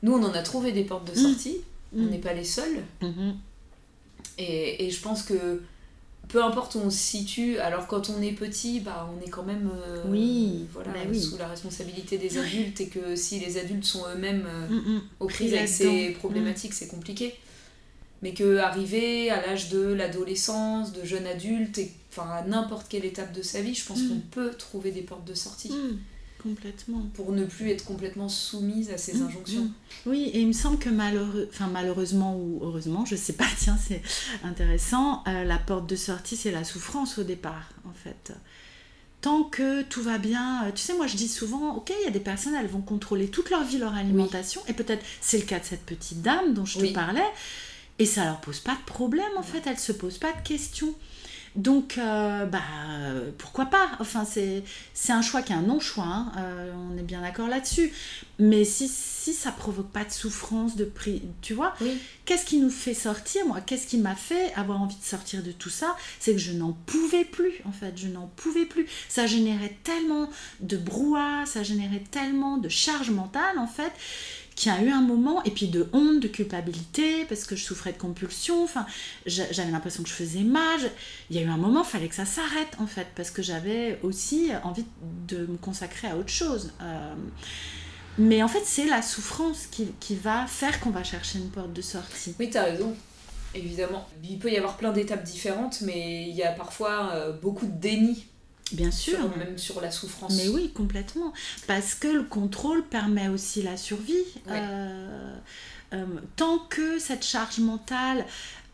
Nous, 0.04 0.14
on 0.14 0.24
en 0.24 0.34
a 0.34 0.42
trouvé 0.42 0.72
des 0.72 0.84
portes 0.84 1.10
de 1.12 1.18
sortie, 1.18 1.58
on 1.96 2.04
n'est 2.04 2.20
pas 2.20 2.34
les 2.34 2.44
seuls. 2.44 2.84
Et, 4.38 4.86
et, 4.86 4.92
je 4.92 5.02
pense 5.02 5.24
que 5.24 5.62
peu 6.28 6.44
importe 6.44 6.76
où 6.76 6.80
on 6.80 6.90
se 6.90 6.98
situe, 6.98 7.58
alors 7.60 7.88
quand 7.88 8.10
on 8.10 8.22
est 8.22 8.34
petit, 8.34 8.80
bah, 8.80 9.10
on 9.16 9.26
est 9.26 9.30
quand 9.30 9.44
même 9.44 9.70
euh, 9.88 10.04
oui, 10.08 10.66
voilà, 10.74 10.92
bah 10.92 11.14
sous 11.20 11.38
la 11.38 11.48
responsabilité 11.48 12.18
des 12.18 12.38
adultes 12.38 12.82
et 12.82 12.88
que 12.88 13.16
si 13.16 13.40
les 13.40 13.58
adultes 13.58 13.86
sont 13.86 14.04
eux-mêmes 14.14 14.46
euh, 14.48 15.00
aux 15.20 15.28
prises 15.28 15.54
avec 15.54 15.70
ces 15.70 16.12
problématiques, 16.12 16.74
c'est 16.74 16.88
compliqué. 16.88 17.34
Mais 18.24 18.34
que 18.34 18.58
arriver 18.58 19.30
à 19.30 19.46
l'âge 19.46 19.70
de 19.70 19.80
l'adolescence, 19.80 20.92
de 20.92 21.06
jeune 21.06 21.28
adulte, 21.28 21.78
et, 21.78 21.92
enfin 22.12 22.28
à 22.30 22.42
n'importe 22.42 22.88
quelle 22.90 23.06
étape 23.06 23.32
de 23.32 23.44
sa 23.44 23.62
vie, 23.62 23.76
je 23.76 23.86
pense 23.86 24.02
qu'on 24.02 24.20
peut 24.32 24.52
trouver 24.52 24.92
des 24.92 25.04
portes 25.04 25.26
de 25.26 25.36
sortie. 25.36 25.72
Complètement. 26.42 27.02
Pour 27.14 27.32
ne 27.32 27.46
plus 27.46 27.72
être 27.72 27.84
complètement 27.84 28.30
soumise 28.30 28.92
à 28.92 28.98
ces 28.98 29.16
mmh, 29.16 29.26
injonctions. 29.26 29.64
Mmh. 29.64 29.74
Oui, 30.06 30.32
et 30.34 30.40
il 30.42 30.48
me 30.48 30.54
semble 30.54 30.78
que 30.78 30.90
malheureux, 30.90 31.50
enfin, 31.52 31.68
malheureusement 31.68 32.38
ou 32.38 32.60
heureusement, 32.62 33.06
je 33.06 33.16
sais 33.16 33.34
pas, 33.34 33.48
tiens, 33.58 33.78
c'est 33.78 34.02
intéressant, 34.44 35.24
euh, 35.28 35.44
la 35.44 35.58
porte 35.58 35.88
de 35.88 35.96
sortie, 35.96 36.36
c'est 36.36 36.52
la 36.52 36.64
souffrance 36.64 37.18
au 37.18 37.24
départ, 37.24 37.70
en 37.86 37.94
fait. 37.94 38.34
Tant 39.22 39.44
que 39.44 39.82
tout 39.82 40.04
va 40.04 40.20
bien, 40.20 40.66
euh, 40.66 40.72
tu 40.72 40.82
sais, 40.82 40.94
moi 40.94 41.08
je 41.08 41.16
dis 41.16 41.28
souvent, 41.28 41.76
ok, 41.76 41.92
il 42.02 42.06
y 42.06 42.08
a 42.08 42.12
des 42.12 42.20
personnes, 42.20 42.54
elles 42.54 42.68
vont 42.68 42.82
contrôler 42.82 43.30
toute 43.30 43.50
leur 43.50 43.64
vie 43.64 43.80
leur 43.80 43.96
alimentation, 43.96 44.62
et 44.68 44.74
peut-être 44.74 45.04
c'est 45.22 45.40
le 45.40 45.46
cas 45.46 45.60
de 45.60 45.66
cette 45.66 45.86
petite 45.86 46.22
dame 46.22 46.54
dont 46.54 46.66
je 46.66 46.80
te 46.80 46.94
parlais, 46.94 47.26
et 48.00 48.06
ça 48.06 48.26
leur 48.26 48.40
pose 48.42 48.60
pas 48.60 48.76
de 48.76 48.86
problème, 48.86 49.26
en 49.38 49.44
fait, 49.44 49.66
elles 49.66 49.80
se 49.80 49.92
posent 49.92 50.20
pas 50.20 50.34
de 50.34 50.48
questions. 50.48 50.94
Donc, 51.58 51.98
euh, 51.98 52.46
bah, 52.46 52.62
pourquoi 53.40 53.66
pas? 53.66 53.90
Enfin, 54.00 54.26
c'est 54.26 54.64
un 55.12 55.24
choix 55.24 55.42
qui 55.42 55.54
est 55.54 55.56
un 55.56 55.64
non-choix, 55.64 56.06
hein. 56.06 56.32
euh, 56.38 56.72
on 56.92 56.98
est 56.98 57.04
bien 57.04 57.22
d'accord 57.22 57.48
là-dessus. 57.48 57.92
Mais 58.38 58.64
si, 58.64 58.88
si 58.88 59.34
ça 59.34 59.52
provoque 59.52 59.90
pas 59.90 60.04
de 60.04 60.12
souffrance, 60.12 60.76
de 60.76 60.86
prix, 60.86 61.24
tu 61.42 61.56
vois, 61.56 61.74
qu'est-ce 62.26 62.46
qui 62.46 62.60
nous 62.60 62.70
fait 62.70 62.94
sortir 62.94 63.44
Moi, 63.48 63.60
qu'est-ce 63.62 63.88
qui 63.88 63.98
m'a 63.98 64.16
fait 64.16 64.54
avoir 64.54 64.80
envie 64.80 64.98
de 64.98 65.04
sortir 65.04 65.42
de 65.42 65.52
tout 65.52 65.72
ça? 65.72 65.96
C'est 66.20 66.34
que 66.34 66.38
je 66.38 66.52
n'en 66.52 66.74
pouvais 66.86 67.26
plus, 67.26 67.54
en 67.66 67.72
fait, 67.72 67.94
je 67.98 68.08
n'en 68.08 68.28
pouvais 68.36 68.66
plus. 68.66 68.86
Ça 69.10 69.26
générait 69.26 69.76
tellement 69.84 70.30
de 70.60 70.78
brouhaha, 70.78 71.48
ça 71.48 71.64
générait 71.64 72.04
tellement 72.12 72.58
de 72.58 72.70
charge 72.70 73.10
mentale, 73.10 73.58
en 73.58 73.68
fait, 73.68 73.92
qui 74.58 74.72
a 74.72 74.82
eu 74.82 74.90
un 74.90 75.02
moment, 75.02 75.44
et 75.44 75.52
puis 75.52 75.68
de 75.68 75.88
honte, 75.94 76.20
de 76.20 76.28
culpabilité, 76.28 77.26
parce 77.26 77.44
que 77.46 77.56
je 77.56 77.64
souffrais 77.64 77.94
de 77.94 77.98
compulsion, 78.00 78.64
enfin, 78.64 78.88
j'avais 79.28 79.70
l'impression 79.70 80.02
que 80.02 80.10
je 80.10 80.16
faisais 80.16 80.42
mal. 80.42 80.80
Il 81.30 81.36
y 81.36 81.40
a 81.40 81.44
eu 81.44 81.48
un 81.48 81.58
moment, 81.58 81.84
il 81.84 81.88
fallait 81.88 82.08
que 82.08 82.16
ça 82.16 82.26
s'arrête, 82.26 82.76
en 82.80 82.88
fait, 82.88 83.06
parce 83.16 83.30
que 83.30 83.44
j'avais 83.44 84.00
aussi 84.02 84.50
envie 84.64 84.86
de 85.28 85.46
me 85.46 85.58
consacrer 85.58 86.08
à 86.08 86.18
autre 86.18 86.32
chose. 86.32 86.74
Euh, 86.82 87.14
mais 88.18 88.42
en 88.42 88.48
fait, 88.48 88.64
c'est 88.66 88.88
la 88.88 89.04
souffrance 89.04 89.68
qui, 89.68 90.16
va 90.16 90.48
faire 90.48 90.80
qu'on 90.80 90.90
va 90.90 91.04
chercher 91.04 91.38
une 91.38 91.52
porte 91.52 91.72
de 91.72 91.84
sortie. 91.84 92.34
Oui, 92.40 92.50
tu 92.50 92.58
as 92.58 92.64
raison. 92.64 92.96
Évidemment, 93.54 94.08
il 94.24 94.40
peut 94.40 94.52
y 94.52 94.58
avoir 94.58 94.76
plein 94.78 94.92
d'étapes 94.92 95.24
différentes, 95.24 95.82
mais 95.82 96.28
il 96.28 96.36
y 96.36 96.42
a 96.42 96.52
parfois 96.52 97.12
euh, 97.14 97.32
beaucoup 97.32 97.68
de 97.68 97.80
déni 97.80 98.26
Bien 98.72 98.92
sûr. 98.92 99.18
même 99.38 99.58
sur 99.58 99.82
la 99.82 99.92
souffrance. 99.92 100.36
Mais 100.36 100.50
oui, 100.50 100.72
complètement. 100.74 101.34
Parce 101.68 101.96
que 101.96 102.08
le 102.08 102.24
contrôle 102.24 102.84
permet 102.84 103.30
aussi 103.30 103.62
la 103.62 103.78
survie. 103.78 104.26
Euh, 104.50 105.36
euh, 105.94 106.06
tant 106.36 106.60
que 106.60 107.00
cette 107.00 107.26
charge 107.26 107.60
mentale 107.60 108.26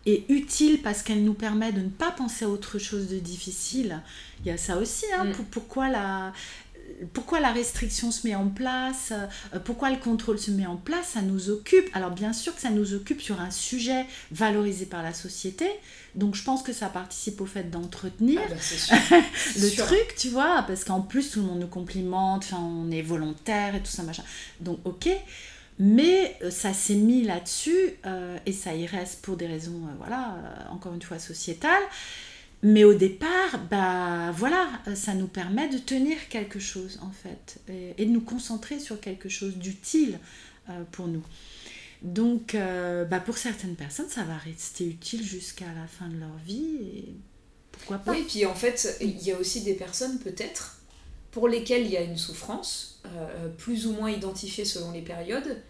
est 0.05 0.29
utile 0.29 0.81
parce 0.81 1.01
qu'elle 1.01 1.23
nous 1.23 1.33
permet 1.33 1.71
de 1.71 1.81
ne 1.81 1.89
pas 1.89 2.11
penser 2.11 2.45
à 2.45 2.49
autre 2.49 2.77
chose 2.77 3.07
de 3.07 3.19
difficile, 3.19 4.01
il 4.41 4.47
y 4.47 4.51
a 4.51 4.57
ça 4.57 4.77
aussi. 4.77 5.05
Hein, 5.17 5.25
mm. 5.25 5.45
pourquoi 5.51 5.89
la, 5.89 6.33
pourquoi 7.13 7.39
la 7.39 7.51
restriction 7.51 8.11
se 8.11 8.27
met 8.27 8.35
en 8.35 8.47
place, 8.47 9.11
euh, 9.11 9.59
pourquoi 9.59 9.89
le 9.89 9.97
contrôle 9.97 10.39
se 10.39 10.51
met 10.51 10.65
en 10.65 10.77
place, 10.77 11.09
ça 11.13 11.21
nous 11.21 11.49
occupe. 11.49 11.89
Alors 11.93 12.11
bien 12.11 12.33
sûr 12.33 12.55
que 12.55 12.61
ça 12.61 12.69
nous 12.69 12.93
occupe 12.93 13.21
sur 13.21 13.39
un 13.39 13.51
sujet 13.51 14.05
valorisé 14.31 14.85
par 14.85 15.03
la 15.03 15.13
société, 15.13 15.67
donc 16.15 16.35
je 16.35 16.43
pense 16.43 16.63
que 16.63 16.73
ça 16.73 16.87
participe 16.87 17.41
au 17.41 17.45
fait 17.45 17.69
d'entretenir 17.69 18.41
ah 18.45 18.49
bah, 19.09 19.17
le 19.57 19.75
truc, 19.75 20.15
tu 20.17 20.29
vois, 20.29 20.63
parce 20.67 20.83
qu'en 20.83 21.01
plus 21.01 21.31
tout 21.31 21.41
le 21.41 21.47
monde 21.47 21.59
nous 21.59 21.67
complimente, 21.67 22.43
enfin 22.43 22.59
on 22.59 22.91
est 22.91 23.01
volontaire 23.01 23.75
et 23.75 23.79
tout 23.79 23.91
ça 23.91 24.03
machin. 24.03 24.23
Donc 24.59 24.79
ok, 24.85 25.09
mais 25.79 26.37
euh, 26.43 26.51
ça 26.51 26.73
s'est 26.73 26.95
mis 26.95 27.23
là-dessus 27.23 27.95
euh, 28.05 28.37
et 28.45 28.51
ça 28.51 28.73
y 28.75 28.85
reste 28.85 29.21
pour 29.21 29.37
des 29.37 29.47
raisons, 29.47 29.81
voilà, 29.97 30.37
encore 30.71 30.93
une 30.93 31.01
fois 31.01 31.19
sociétales. 31.19 31.83
Mais 32.63 32.85
au 32.85 32.93
départ, 32.93 33.59
bah 33.69 34.31
voilà, 34.31 34.69
ça 34.95 35.13
nous 35.13 35.27
permet 35.27 35.67
de 35.69 35.77
tenir 35.77 36.29
quelque 36.29 36.59
chose 36.59 36.97
en 37.01 37.11
fait 37.11 37.59
et, 37.97 38.05
de 38.05 38.09
nous 38.09 38.21
concentrer 38.21 38.79
sur 38.79 38.99
quelque 39.01 39.27
chose 39.29 39.57
d'utile 39.57 40.17
euh, 40.69 40.83
pour 40.91 41.07
nous. 41.07 41.23
Donc, 42.01 42.55
euh, 42.55 43.05
bah 43.05 43.19
pour 43.19 43.37
certaines 43.37 43.75
personnes, 43.75 44.09
ça 44.09 44.23
va 44.23 44.37
rester 44.37 44.85
utile 44.85 45.23
jusqu'à 45.23 45.65
la 45.65 45.87
fin 45.87 46.07
de 46.07 46.17
leur 46.19 46.37
vie 46.45 47.13
pourquoi 47.73 47.97
pas. 47.97 48.11
Oui, 48.11 48.23
puis 48.27 48.45
en 48.45 48.55
fait, 48.55 48.97
il 49.01 49.21
y 49.21 49.31
a 49.31 49.37
aussi 49.37 49.61
des 49.61 49.73
personnes 49.73 50.19
peut-être 50.19 50.77
pour 51.31 51.49
lesquelles 51.49 51.85
il 51.85 51.91
y 51.91 51.97
a 51.97 52.01
une 52.01 52.17
souffrance, 52.17 53.01
euh, 53.07 53.49
plus 53.49 53.87
ou 53.87 53.93
moins 53.93 54.11
identifiée 54.11 54.63
selon 54.63 54.91
les 54.91 55.01
périodes, 55.01 55.61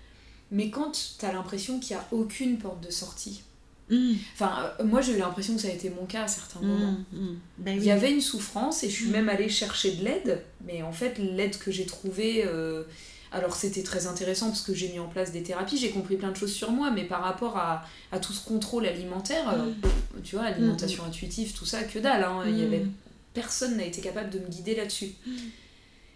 mais 0.52 0.70
quand 0.70 0.92
tu 1.20 1.26
as 1.26 1.32
l'impression 1.32 1.80
qu'il 1.80 1.96
n'y 1.96 2.02
a 2.02 2.08
aucune 2.12 2.60
porte 2.60 2.82
de 2.82 2.92
sortie, 2.92 3.44
Mm. 3.90 4.14
Enfin, 4.34 4.72
euh, 4.80 4.84
moi 4.84 5.02
j'ai 5.02 5.14
eu 5.14 5.18
l'impression 5.18 5.56
que 5.56 5.62
ça 5.62 5.68
a 5.68 5.72
été 5.72 5.90
mon 5.90 6.06
cas 6.06 6.24
à 6.24 6.28
certains 6.28 6.62
mm, 6.62 6.68
moments. 6.68 6.98
Mm. 7.12 7.36
Ben 7.58 7.78
Il 7.78 7.84
y 7.84 7.92
avait 7.92 8.12
une 8.12 8.22
souffrance 8.22 8.84
et 8.84 8.90
je 8.90 8.96
suis 8.96 9.10
même 9.10 9.30
allée 9.30 9.50
chercher 9.50 9.92
de 9.92 10.04
l'aide, 10.04 10.44
mais 10.66 10.84
en 10.84 10.92
fait 10.92 11.18
l'aide 11.18 11.58
que 11.58 11.72
j'ai 11.72 11.86
trouvée, 11.86 12.44
euh, 12.46 12.84
alors 13.32 13.56
c'était 13.56 13.84
très 13.84 14.08
intéressant 14.08 14.48
parce 14.48 14.62
que 14.62 14.74
j'ai 14.74 14.90
mis 14.90 15.00
en 15.00 15.08
place 15.08 15.32
des 15.32 15.44
thérapies, 15.44 15.78
j'ai 15.78 15.90
compris 15.90 16.16
plein 16.16 16.32
de 16.32 16.38
choses 16.38 16.54
sur 16.54 16.72
moi, 16.72 16.92
mais 16.92 17.04
par 17.04 17.22
rapport 17.22 17.58
à, 17.58 17.86
à 18.12 18.20
tout 18.20 18.34
ce 18.34 18.46
contrôle 18.46 18.86
alimentaire, 18.86 19.50
euh, 19.50 19.72
tu 20.24 20.36
vois, 20.36 20.46
alimentation 20.46 21.04
intuitive, 21.04 21.54
tout 21.54 21.66
ça, 21.66 21.84
que 21.84 22.00
dalle, 22.00 22.24
hein, 22.24 22.44
il 22.48 22.60
y 22.60 22.64
avait, 22.64 22.86
personne 23.34 23.78
n'a 23.78 23.86
été 23.86 24.02
capable 24.02 24.30
de 24.30 24.40
me 24.40 24.48
guider 24.48 24.76
là-dessus. 24.76 25.12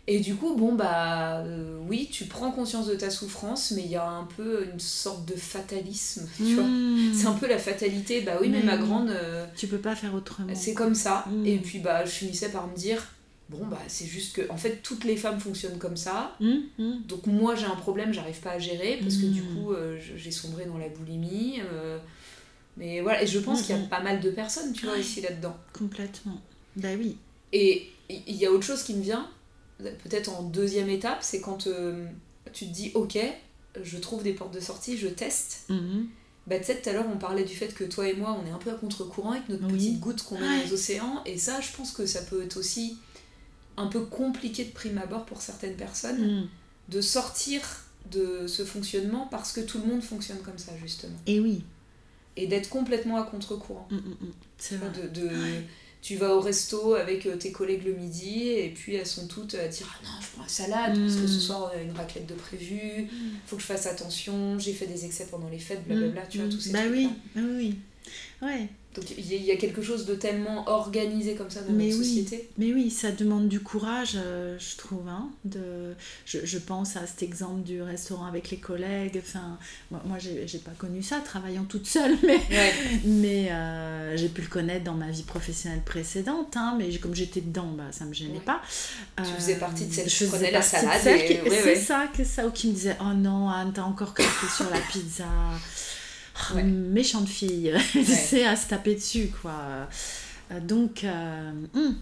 Et 0.10 0.22
du 0.22 0.36
coup, 0.36 0.56
bon, 0.56 0.74
bah 0.74 1.40
euh, 1.40 1.78
oui, 1.86 2.08
tu 2.10 2.26
prends 2.26 2.52
conscience 2.52 2.88
de 2.88 2.96
ta 2.96 3.10
souffrance, 3.10 3.72
mais 3.72 3.82
il 3.82 3.90
y 3.90 3.98
a 3.98 4.08
un 4.08 4.24
peu 4.24 4.66
une 4.72 4.80
sorte 4.80 5.26
de 5.26 5.36
fatalisme, 5.36 6.30
tu 6.38 6.56
vois. 6.56 6.64
Hmm. 6.64 7.14
C'est 7.14 7.28
un 7.28 7.34
peu 7.34 7.48
la 7.48 7.58
fatalité, 7.58 8.22
bah 8.22 8.38
oui, 8.40 8.48
mais, 8.48 8.64
ma 8.64 8.78
grande. 8.78 9.10
Euh, 9.10 9.46
tu 9.58 9.68
peux 9.68 9.80
pas 9.80 9.96
faire 9.96 10.14
autrement. 10.14 10.54
C'est 10.56 10.74
comme 10.74 10.96
ça. 10.96 11.26
Hmm. 11.30 11.46
Et 11.46 11.58
puis, 11.58 11.80
bah, 11.80 12.06
je 12.06 12.12
finissais 12.12 12.50
par 12.50 12.68
me 12.68 12.76
dire, 12.76 13.06
bon, 13.50 13.66
bah 13.68 13.80
c'est 13.90 14.06
juste 14.06 14.38
que, 14.38 14.50
en 14.50 14.56
fait, 14.56 14.82
toutes 14.82 15.04
les 15.04 15.18
femmes 15.18 15.42
fonctionnent 15.42 15.78
comme 15.78 15.98
ça. 15.98 16.38
Hmm, 16.40 16.62
Donc, 17.06 17.28
moi, 17.28 17.56
j'ai 17.56 17.66
un 17.66 17.76
problème, 17.76 18.14
j'arrive 18.14 18.40
pas 18.40 18.52
à 18.52 18.60
gérer, 18.60 19.00
parce 19.02 19.18
que 19.18 19.26
du 19.26 19.44
coup, 19.44 19.74
euh, 19.74 20.00
j'ai 20.16 20.32
sombré 20.32 20.64
dans 20.66 20.78
la 20.78 20.88
boulimie. 20.88 21.60
mais 22.78 23.02
voilà, 23.02 23.24
et 23.24 23.28
je 23.28 23.40
pense 23.40 23.64
qu'il 23.64 23.76
y 23.76 23.78
a 23.78 23.82
pas 23.88 24.02
mal 24.02 24.22
de 24.22 24.30
personnes, 24.30 24.72
tu 24.72 24.86
vois, 24.86 24.98
ici 24.98 25.20
là-dedans. 25.20 25.58
Complètement. 25.74 26.40
Bah 26.78 26.90
oui. 26.98 27.18
Et 27.52 27.90
il 28.10 28.38
y 28.38 28.46
a 28.46 28.52
autre 28.54 28.64
chose 28.64 28.84
qui 28.84 28.94
me 28.94 29.02
vient 29.02 29.28
peut-être 29.80 30.30
en 30.30 30.44
deuxième 30.44 30.90
étape, 30.90 31.20
c'est 31.22 31.42
quand 31.42 31.68
euh, 31.68 32.06
tu 32.54 32.66
te 32.68 32.72
dis 32.72 32.92
ok, 32.94 33.18
je 33.82 33.98
trouve 33.98 34.24
des 34.24 34.34
portes 34.34 34.54
de 34.54 34.60
sortie, 34.60 34.98
je 34.98 35.08
teste. 35.08 35.66
Mhm. 35.70 36.08
Bah, 36.48 36.58
tu 36.60 36.66
sais, 36.66 36.80
tout 36.80 36.90
à 36.90 36.94
l'heure, 36.94 37.06
on 37.14 37.18
parlait 37.18 37.44
du 37.44 37.54
fait 37.54 37.74
que 37.74 37.84
toi 37.84 38.08
et 38.08 38.14
moi, 38.14 38.40
on 38.42 38.48
est 38.48 38.52
un 38.52 38.58
peu 38.58 38.72
à 38.72 38.76
contre-courant 38.76 39.32
avec 39.32 39.50
notre 39.50 39.68
petite 39.68 40.00
goutte 40.00 40.24
qu'on 40.24 40.40
met 40.40 40.48
dans 40.48 40.64
les 40.64 40.72
océans. 40.72 41.22
Et 41.26 41.38
ça, 41.38 41.60
je 41.60 41.76
pense 41.76 41.92
que 41.92 42.06
ça 42.06 42.22
peut 42.22 42.42
être 42.42 42.56
aussi 42.56 42.98
un 43.76 43.88
peu 43.88 44.06
compliqué 44.06 44.64
de 44.64 44.72
prime 44.72 44.98
abord 44.98 45.26
pour 45.26 45.42
certaines 45.42 45.76
personnes 45.76 46.20
mhm. 46.20 46.48
de 46.88 47.02
sortir 47.02 47.62
de 48.12 48.48
ce 48.48 48.64
fonctionnement 48.64 49.28
parce 49.30 49.52
que 49.52 49.60
tout 49.60 49.80
le 49.80 49.88
monde 49.88 50.02
fonctionne 50.02 50.40
comme 50.40 50.58
ça, 50.58 50.72
justement. 50.82 51.18
Et 51.26 51.42
oui. 51.42 51.64
Et 52.38 52.48
d'être 52.48 52.70
complètement 52.70 53.18
à 53.18 53.24
contre-courant. 53.24 53.88
Mm, 53.92 53.96
mm, 53.96 54.00
mm. 54.00 54.32
C'est 54.58 54.78
vrai. 54.78 54.90
De, 55.10 55.30
tu 56.02 56.16
vas 56.16 56.36
au 56.36 56.40
resto 56.40 56.94
avec 56.94 57.26
euh, 57.26 57.36
tes 57.36 57.52
collègues 57.52 57.84
le 57.86 57.94
midi 57.94 58.50
et 58.50 58.70
puis 58.70 58.96
elles 58.96 59.08
sont 59.08 59.28
toutes 59.28 59.56
à 59.56 59.68
dire 59.68 59.88
ah 59.92 60.06
non 60.06 60.22
je 60.22 60.28
prends 60.34 60.44
la 60.44 60.48
salade 60.48 61.00
parce 61.00 61.16
que 61.16 61.28
ce 61.28 61.38
mm. 61.38 61.40
soir 61.40 61.72
on 61.74 61.78
a 61.78 61.82
une 61.82 61.92
raclette 61.92 62.28
de 62.28 62.36
prévu 62.36 63.04
mm. 63.04 63.08
faut 63.46 63.56
que 63.56 63.62
je 63.62 63.68
fasse 63.68 63.88
attention 63.88 64.60
j'ai 64.60 64.74
fait 64.74 64.88
des 64.88 65.06
excès 65.06 65.28
pendant 65.30 65.50
les 65.50 65.60
fêtes 65.60 65.86
blablabla 65.88 66.22
tu 66.28 66.40
vois 66.40 66.50
tous 66.50 66.60
ces 66.60 66.72
bah 66.72 66.82
trucs 66.82 66.94
oui 66.94 67.10
oui 67.36 67.44
oui 67.58 67.76
ouais 68.42 68.68
donc 68.98 69.12
il 69.16 69.44
y, 69.44 69.52
a 69.52 69.56
quelque 69.58 69.84
chose 69.84 70.06
de 70.08 70.16
tellement 70.16 70.68
organisé 70.68 71.36
comme 71.36 71.52
ça 71.52 71.62
dans 71.62 71.72
mais 71.72 71.90
notre 71.90 72.04
société. 72.04 72.50
Mais 72.58 72.74
oui, 72.74 72.90
ça 72.90 73.12
demande 73.12 73.48
du 73.48 73.60
courage, 73.60 74.14
euh, 74.16 74.58
je 74.58 74.76
trouve. 74.76 75.08
Hein, 75.08 75.30
de, 75.46 75.94
je, 76.26 76.40
je, 76.44 76.58
pense 76.58 76.98
à 76.98 77.06
cet 77.06 77.22
exemple 77.22 77.62
du 77.62 77.82
restaurant 77.82 78.26
avec 78.26 78.50
les 78.50 78.58
collègues. 78.58 79.22
Enfin, 79.24 79.60
moi, 79.92 80.02
moi 80.06 80.18
j'ai 80.18 80.58
pas 80.58 80.72
connu 80.72 81.04
ça, 81.04 81.20
travaillant 81.20 81.66
toute 81.66 81.86
seule, 81.86 82.18
mais, 82.24 82.42
mais 83.06 83.52
euh, 83.52 84.18
j'ai 84.18 84.30
pu 84.30 84.42
le 84.42 84.48
connaître 84.48 84.84
dans 84.84 84.96
ma 84.96 85.12
vie 85.12 85.24
professionnelle 85.24 85.84
précédente. 85.86 86.58
Hein, 86.58 86.76
mais 86.80 86.98
comme 86.98 87.14
j'étais 87.14 87.42
dedans, 87.42 87.72
bah, 87.78 87.92
ça 87.92 88.06
me 88.06 88.14
gênait 88.14 88.40
pas. 88.40 88.62
Tu 89.18 89.30
faisais 89.36 89.56
partie 89.56 89.86
de 89.86 89.94
celle 89.94 90.08
qui 90.08 90.26
prenait 90.26 90.52
la 90.52 90.64
salade. 90.64 91.02
C'est 91.04 91.76
ça, 91.76 92.08
que 92.16 92.24
ça, 92.24 92.48
ou 92.48 92.52
qui 92.52 92.70
me 92.70 92.74
disait 92.74 92.98
Oh 93.00 93.14
non, 93.14 93.48
Anne, 93.50 93.74
t'as 93.76 93.84
encore 93.84 94.16
craqué 94.16 94.48
sur 94.56 94.70
la 94.72 94.80
pizza. 94.92 95.26
Oh, 96.54 96.60
méchante 96.64 97.28
fille, 97.28 97.74
c'est 98.06 98.46
à 98.46 98.56
se 98.56 98.68
taper 98.68 98.96
dessus, 98.96 99.32
quoi. 99.42 99.88
Euh, 100.52 100.60
donc, 100.60 101.04
euh, 101.04 101.52
hmm. 101.74 101.96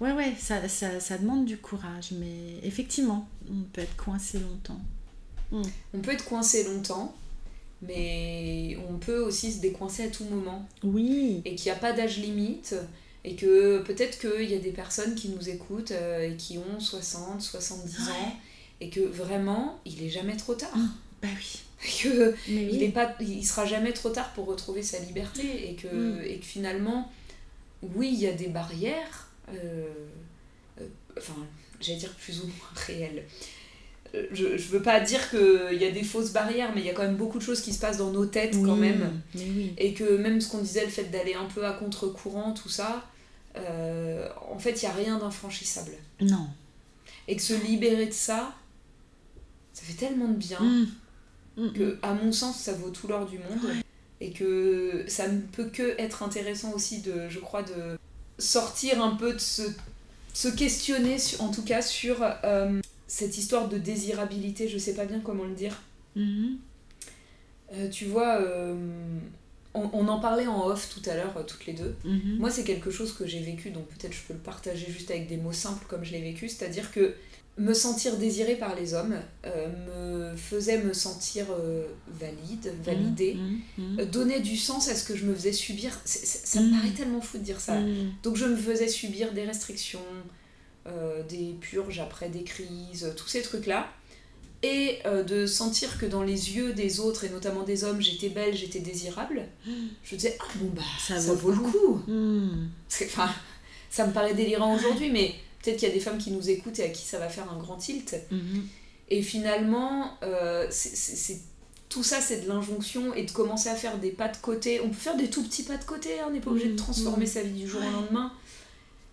ouais, 0.00 0.12
ouais, 0.12 0.34
ça, 0.38 0.68
ça, 0.68 1.00
ça, 1.00 1.18
demande 1.18 1.44
du 1.44 1.58
courage, 1.58 2.12
mais 2.12 2.58
effectivement, 2.62 3.28
on 3.50 3.62
peut 3.72 3.82
être 3.82 3.96
coincé 3.96 4.38
longtemps. 4.38 4.80
Hmm. 5.50 5.62
On 5.94 5.98
peut 5.98 6.12
être 6.12 6.24
coincé 6.24 6.64
longtemps, 6.64 7.14
mais 7.82 8.78
on 8.88 8.98
peut 8.98 9.18
aussi 9.18 9.52
se 9.52 9.60
décoincer 9.60 10.04
à 10.04 10.08
tout 10.08 10.24
moment. 10.24 10.66
Oui. 10.82 11.42
Et 11.44 11.54
qu'il 11.54 11.70
n'y 11.70 11.76
a 11.76 11.80
pas 11.80 11.92
d'âge 11.92 12.18
limite, 12.18 12.74
et 13.24 13.34
que 13.34 13.82
peut-être 13.82 14.18
qu'il 14.18 14.48
y 14.48 14.54
a 14.54 14.58
des 14.58 14.70
personnes 14.70 15.14
qui 15.14 15.28
nous 15.28 15.48
écoutent 15.48 15.90
euh, 15.90 16.30
et 16.30 16.36
qui 16.36 16.58
ont 16.58 16.80
60, 16.80 17.42
70 17.42 18.08
ans, 18.08 18.36
et 18.80 18.90
que 18.90 19.00
vraiment, 19.00 19.80
il 19.84 20.02
est 20.02 20.10
jamais 20.10 20.36
trop 20.36 20.54
tard. 20.54 20.76
Bah 21.22 21.28
oui. 21.36 21.62
Que 22.02 22.34
il 22.48 22.82
est 22.82 22.88
pas 22.88 23.14
il 23.20 23.44
sera 23.44 23.66
jamais 23.66 23.92
trop 23.92 24.08
tard 24.08 24.32
pour 24.32 24.46
retrouver 24.46 24.82
sa 24.82 24.98
liberté 24.98 25.70
et 25.70 25.74
que, 25.74 25.86
mm. 25.86 26.22
et 26.24 26.38
que 26.38 26.44
finalement 26.44 27.12
oui 27.82 28.10
il 28.12 28.18
y 28.18 28.26
a 28.26 28.32
des 28.32 28.48
barrières 28.48 29.28
euh, 29.50 29.86
euh, 30.80 30.86
enfin 31.16 31.34
j'allais 31.80 31.98
dire 31.98 32.12
plus 32.14 32.40
ou 32.40 32.46
moins 32.46 32.72
réelles. 32.74 33.24
Euh, 34.14 34.26
je, 34.32 34.56
je 34.56 34.68
veux 34.68 34.82
pas 34.82 35.00
dire 35.00 35.30
qu'il 35.30 35.78
y 35.78 35.84
a 35.84 35.90
des 35.90 36.02
fausses 36.02 36.32
barrières 36.32 36.72
mais 36.74 36.80
il 36.80 36.86
y 36.86 36.90
a 36.90 36.94
quand 36.94 37.02
même 37.02 37.16
beaucoup 37.16 37.38
de 37.38 37.44
choses 37.44 37.60
qui 37.60 37.72
se 37.72 37.78
passent 37.78 37.98
dans 37.98 38.10
nos 38.10 38.26
têtes 38.26 38.56
quand 38.64 38.76
même. 38.76 39.20
et 39.76 39.92
que 39.94 40.16
même 40.16 40.40
ce 40.40 40.50
qu'on 40.50 40.62
disait 40.62 40.84
le 40.84 40.90
fait 40.90 41.04
d'aller 41.04 41.34
un 41.34 41.46
peu 41.46 41.66
à 41.66 41.72
contre-courant 41.72 42.52
tout 42.52 42.70
ça 42.70 43.04
en 43.54 44.58
fait 44.58 44.82
il 44.82 44.84
y 44.84 44.88
a 44.88 44.92
rien 44.92 45.18
d'infranchissable. 45.18 45.92
Non. 46.20 46.48
Et 47.28 47.36
que 47.36 47.42
se 47.42 47.54
libérer 47.54 48.06
de 48.06 48.12
ça 48.12 48.54
ça 49.72 49.82
fait 49.82 50.06
tellement 50.06 50.28
de 50.28 50.36
bien. 50.36 50.60
Mm 50.60 50.86
que 51.56 51.98
à 52.02 52.12
mon 52.12 52.32
sens 52.32 52.58
ça 52.58 52.72
vaut 52.72 52.90
tout 52.90 53.08
l'or 53.08 53.26
du 53.26 53.38
monde 53.38 53.72
et 54.20 54.30
que 54.30 55.04
ça 55.08 55.28
ne 55.28 55.40
peut 55.40 55.66
que 55.66 55.94
être 55.98 56.22
intéressant 56.22 56.72
aussi 56.72 57.00
de 57.00 57.28
je 57.28 57.38
crois 57.38 57.62
de 57.62 57.98
sortir 58.38 59.02
un 59.02 59.16
peu 59.16 59.32
de 59.32 59.38
se, 59.38 59.62
se 60.34 60.48
questionner 60.48 61.16
en 61.38 61.50
tout 61.50 61.64
cas 61.64 61.82
sur 61.82 62.18
euh, 62.44 62.80
cette 63.06 63.38
histoire 63.38 63.68
de 63.68 63.78
désirabilité 63.78 64.68
je 64.68 64.78
sais 64.78 64.94
pas 64.94 65.04
bien 65.04 65.20
comment 65.20 65.44
le 65.44 65.54
dire 65.54 65.82
mm-hmm. 66.16 66.56
euh, 67.72 67.88
tu 67.88 68.06
vois 68.06 68.40
euh, 68.40 68.74
on, 69.74 70.08
en 70.08 70.20
parlait 70.20 70.46
en 70.46 70.66
off 70.66 70.88
tout 70.88 71.08
à 71.08 71.14
l'heure 71.14 71.44
toutes 71.46 71.66
les 71.66 71.74
deux 71.74 71.94
mm-hmm. 72.04 72.38
moi 72.38 72.50
c'est 72.50 72.64
quelque 72.64 72.90
chose 72.90 73.12
que 73.12 73.26
j'ai 73.26 73.40
vécu 73.40 73.70
donc 73.70 73.86
peut-être 73.88 74.14
je 74.14 74.22
peux 74.28 74.34
le 74.34 74.40
partager 74.40 74.90
juste 74.90 75.10
avec 75.10 75.28
des 75.28 75.36
mots 75.36 75.52
simples 75.52 75.84
comme 75.88 76.04
je 76.04 76.12
l'ai 76.12 76.22
vécu 76.22 76.48
c'est 76.48 76.64
à 76.64 76.68
dire 76.68 76.90
que 76.90 77.14
me 77.58 77.72
sentir 77.72 78.16
désirée 78.18 78.56
par 78.56 78.74
les 78.74 78.92
hommes 78.92 79.16
euh, 79.46 80.32
me 80.32 80.36
faisait 80.36 80.82
me 80.82 80.92
sentir 80.92 81.46
euh, 81.50 81.86
valide, 82.06 82.72
validée, 82.82 83.34
mmh, 83.34 83.40
mmh, 83.78 83.82
mmh. 83.82 84.00
Euh, 84.00 84.04
donnait 84.04 84.40
du 84.40 84.56
sens 84.56 84.88
à 84.88 84.94
ce 84.94 85.04
que 85.04 85.16
je 85.16 85.24
me 85.24 85.34
faisais 85.34 85.52
subir. 85.52 85.98
ça 86.04 86.60
me 86.60 86.70
paraît 86.70 86.92
tellement 86.92 87.20
fou 87.20 87.38
de 87.38 87.42
dire 87.42 87.60
ça. 87.60 87.78
Donc 88.22 88.36
je 88.36 88.44
me 88.44 88.56
faisais 88.56 88.88
subir 88.88 89.32
des 89.32 89.44
restrictions, 89.44 90.00
des 91.28 91.56
purges 91.60 91.98
après 91.98 92.28
des 92.28 92.42
crises, 92.42 93.12
tous 93.16 93.28
ces 93.28 93.42
trucs-là. 93.42 93.88
Et 94.62 94.98
de 95.28 95.46
sentir 95.46 95.98
que 95.98 96.06
dans 96.06 96.22
les 96.22 96.56
yeux 96.56 96.72
des 96.72 96.98
autres, 96.98 97.24
et 97.24 97.28
notamment 97.28 97.62
des 97.62 97.84
hommes, 97.84 98.00
j'étais 98.00 98.30
belle, 98.30 98.54
j'étais 98.56 98.80
désirable, 98.80 99.42
je 100.02 100.16
disais, 100.16 100.36
ah 100.40 100.46
bon 100.56 100.70
bah, 100.74 100.82
ça, 100.98 101.18
vaut, 101.34 101.52
le 101.52 101.58
coup. 101.58 102.02
Enfin, 103.04 103.30
ça 103.90 104.06
me 104.06 104.12
paraît 104.12 104.34
délirant 104.34 104.74
aujourd'hui, 104.74 105.10
mais 105.10 105.34
peut-être 105.66 105.80
qu'il 105.80 105.88
y 105.88 105.90
a 105.90 105.94
des 105.94 106.00
femmes 106.00 106.18
qui 106.18 106.30
nous 106.30 106.48
écoutent 106.48 106.78
et 106.78 106.84
à 106.84 106.88
qui 106.88 107.04
ça 107.04 107.18
va 107.18 107.28
faire 107.28 107.50
un 107.52 107.58
grand 107.58 107.76
tilt. 107.76 108.16
Mhm. 108.30 108.66
Et 109.08 109.22
finalement, 109.22 110.16
euh, 110.22 110.66
c'est 110.70 111.40
tout 111.88 112.02
ça, 112.02 112.20
c'est 112.20 112.42
de 112.42 112.48
l'injonction 112.48 113.14
et 113.14 113.24
de 113.24 113.30
commencer 113.30 113.68
à 113.68 113.74
faire 113.74 113.98
des 113.98 114.10
pas 114.10 114.28
de 114.28 114.36
côté. 114.36 114.80
On 114.80 114.88
peut 114.88 114.94
faire 114.94 115.16
des 115.16 115.30
tout 115.30 115.42
petits 115.42 115.62
pas 115.62 115.76
de 115.76 115.84
côté, 115.84 116.20
hein, 116.20 116.26
on 116.28 116.32
n'est 116.32 116.40
pas 116.40 116.50
obligé 116.50 116.66
de 116.66 116.72
mhm. 116.72 116.78
transformer 116.78 117.26
sa 117.26 117.42
vie 117.42 117.62
du 117.62 117.68
jour 117.68 117.80
au 117.80 117.92
lendemain. 117.92 118.32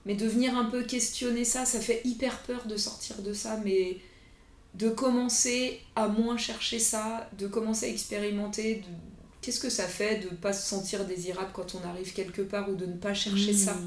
Mais 0.05 0.15
de 0.15 0.27
venir 0.27 0.57
un 0.57 0.65
peu 0.65 0.83
questionner 0.83 1.45
ça, 1.45 1.65
ça 1.65 1.79
fait 1.79 2.01
hyper 2.03 2.39
peur 2.39 2.65
de 2.65 2.75
sortir 2.75 3.21
de 3.21 3.33
ça, 3.33 3.59
mais 3.63 3.97
de 4.73 4.89
commencer 4.89 5.79
à 5.95 6.07
moins 6.07 6.37
chercher 6.37 6.79
ça, 6.79 7.29
de 7.37 7.47
commencer 7.47 7.85
à 7.85 7.89
expérimenter, 7.89 8.75
de... 8.75 8.81
qu'est-ce 9.41 9.59
que 9.59 9.69
ça 9.69 9.87
fait 9.87 10.19
de 10.19 10.31
ne 10.31 10.35
pas 10.35 10.51
se 10.51 10.67
sentir 10.67 11.05
désirable 11.05 11.51
quand 11.53 11.75
on 11.75 11.87
arrive 11.87 12.11
quelque 12.13 12.41
part 12.41 12.69
ou 12.69 12.75
de 12.75 12.85
ne 12.85 12.97
pas 12.97 13.13
chercher 13.13 13.53
ça. 13.53 13.77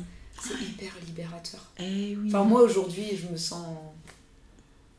C'est 0.43 0.65
hyper 0.65 0.93
libérateur. 1.07 1.61
Eh 1.79 2.17
enfin, 2.27 2.45
moi 2.45 2.63
aujourd'hui, 2.63 3.17
je 3.17 3.33
me 3.33 3.37
sens 3.37 3.67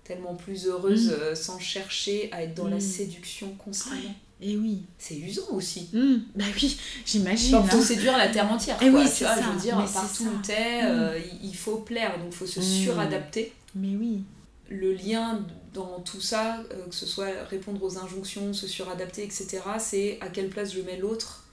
tellement 0.04 0.36
plus 0.36 0.68
heureuse 0.68 1.10
hmm. 1.10 1.20
euh, 1.20 1.36
sans 1.36 1.60
chercher 1.60 2.30
à 2.32 2.44
être 2.44 2.56
dans 2.56 2.68
la 2.68 2.78
hmm. 2.78 2.82
séduction 2.82 3.54
constamment. 3.56 4.16
Et 4.40 4.52
eh 4.52 4.58
oui. 4.58 4.84
C'est 5.00 5.18
usant 5.18 5.50
aussi. 5.52 5.90
Bah 6.36 6.46
oui, 6.56 6.78
j'imagine. 7.06 7.60
Il 7.64 7.70
faut 7.70 7.78
hein. 7.78 7.82
séduire 7.82 8.18
la 8.18 8.28
terre 8.28 8.52
entière. 8.52 8.82
Et 8.82 8.86
eh 8.86 8.90
oui, 8.90 9.04
tu 9.16 9.24
vois, 9.24 9.36
je 9.36 9.50
veux 9.50 9.60
dire, 9.60 9.78
partout 9.92 10.26
où 10.26 10.42
t'es, 10.44 10.84
euh, 10.84 11.20
il 11.44 11.56
faut 11.56 11.78
plaire, 11.78 12.20
donc 12.20 12.28
il 12.32 12.36
faut 12.36 12.46
se 12.46 12.62
suradapter. 12.62 13.52
Mais 13.76 13.96
oui. 13.96 14.24
Le 14.70 14.94
lien 14.94 15.44
dans 15.74 16.02
tout 16.02 16.22
ça, 16.22 16.64
euh, 16.72 16.86
que 16.88 16.94
ce 16.94 17.06
soit 17.06 17.32
répondre 17.50 17.82
aux 17.82 17.98
injonctions, 17.98 18.54
se 18.54 18.68
suradapter, 18.68 19.24
etc., 19.24 19.60
c'est 19.80 20.20
à 20.22 20.28
quelle 20.28 20.50
place 20.50 20.74
je 20.74 20.82
mets 20.82 20.98
l'autre. 20.98 21.46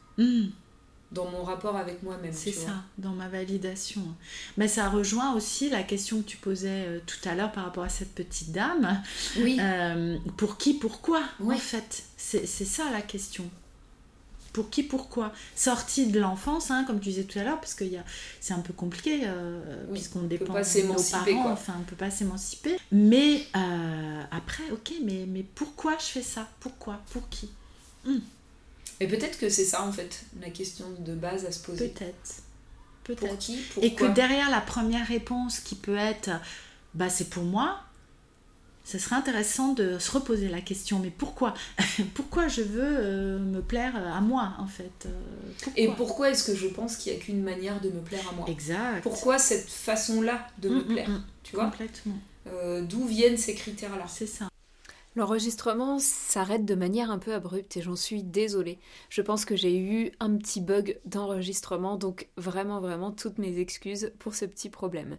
Dans 1.14 1.30
mon 1.30 1.42
rapport 1.42 1.76
avec 1.76 2.02
moi-même. 2.02 2.32
C'est 2.32 2.52
ça, 2.52 2.82
dans 2.98 3.12
ma 3.12 3.28
validation. 3.28 4.02
Mais 4.56 4.68
ça 4.68 4.88
rejoint 4.88 5.34
aussi 5.34 5.70
la 5.70 5.82
question 5.82 6.20
que 6.20 6.26
tu 6.26 6.36
posais 6.36 6.68
euh, 6.86 6.98
tout 7.06 7.28
à 7.28 7.34
l'heure 7.34 7.52
par 7.52 7.64
rapport 7.64 7.84
à 7.84 7.88
cette 7.88 8.14
petite 8.14 8.52
dame. 8.52 9.02
Oui. 9.38 9.58
Euh, 9.60 10.18
pour 10.36 10.58
qui, 10.58 10.74
pourquoi, 10.74 11.22
en 11.40 11.56
fait? 11.56 12.04
C'est 12.16 12.46
ça 12.46 12.90
la 12.90 13.02
question 13.02 13.48
pour 14.54 14.70
qui, 14.70 14.84
pourquoi? 14.84 15.32
Sorti 15.56 16.06
de 16.06 16.20
l'enfance, 16.20 16.70
hein, 16.70 16.84
comme 16.86 17.00
tu 17.00 17.08
disais 17.08 17.24
tout 17.24 17.40
à 17.40 17.42
l'heure, 17.42 17.58
parce 17.58 17.74
que 17.74 17.84
c'est 18.40 18.54
un 18.54 18.60
peu 18.60 18.72
compliqué, 18.72 19.22
euh, 19.24 19.84
puisqu'on 19.92 20.22
dépend 20.22 20.54
de 20.54 20.86
nos 20.86 20.94
parents, 20.94 21.50
enfin, 21.50 21.74
on 21.80 21.82
peut 21.82 21.96
pas 21.96 22.10
s'émanciper. 22.10 22.76
Mais 22.92 23.44
euh, 23.56 24.22
après, 24.30 24.62
ok, 24.70 24.92
mais, 25.02 25.26
mais 25.28 25.42
pourquoi 25.42 25.98
je 25.98 26.04
fais 26.04 26.22
ça? 26.22 26.48
Pourquoi? 26.60 27.00
Pour 27.12 27.28
qui? 27.28 27.50
Hmm. 28.06 28.20
Et 29.00 29.08
peut-être 29.08 29.38
que 29.38 29.48
c'est 29.48 29.64
ça, 29.64 29.82
en 29.82 29.92
fait, 29.92 30.24
la 30.40 30.50
question 30.50 30.86
de 30.98 31.14
base 31.14 31.44
à 31.44 31.52
se 31.52 31.60
poser. 31.60 31.88
Peut-être. 31.88 32.42
Peut-être. 33.04 33.28
Pour 33.28 33.38
qui 33.38 33.58
Et 33.82 33.94
que 33.94 34.04
derrière 34.04 34.50
la 34.50 34.60
première 34.60 35.06
réponse 35.06 35.60
qui 35.60 35.74
peut 35.74 35.96
être, 35.96 36.30
bah 36.94 37.10
c'est 37.10 37.28
pour 37.28 37.44
moi, 37.44 37.80
ce 38.84 38.98
serait 38.98 39.16
intéressant 39.16 39.72
de 39.72 39.98
se 39.98 40.10
reposer 40.10 40.48
la 40.48 40.60
question, 40.60 40.98
mais 40.98 41.10
pourquoi? 41.10 41.54
Pourquoi 42.14 42.48
je 42.48 42.60
veux 42.60 42.82
euh, 42.82 43.38
me 43.38 43.60
plaire 43.60 43.96
à 43.96 44.20
moi, 44.20 44.52
en 44.58 44.66
fait 44.66 45.06
euh, 45.06 45.70
Et 45.76 45.88
pourquoi 45.88 46.30
est-ce 46.30 46.44
que 46.44 46.54
je 46.54 46.66
pense 46.66 46.96
qu'il 46.96 47.12
n'y 47.12 47.18
a 47.18 47.22
qu'une 47.22 47.42
manière 47.42 47.80
de 47.80 47.88
me 47.88 48.00
plaire 48.00 48.28
à 48.30 48.34
moi? 48.34 48.46
Exact. 48.48 49.02
Pourquoi 49.02 49.38
cette 49.38 49.68
façon-là 49.68 50.46
de 50.58 50.68
me 50.68 50.74
mm, 50.76 50.78
mm, 50.78 50.92
plaire 50.92 51.08
mm. 51.08 51.24
Tu 51.42 51.56
vois? 51.56 51.64
Complètement. 51.64 52.18
Euh, 52.46 52.82
d'où 52.82 53.06
viennent 53.06 53.38
ces 53.38 53.54
critères-là? 53.54 54.04
C'est 54.06 54.26
ça. 54.26 54.48
L'enregistrement 55.16 56.00
s'arrête 56.00 56.64
de 56.64 56.74
manière 56.74 57.10
un 57.10 57.18
peu 57.18 57.34
abrupte 57.34 57.76
et 57.76 57.82
j'en 57.82 57.94
suis 57.94 58.24
désolée. 58.24 58.80
Je 59.10 59.22
pense 59.22 59.44
que 59.44 59.54
j'ai 59.54 59.78
eu 59.78 60.10
un 60.18 60.36
petit 60.36 60.60
bug 60.60 60.98
d'enregistrement, 61.04 61.96
donc 61.96 62.28
vraiment 62.36 62.80
vraiment 62.80 63.12
toutes 63.12 63.38
mes 63.38 63.58
excuses 63.58 64.12
pour 64.18 64.34
ce 64.34 64.44
petit 64.44 64.70
problème. 64.70 65.18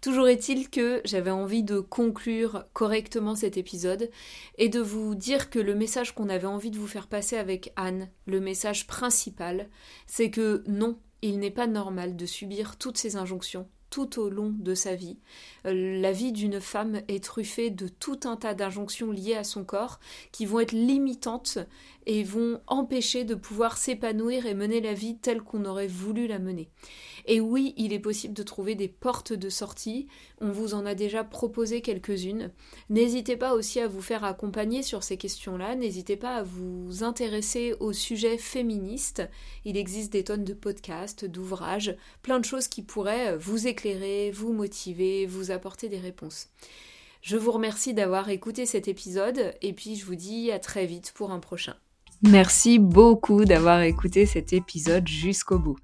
Toujours 0.00 0.28
est-il 0.28 0.70
que 0.70 1.02
j'avais 1.04 1.30
envie 1.30 1.62
de 1.62 1.80
conclure 1.80 2.64
correctement 2.72 3.34
cet 3.34 3.58
épisode 3.58 4.10
et 4.56 4.70
de 4.70 4.80
vous 4.80 5.14
dire 5.14 5.50
que 5.50 5.58
le 5.58 5.74
message 5.74 6.14
qu'on 6.14 6.30
avait 6.30 6.46
envie 6.46 6.70
de 6.70 6.78
vous 6.78 6.86
faire 6.86 7.06
passer 7.06 7.36
avec 7.36 7.72
Anne, 7.76 8.08
le 8.24 8.40
message 8.40 8.86
principal, 8.86 9.68
c'est 10.06 10.30
que 10.30 10.64
non, 10.66 10.98
il 11.20 11.38
n'est 11.40 11.50
pas 11.50 11.66
normal 11.66 12.16
de 12.16 12.24
subir 12.24 12.76
toutes 12.78 12.96
ces 12.96 13.16
injonctions 13.16 13.68
tout 13.96 14.20
au 14.20 14.28
long 14.28 14.52
de 14.58 14.74
sa 14.74 14.94
vie. 14.94 15.16
Euh, 15.64 16.02
la 16.02 16.12
vie 16.12 16.32
d'une 16.32 16.60
femme 16.60 17.00
est 17.08 17.24
truffée 17.24 17.70
de 17.70 17.88
tout 17.88 18.20
un 18.24 18.36
tas 18.36 18.52
d'injonctions 18.52 19.10
liées 19.10 19.36
à 19.36 19.42
son 19.42 19.64
corps 19.64 20.00
qui 20.32 20.44
vont 20.44 20.60
être 20.60 20.72
limitantes 20.72 21.58
et 22.06 22.22
vont 22.22 22.60
empêcher 22.66 23.24
de 23.24 23.34
pouvoir 23.34 23.76
s'épanouir 23.76 24.46
et 24.46 24.54
mener 24.54 24.80
la 24.80 24.92
vie 24.92 25.16
telle 25.16 25.42
qu'on 25.42 25.64
aurait 25.64 25.88
voulu 25.88 26.26
la 26.26 26.38
mener. 26.38 26.68
Et 27.26 27.40
oui, 27.40 27.74
il 27.76 27.92
est 27.92 27.98
possible 27.98 28.34
de 28.34 28.44
trouver 28.44 28.76
des 28.76 28.86
portes 28.86 29.32
de 29.32 29.48
sortie, 29.48 30.06
on 30.40 30.50
vous 30.50 30.74
en 30.74 30.86
a 30.86 30.94
déjà 30.94 31.24
proposé 31.24 31.80
quelques-unes. 31.80 32.52
N'hésitez 32.88 33.36
pas 33.36 33.54
aussi 33.54 33.80
à 33.80 33.88
vous 33.88 34.00
faire 34.00 34.22
accompagner 34.22 34.84
sur 34.84 35.02
ces 35.02 35.16
questions-là, 35.16 35.74
n'hésitez 35.74 36.16
pas 36.16 36.36
à 36.36 36.42
vous 36.44 37.02
intéresser 37.02 37.74
au 37.80 37.92
sujet 37.92 38.38
féministe. 38.38 39.28
Il 39.64 39.76
existe 39.76 40.12
des 40.12 40.22
tonnes 40.22 40.44
de 40.44 40.54
podcasts, 40.54 41.24
d'ouvrages, 41.24 41.96
plein 42.22 42.38
de 42.38 42.44
choses 42.44 42.68
qui 42.68 42.82
pourraient 42.82 43.36
vous 43.36 43.66
vous 44.32 44.52
motiver, 44.52 45.26
vous 45.26 45.50
apporter 45.50 45.88
des 45.88 45.98
réponses. 45.98 46.48
Je 47.22 47.36
vous 47.36 47.50
remercie 47.50 47.94
d'avoir 47.94 48.28
écouté 48.28 48.66
cet 48.66 48.88
épisode 48.88 49.54
et 49.62 49.72
puis 49.72 49.96
je 49.96 50.04
vous 50.06 50.14
dis 50.14 50.50
à 50.52 50.58
très 50.58 50.86
vite 50.86 51.12
pour 51.14 51.32
un 51.32 51.40
prochain. 51.40 51.74
Merci 52.22 52.78
beaucoup 52.78 53.44
d'avoir 53.44 53.82
écouté 53.82 54.26
cet 54.26 54.52
épisode 54.52 55.06
jusqu'au 55.06 55.58
bout. 55.58 55.76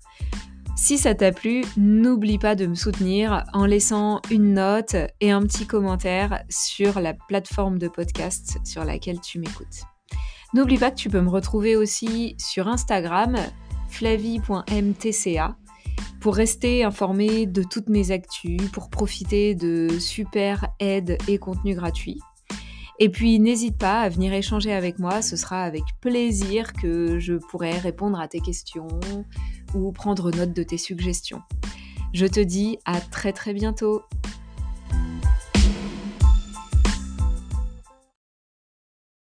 Si 0.77 0.99
ça 0.99 1.15
t'a 1.15 1.33
plu, 1.33 1.63
n'oublie 1.77 2.39
pas 2.39 2.55
de 2.55 2.67
me 2.67 2.75
soutenir 2.75 3.45
en 3.53 3.67
laissant 3.67 4.21
une 4.31 4.55
note 4.55 4.97
et 5.21 5.31
un 5.31 5.43
petit 5.43 5.67
commentaire 5.67 6.43
sur 6.49 6.99
la 7.01 7.13
plateforme 7.13 7.79
de 7.79 7.89
podcast 7.89 8.59
sur 8.65 8.85
laquelle 8.85 9.21
tu 9.21 9.39
m'écoutes. 9.39 9.83
N'oublie 10.55 10.79
pas 10.79 10.91
que 10.91 10.97
tu 10.97 11.11
peux 11.11 11.21
me 11.21 11.31
retrouver 11.31 11.77
aussi 11.77 12.35
sur 12.39 12.69
Instagram, 12.69 13.37
flavie.mtca, 13.89 15.57
pour 16.21 16.37
rester 16.37 16.85
informé 16.85 17.47
de 17.47 17.63
toutes 17.63 17.89
mes 17.89 18.11
actus, 18.11 18.61
pour 18.71 18.91
profiter 18.91 19.55
de 19.55 19.89
super 19.99 20.69
aides 20.79 21.19
et 21.29 21.39
contenus 21.39 21.77
gratuits. 21.77 22.21
Et 22.99 23.09
puis 23.09 23.41
n'hésite 23.41 23.79
pas 23.79 24.03
à 24.03 24.09
venir 24.09 24.33
échanger 24.33 24.73
avec 24.73 24.99
moi, 24.99 25.23
ce 25.23 25.37
sera 25.37 25.65
avec 25.65 25.83
plaisir 26.01 26.73
que 26.73 27.19
je 27.19 27.35
pourrai 27.35 27.77
répondre 27.79 28.21
à 28.21 28.29
tes 28.29 28.41
questions 28.41 28.87
ou 29.75 29.91
prendre 29.91 30.31
note 30.31 30.53
de 30.53 30.63
tes 30.63 30.79
suggestions. 30.79 31.43
Je 32.13 32.27
te 32.27 32.41
dis 32.41 32.79
à 32.85 33.01
très 33.01 33.33
très 33.33 33.55
bientôt 33.55 34.03